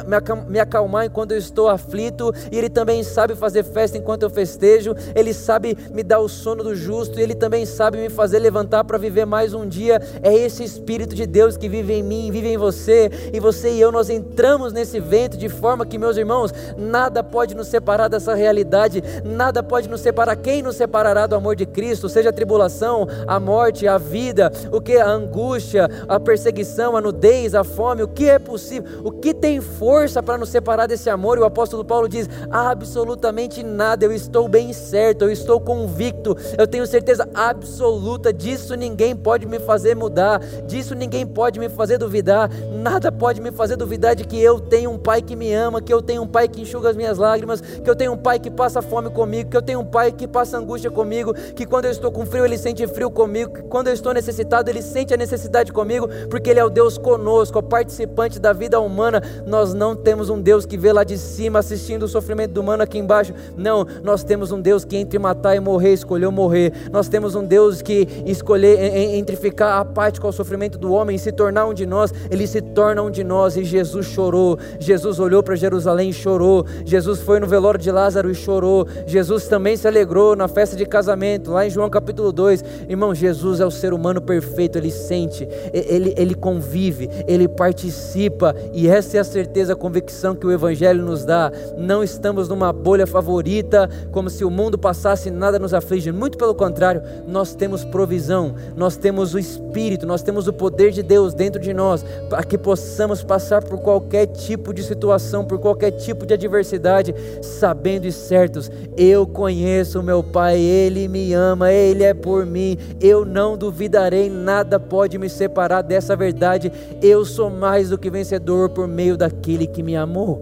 me 0.47 0.59
acalmar 0.59 1.05
enquanto 1.05 1.31
eu 1.31 1.37
estou 1.37 1.67
aflito, 1.67 2.33
e 2.51 2.57
Ele 2.57 2.69
também 2.69 3.03
sabe 3.03 3.35
fazer 3.35 3.63
festa 3.63 3.97
enquanto 3.97 4.23
eu 4.23 4.29
festejo, 4.29 4.95
Ele 5.15 5.33
sabe 5.33 5.77
me 5.91 6.03
dar 6.03 6.19
o 6.19 6.27
sono 6.27 6.63
do 6.63 6.75
justo, 6.75 7.19
e 7.19 7.23
Ele 7.23 7.35
também 7.35 7.65
sabe 7.65 7.97
me 7.97 8.09
fazer 8.09 8.39
levantar 8.39 8.83
para 8.83 8.97
viver 8.97 9.25
mais 9.25 9.53
um 9.53 9.67
dia. 9.67 10.01
É 10.21 10.33
esse 10.33 10.63
Espírito 10.63 11.15
de 11.15 11.25
Deus 11.25 11.57
que 11.57 11.69
vive 11.69 11.93
em 11.93 12.03
mim, 12.03 12.31
vive 12.31 12.47
em 12.47 12.57
você, 12.57 13.09
e 13.33 13.39
você 13.39 13.71
e 13.71 13.81
eu, 13.81 13.91
nós 13.91 14.09
entramos 14.09 14.73
nesse 14.73 14.99
vento 14.99 15.37
de 15.37 15.49
forma 15.49 15.85
que, 15.85 15.97
meus 15.97 16.17
irmãos, 16.17 16.53
nada 16.77 17.23
pode 17.23 17.55
nos 17.55 17.67
separar 17.67 18.07
dessa 18.07 18.33
realidade, 18.33 19.03
nada 19.23 19.61
pode 19.61 19.89
nos 19.89 20.01
separar. 20.01 20.35
Quem 20.35 20.61
nos 20.61 20.75
separará 20.75 21.27
do 21.27 21.35
amor 21.35 21.55
de 21.55 21.65
Cristo, 21.65 22.09
seja 22.09 22.29
a 22.29 22.33
tribulação, 22.33 23.07
a 23.25 23.39
morte, 23.39 23.87
a 23.87 23.97
vida, 23.97 24.51
o 24.71 24.79
que? 24.79 24.86
A 24.95 25.09
angústia, 25.09 25.89
a 26.07 26.19
perseguição, 26.19 26.95
a 26.95 27.01
nudez, 27.01 27.53
a 27.53 27.63
fome, 27.63 28.01
o 28.01 28.07
que 28.07 28.29
é 28.29 28.39
possível, 28.39 29.01
o 29.03 29.11
que 29.11 29.33
tem 29.33 29.59
força 29.59 30.23
para 30.23 30.37
nos 30.37 30.49
separar 30.49 30.87
desse 30.87 31.09
amor? 31.09 31.37
E 31.37 31.41
o 31.41 31.45
apóstolo 31.45 31.83
Paulo 31.83 32.07
diz: 32.07 32.29
absolutamente 32.49 33.61
nada, 33.63 34.05
eu 34.05 34.11
estou 34.11 34.47
bem 34.47 34.73
certo, 34.73 35.23
eu 35.23 35.31
estou 35.31 35.59
convicto, 35.59 36.35
eu 36.57 36.65
tenho 36.65 36.87
certeza 36.87 37.27
absoluta 37.33 38.31
disso, 38.31 38.75
ninguém 38.75 39.15
pode 39.15 39.45
me 39.45 39.59
fazer 39.59 39.95
mudar, 39.95 40.39
disso 40.65 40.95
ninguém 40.95 41.25
pode 41.25 41.59
me 41.59 41.69
fazer 41.69 41.97
duvidar, 41.97 42.49
nada 42.71 43.11
pode 43.11 43.41
me 43.41 43.51
fazer 43.51 43.75
duvidar 43.75 44.15
de 44.15 44.23
que 44.23 44.41
eu 44.41 44.59
tenho 44.59 44.91
um 44.91 44.97
pai 44.97 45.21
que 45.21 45.35
me 45.35 45.53
ama, 45.53 45.81
que 45.81 45.93
eu 45.93 46.01
tenho 46.01 46.21
um 46.21 46.27
pai 46.27 46.47
que 46.47 46.61
enxuga 46.61 46.89
as 46.89 46.95
minhas 46.95 47.17
lágrimas, 47.17 47.61
que 47.61 47.89
eu 47.89 47.95
tenho 47.95 48.13
um 48.13 48.17
pai 48.17 48.39
que 48.39 48.49
passa 48.49 48.81
fome 48.81 49.09
comigo, 49.09 49.49
que 49.49 49.57
eu 49.57 49.61
tenho 49.61 49.79
um 49.79 49.85
pai 49.85 50.11
que 50.11 50.27
passa 50.27 50.57
angústia 50.57 50.89
comigo, 50.89 51.33
que 51.33 51.65
quando 51.65 51.85
eu 51.85 51.91
estou 51.91 52.11
com 52.11 52.25
frio 52.25 52.45
ele 52.45 52.57
sente 52.57 52.85
frio 52.87 53.09
comigo, 53.09 53.53
que 53.53 53.61
quando 53.63 53.87
eu 53.87 53.93
estou 53.93 54.13
necessitado 54.13 54.69
ele 54.69 54.76
sente 54.81 55.13
a 55.13 55.17
necessidade 55.17 55.71
comigo, 55.71 56.07
porque 56.29 56.49
Ele 56.49 56.59
é 56.59 56.65
o 56.65 56.69
Deus 56.69 56.97
conosco, 56.97 57.59
o 57.59 57.63
participante 57.63 58.39
da 58.39 58.53
vida 58.53 58.79
humana. 58.79 59.21
Nós 59.45 59.73
não 59.73 59.95
temos 59.95 60.29
um 60.29 60.39
Deus 60.39 60.65
que 60.65 60.77
vê 60.77 60.91
lá 60.91 61.03
de 61.03 61.17
cima 61.17 61.59
assistindo 61.59 62.03
o 62.03 62.07
sofrimento 62.07 62.51
do 62.51 62.61
humano 62.61 62.83
aqui 62.83 62.97
embaixo. 62.97 63.33
Não, 63.55 63.85
nós 64.03 64.23
temos 64.23 64.51
um 64.51 64.61
Deus 64.61 64.83
que 64.85 64.97
entre 64.97 65.19
matar 65.19 65.55
e 65.55 65.59
morrer, 65.59 65.93
escolheu 65.93 66.31
morrer. 66.31 66.73
Nós 66.91 67.07
temos 67.07 67.35
um 67.35 67.43
Deus 67.43 67.81
que 67.81 68.07
escolher 68.25 68.77
entre 68.95 69.35
ficar 69.35 69.79
apático 69.79 70.27
ao 70.27 70.33
sofrimento 70.33 70.77
do 70.77 70.91
homem 70.91 71.15
e 71.15 71.19
se 71.19 71.31
tornar 71.31 71.65
um 71.65 71.73
de 71.73 71.85
nós, 71.85 72.13
Ele 72.29 72.47
se 72.47 72.61
torna 72.61 73.01
um 73.01 73.11
de 73.11 73.23
nós. 73.23 73.57
E 73.57 73.63
Jesus 73.63 74.07
chorou. 74.07 74.57
Jesus 74.79 75.19
olhou 75.19 75.41
para 75.41 75.55
Jerusalém 75.55 76.09
e 76.09 76.13
chorou. 76.13 76.65
Jesus 76.85 77.21
foi 77.21 77.39
no 77.39 77.47
velório 77.47 77.79
de 77.79 77.91
Lázaro 77.91 78.29
e 78.29 78.35
chorou. 78.35 78.87
Jesus 79.05 79.47
também 79.47 79.75
se 79.77 79.87
alegrou 79.87 80.35
na 80.35 80.47
festa 80.47 80.75
de 80.75 80.85
casamento, 80.85 81.51
lá 81.51 81.65
em 81.65 81.69
João 81.69 81.89
capítulo 81.89 82.31
2. 82.31 82.63
Irmão, 82.89 83.13
Jesus 83.13 83.59
é 83.59 83.65
o 83.65 83.71
ser 83.71 83.93
humano 83.93 84.21
perfeito, 84.21 84.56
ele 84.61 84.91
sente, 84.91 85.47
ele, 85.73 86.13
ele 86.17 86.33
convive, 86.33 87.09
ele 87.27 87.47
participa, 87.47 88.55
e 88.73 88.87
essa 88.87 89.17
é 89.17 89.19
a 89.19 89.23
certeza, 89.23 89.73
a 89.73 89.75
convicção 89.75 90.35
que 90.35 90.45
o 90.45 90.51
Evangelho 90.51 91.03
nos 91.03 91.23
dá. 91.23 91.51
Não 91.77 92.03
estamos 92.03 92.49
numa 92.49 92.73
bolha 92.73 93.05
favorita, 93.05 93.89
como 94.11 94.29
se 94.29 94.43
o 94.43 94.49
mundo 94.49 94.77
passasse 94.77 95.29
e 95.29 95.31
nada 95.31 95.59
nos 95.59 95.73
aflige, 95.73 96.11
muito 96.11 96.37
pelo 96.37 96.55
contrário, 96.55 97.01
nós 97.27 97.53
temos 97.53 97.83
provisão, 97.85 98.55
nós 98.75 98.97
temos 98.97 99.33
o 99.33 99.39
Espírito, 99.39 100.05
nós 100.05 100.21
temos 100.21 100.47
o 100.47 100.53
poder 100.53 100.91
de 100.91 101.03
Deus 101.03 101.33
dentro 101.33 101.61
de 101.61 101.73
nós, 101.73 102.03
para 102.29 102.43
que 102.43 102.57
possamos 102.57 103.23
passar 103.23 103.63
por 103.63 103.79
qualquer 103.79 104.27
tipo 104.27 104.73
de 104.73 104.83
situação, 104.83 105.45
por 105.45 105.59
qualquer 105.59 105.91
tipo 105.91 106.25
de 106.25 106.33
adversidade, 106.33 107.13
sabendo 107.41 108.05
e 108.05 108.11
certos, 108.11 108.71
eu 108.95 109.27
conheço 109.27 110.01
meu 110.01 110.23
Pai, 110.23 110.59
Ele 110.59 111.07
me 111.07 111.33
ama, 111.33 111.71
Ele 111.71 112.03
é 112.03 112.13
por 112.13 112.45
mim, 112.45 112.77
eu 112.99 113.25
não 113.25 113.57
duvidarei, 113.57 114.29
nada 114.29 114.46
pode 114.47 114.79
pode 114.79 115.17
me 115.17 115.29
separar 115.29 115.81
dessa 115.81 116.15
verdade. 116.15 116.71
Eu 117.01 117.23
sou 117.23 117.49
mais 117.49 117.89
do 117.89 117.97
que 117.97 118.09
vencedor 118.09 118.69
por 118.69 118.87
meio 118.87 119.17
daquele 119.17 119.67
que 119.67 119.83
me 119.83 119.95
amou. 119.95 120.41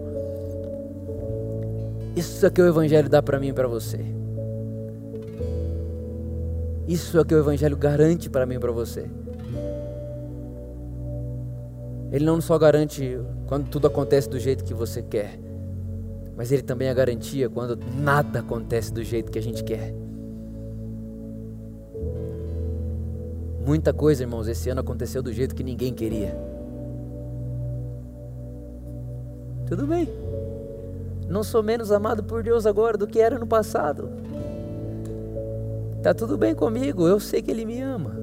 Isso 2.16 2.46
é 2.46 2.50
que 2.50 2.62
o 2.62 2.66
Evangelho 2.66 3.08
dá 3.08 3.22
para 3.22 3.38
mim 3.38 3.48
e 3.48 3.52
para 3.52 3.68
você. 3.68 4.00
Isso 6.88 7.18
é 7.18 7.24
que 7.24 7.34
o 7.34 7.38
Evangelho 7.38 7.76
garante 7.76 8.30
para 8.30 8.46
mim 8.46 8.54
e 8.54 8.58
para 8.58 8.72
você. 8.72 9.06
Ele 12.10 12.24
não 12.24 12.40
só 12.40 12.56
garante 12.56 13.20
quando 13.46 13.68
tudo 13.68 13.88
acontece 13.88 14.28
do 14.30 14.38
jeito 14.38 14.64
que 14.64 14.72
você 14.72 15.02
quer, 15.02 15.38
mas 16.36 16.52
ele 16.52 16.62
também 16.62 16.88
é 16.88 16.94
garantia 16.94 17.48
quando 17.48 17.78
nada 17.98 18.38
acontece 18.38 18.92
do 18.92 19.02
jeito 19.02 19.30
que 19.30 19.38
a 19.38 19.42
gente 19.42 19.62
quer. 19.64 20.05
Muita 23.66 23.92
coisa, 23.92 24.22
irmãos, 24.22 24.46
esse 24.46 24.70
ano 24.70 24.80
aconteceu 24.80 25.20
do 25.20 25.32
jeito 25.32 25.52
que 25.52 25.64
ninguém 25.64 25.92
queria. 25.92 26.38
Tudo 29.66 29.88
bem. 29.88 30.08
Não 31.28 31.42
sou 31.42 31.64
menos 31.64 31.90
amado 31.90 32.22
por 32.22 32.44
Deus 32.44 32.64
agora 32.64 32.96
do 32.96 33.08
que 33.08 33.20
era 33.20 33.40
no 33.40 33.46
passado. 33.46 34.08
Tá 36.00 36.14
tudo 36.14 36.38
bem 36.38 36.54
comigo, 36.54 37.08
eu 37.08 37.18
sei 37.18 37.42
que 37.42 37.50
Ele 37.50 37.64
me 37.64 37.80
ama. 37.80 38.14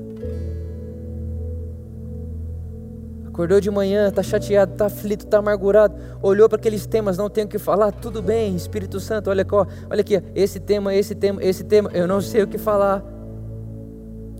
Acordou 3.28 3.60
de 3.60 3.70
manhã, 3.70 4.10
tá 4.12 4.24
chateado, 4.24 4.76
tá 4.78 4.86
aflito, 4.86 5.28
tá 5.28 5.40
amargurado, 5.40 5.94
olhou 6.22 6.48
para 6.48 6.58
aqueles 6.58 6.86
temas, 6.86 7.18
não 7.18 7.30
tem 7.30 7.44
o 7.44 7.48
que 7.50 7.60
falar, 7.60 7.92
tudo 7.92 8.22
bem, 8.22 8.56
Espírito 8.56 8.98
Santo, 9.02 9.30
olha 9.30 9.46
olha 9.90 10.00
aqui, 10.00 10.24
esse 10.34 10.58
tema, 10.58 10.96
esse 10.96 11.14
tema, 11.14 11.44
esse 11.44 11.66
tema, 11.66 11.90
eu 11.94 12.08
não 12.08 12.22
sei 12.22 12.44
o 12.44 12.48
que 12.48 12.58
falar. 12.58 13.13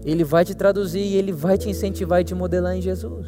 Ele 0.06 0.24
vai 0.24 0.44
te 0.44 0.54
traduzir 0.54 1.02
e 1.02 1.16
ele 1.16 1.32
vai 1.32 1.58
te 1.58 1.70
incentivar 1.70 2.22
e 2.22 2.24
te 2.24 2.36
modelar 2.36 2.76
em 2.76 2.82
Jesus. 2.82 3.28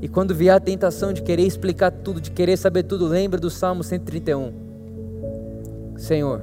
E 0.00 0.08
quando 0.08 0.34
vier 0.34 0.54
a 0.54 0.60
tentação 0.60 1.12
de 1.12 1.22
querer 1.22 1.42
explicar 1.42 1.90
tudo, 1.90 2.20
de 2.20 2.30
querer 2.30 2.56
saber 2.56 2.84
tudo, 2.84 3.06
lembra 3.06 3.38
do 3.38 3.50
Salmo 3.50 3.82
131. 3.82 4.52
Senhor, 5.96 6.42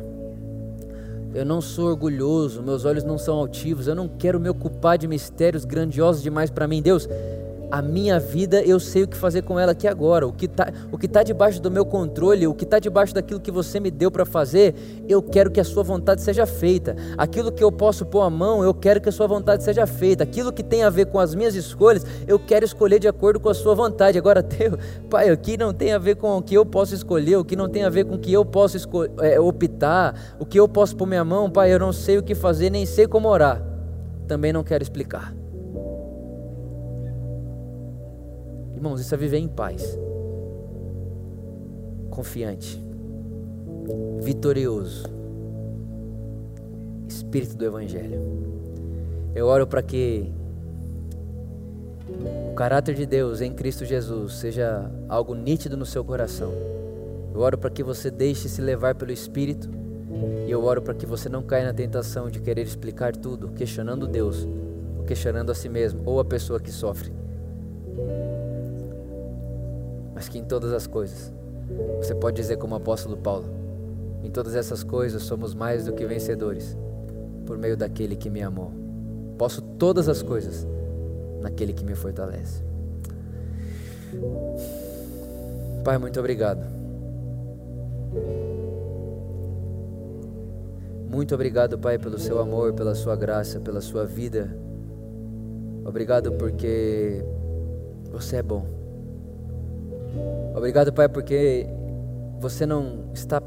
eu 1.34 1.45
não 1.45 1.62
sou 1.62 1.89
orgulhoso, 1.89 2.62
meus 2.62 2.86
olhos 2.86 3.03
não 3.03 3.17
são 3.17 3.36
altivos, 3.36 3.88
eu 3.88 3.95
não 3.95 4.08
quero 4.08 4.39
me 4.39 4.49
ocupar 4.49 4.97
de 4.97 5.08
mistérios 5.08 5.65
grandiosos 5.65 6.21
demais 6.21 6.49
para 6.49 6.67
mim. 6.67 6.81
Deus, 6.81 7.08
a 7.71 7.82
minha 7.82 8.19
vida 8.19 8.62
eu 8.62 8.80
sei 8.80 9.04
o 9.04 9.08
que 9.08 9.17
fazer 9.17 9.41
com 9.41 9.60
ela 9.60 9.71
aqui 9.71 9.88
agora. 9.88 10.28
O 10.28 10.34
que 10.34 10.45
está 10.45 10.71
tá 11.12 11.23
debaixo 11.23 11.62
do 11.62 11.71
meu 11.71 11.86
controle, 11.86 12.47
o 12.47 12.54
que 12.54 12.63
está 12.63 12.80
debaixo 12.80 13.13
daquilo 13.13 13.39
que 13.39 13.51
você 13.51 13.80
me 13.80 13.91
deu 13.91 14.12
para 14.12 14.25
fazer, 14.25 14.75
eu 15.08 15.21
quero 15.21 15.51
que 15.51 15.60
a 15.60 15.63
sua 15.63 15.84
vontade 15.84 16.21
seja 16.21 16.45
feita. 16.45 16.95
Aquilo 17.17 17.51
que 17.51 17.63
eu 17.63 17.71
posso 17.71 18.06
pôr 18.06 18.21
a 18.21 18.30
mão, 18.30 18.63
eu 18.63 18.73
quero 18.73 19.01
que 19.01 19.10
a 19.10 19.12
sua 19.12 19.28
vontade 19.28 19.63
seja 19.63 19.86
feita. 19.86 20.23
Aquilo 20.23 20.51
que 20.51 20.63
tem 20.63 20.84
a 20.84 20.89
ver 20.89 21.08
com 21.08 21.19
as 21.19 21.36
minhas 21.36 21.56
escolhas, 21.56 22.06
eu 22.28 22.39
quero 22.39 22.65
escolher 22.65 22.99
de 22.99 23.08
acordo 23.08 23.39
com 23.39 23.49
a 23.49 23.54
sua 23.54 23.75
vontade. 23.75 24.17
Agora, 24.17 24.45
Pai, 25.10 25.32
o 25.32 25.38
que 25.38 25.58
não 25.58 25.73
tem 25.73 25.93
a 25.93 25.97
ver 25.97 26.15
com 26.15 26.38
o 26.38 26.41
que 26.41 26.56
eu 26.56 26.65
posso 26.65 26.93
escolher, 26.93 27.38
o 27.38 27.45
que 27.45 27.56
não 27.56 27.69
tem 27.69 27.84
a 27.84 27.89
ver 27.89 28.06
com 28.06 28.15
o 28.15 28.19
que 28.19 28.32
eu 28.32 28.45
posso 28.45 28.78
é, 29.21 29.39
optar, 29.39 30.36
o 30.39 30.45
que 30.45 30.60
eu 30.60 30.67
posso 30.67 30.95
pôr 30.95 31.08
minha 31.08 31.23
mão, 31.23 31.49
Pai, 31.49 31.73
eu 31.73 31.80
não 31.80 31.93
sei 31.93 32.17
o 32.17 32.23
que 32.23 32.36
fazer, 32.36 32.69
nem 32.69 32.86
sei 32.86 33.08
como 33.08 33.28
orar. 33.30 33.62
Também 34.28 34.51
não 34.51 34.63
quero 34.63 34.84
explicar. 34.84 35.44
Irmãos, 38.75 38.99
isso 38.99 39.15
é 39.15 39.17
viver 39.17 39.38
em 39.38 39.47
paz, 39.47 39.97
confiante, 42.09 42.83
vitorioso, 44.19 45.05
espírito 47.07 47.55
do 47.55 47.63
Evangelho. 47.63 48.21
Eu 49.34 49.47
oro 49.47 49.65
para 49.65 49.82
que 49.82 50.30
o 52.51 52.53
caráter 52.53 52.95
de 52.95 53.05
Deus 53.05 53.39
em 53.39 53.53
Cristo 53.53 53.86
Jesus 53.86 54.34
seja 54.34 54.91
algo 55.07 55.34
nítido 55.34 55.78
no 55.78 55.86
seu 55.86 56.03
coração. 56.03 56.51
Eu 57.34 57.39
oro 57.39 57.57
para 57.57 57.69
que 57.69 57.82
você 57.82 58.11
deixe 58.11 58.49
se 58.49 58.61
levar 58.61 58.93
pelo 58.95 59.13
Espírito. 59.13 59.69
E 60.45 60.51
eu 60.51 60.61
oro 60.63 60.82
para 60.82 60.93
que 60.93 61.05
você 61.05 61.30
não 61.30 61.41
caia 61.41 61.65
na 61.65 61.73
tentação 61.73 62.30
de 62.30 62.41
querer 62.41 62.63
explicar 62.63 63.15
tudo, 63.15 63.49
questionando 63.49 64.05
Deus, 64.05 64.45
questionando 65.07 65.49
a 65.49 65.55
si 65.55 65.69
mesmo 65.69 66.01
ou 66.05 66.19
a 66.19 66.26
pessoa 66.26 66.59
que 66.59 66.71
sofre 66.71 67.14
mas 70.16 70.30
que 70.30 70.39
em 70.39 70.45
todas 70.45 70.72
as 70.72 70.88
coisas 70.88 71.34
você 71.97 72.16
pode 72.16 72.38
dizer 72.38 72.57
como 72.57 72.74
o 72.74 72.78
apóstolo 72.78 73.18
Paulo: 73.18 73.45
Em 74.24 74.32
todas 74.32 74.55
essas 74.55 74.84
coisas 74.84 75.22
somos 75.24 75.53
mais 75.53 75.86
do 75.86 75.93
que 75.93 76.05
vencedores 76.05 76.78
por 77.45 77.57
meio 77.57 77.76
daquele 77.76 78.16
que 78.16 78.30
me 78.30 78.41
amou. 78.41 78.72
Posso 79.38 79.61
todas 79.61 80.07
as 80.07 80.22
coisas 80.22 80.66
naquele 81.41 81.74
que 81.74 81.84
me 81.84 81.93
fortalece. 81.93 82.63
Pai, 85.84 85.97
muito 85.97 86.20
obrigado. 86.20 86.66
Muito 91.09 91.36
obrigado, 91.36 91.78
Pai, 91.78 91.97
pelo 91.97 92.18
seu 92.18 92.39
amor, 92.39 92.74
pela 92.74 92.95
sua 92.95 93.16
graça, 93.16 93.59
pela 93.59 93.82
sua 93.82 94.05
vida. 94.05 94.57
Obrigado 95.86 96.32
porque 96.34 97.24
você 98.11 98.38
é 98.38 98.43
bom. 98.43 98.74
Obrigado, 100.55 100.91
Pai, 100.93 101.09
porque 101.09 101.68
você 102.39 102.66
não 102.66 103.09
está 103.13 103.41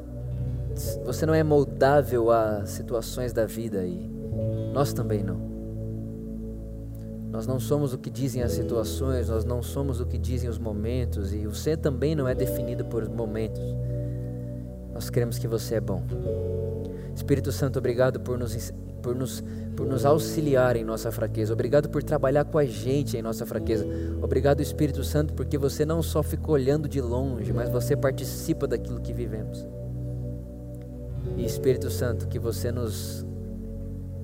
você 1.04 1.26
não 1.26 1.34
é 1.34 1.42
moldável 1.42 2.30
a 2.30 2.64
situações 2.64 3.32
da 3.32 3.44
vida 3.44 3.84
e 3.84 4.08
nós 4.72 4.92
também 4.92 5.24
não. 5.24 5.48
Nós 7.30 7.46
não 7.46 7.58
somos 7.58 7.92
o 7.92 7.98
que 7.98 8.08
dizem 8.08 8.42
as 8.42 8.52
situações, 8.52 9.28
nós 9.28 9.44
não 9.44 9.62
somos 9.62 10.00
o 10.00 10.06
que 10.06 10.16
dizem 10.16 10.48
os 10.48 10.58
momentos 10.58 11.32
e 11.34 11.46
você 11.46 11.76
também 11.76 12.14
não 12.14 12.28
é 12.28 12.34
definido 12.34 12.84
por 12.84 13.08
momentos. 13.08 13.62
Nós 14.94 15.10
queremos 15.10 15.38
que 15.38 15.46
você 15.46 15.76
é 15.76 15.80
bom. 15.80 16.02
Espírito 17.14 17.50
Santo, 17.52 17.78
obrigado 17.78 18.20
por 18.20 18.38
nos, 18.38 18.72
por 19.02 19.14
nos, 19.14 19.42
por 19.76 19.86
nos 19.86 20.04
auxiliar 20.04 20.76
em 20.76 20.84
nossa 20.84 21.10
fraqueza. 21.10 21.52
Obrigado 21.52 21.88
por 21.88 22.02
trabalhar 22.02 22.44
com 22.44 22.58
a 22.58 22.64
gente 22.64 23.16
em 23.16 23.22
nossa 23.22 23.46
fraqueza. 23.46 23.86
Obrigado, 24.22 24.60
Espírito 24.60 25.02
Santo, 25.04 25.34
porque 25.34 25.56
você 25.56 25.84
não 25.84 26.02
só 26.02 26.22
fica 26.22 26.50
olhando 26.50 26.88
de 26.88 27.00
longe, 27.00 27.52
mas 27.52 27.68
você 27.68 27.96
participa 27.96 28.66
daquilo 28.66 29.00
que 29.00 29.12
vivemos. 29.12 29.66
E 31.36 31.44
Espírito 31.44 31.90
Santo, 31.90 32.26
que 32.28 32.38
você 32.38 32.72
nos, 32.72 33.24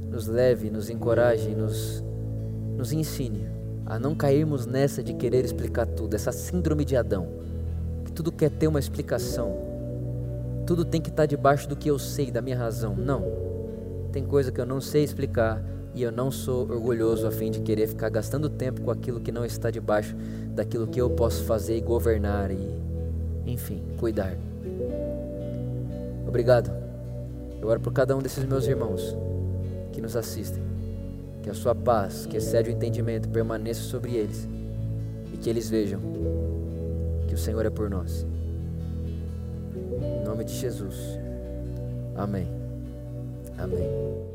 nos 0.09 0.27
leve, 0.27 0.71
nos 0.71 0.91
encoraje, 0.91 1.55
nos, 1.55 2.03
nos 2.77 2.93
ensine 2.93 3.55
a 3.87 3.99
não 3.99 4.15
cairmos 4.15 4.67
nessa 4.67 5.03
de 5.03 5.13
querer 5.13 5.45
explicar 5.45 5.87
tudo, 5.87 6.15
essa 6.15 6.33
síndrome 6.33 6.85
de 6.85 6.97
Adão, 6.97 7.29
que 8.05 8.13
tudo 8.13 8.33
quer 8.33 8.51
ter 8.51 8.67
uma 8.67 8.79
explicação, 8.79 9.57
tudo 10.67 10.85
tem 10.85 11.01
que 11.01 11.11
estar 11.11 11.27
debaixo 11.27 11.69
do 11.69 11.77
que 11.77 11.91
eu 11.91 11.99
sei, 11.99 12.31
da 12.31 12.41
minha 12.41 12.57
razão. 12.57 12.97
Não, 12.97 13.44
tem 14.15 14.25
coisa 14.25 14.51
que 14.53 14.61
eu 14.61 14.67
não 14.67 14.81
sei 14.81 15.05
explicar 15.05 15.63
e 15.95 16.03
eu 16.03 16.11
não 16.13 16.31
sou 16.31 16.63
orgulhoso 16.63 17.27
a 17.27 17.31
fim 17.31 17.51
de 17.51 17.61
querer 17.61 17.87
ficar 17.89 18.09
gastando 18.09 18.49
tempo 18.49 18.81
com 18.81 18.91
aquilo 18.91 19.21
que 19.21 19.33
não 19.33 19.45
está 19.45 19.71
debaixo 19.71 20.15
daquilo 20.55 20.87
que 20.87 21.01
eu 21.01 21.11
posso 21.11 21.45
fazer 21.45 21.77
e 21.77 21.81
governar 21.81 22.51
e, 22.51 22.81
enfim, 23.45 23.83
cuidar. 23.99 24.37
Obrigado 26.27 26.85
eu 27.65 27.71
oro 27.71 27.81
por 27.81 27.95
cada 27.95 28.15
um 28.15 28.21
desses 28.21 28.45
meus 28.45 28.67
irmãos 28.67 29.17
que 29.91 29.99
nos 29.99 30.15
assistem. 30.15 30.63
Que 31.43 31.49
a 31.49 31.55
sua 31.55 31.75
paz, 31.75 32.27
que 32.27 32.37
excede 32.37 32.69
o 32.69 32.73
entendimento, 32.73 33.27
permaneça 33.31 33.81
sobre 33.81 34.15
eles. 34.15 34.47
E 35.33 35.39
que 35.39 35.49
eles 35.49 35.71
vejam 35.71 35.99
que 37.27 37.35
o 37.35 37.39
Senhor 37.39 37.65
é 37.65 37.71
por 37.71 37.89
nós. 37.89 38.27
Em 39.75 40.25
nome 40.27 40.45
de 40.45 40.53
Jesus. 40.53 41.19
Amém. 42.15 42.54
Amém. 43.59 44.34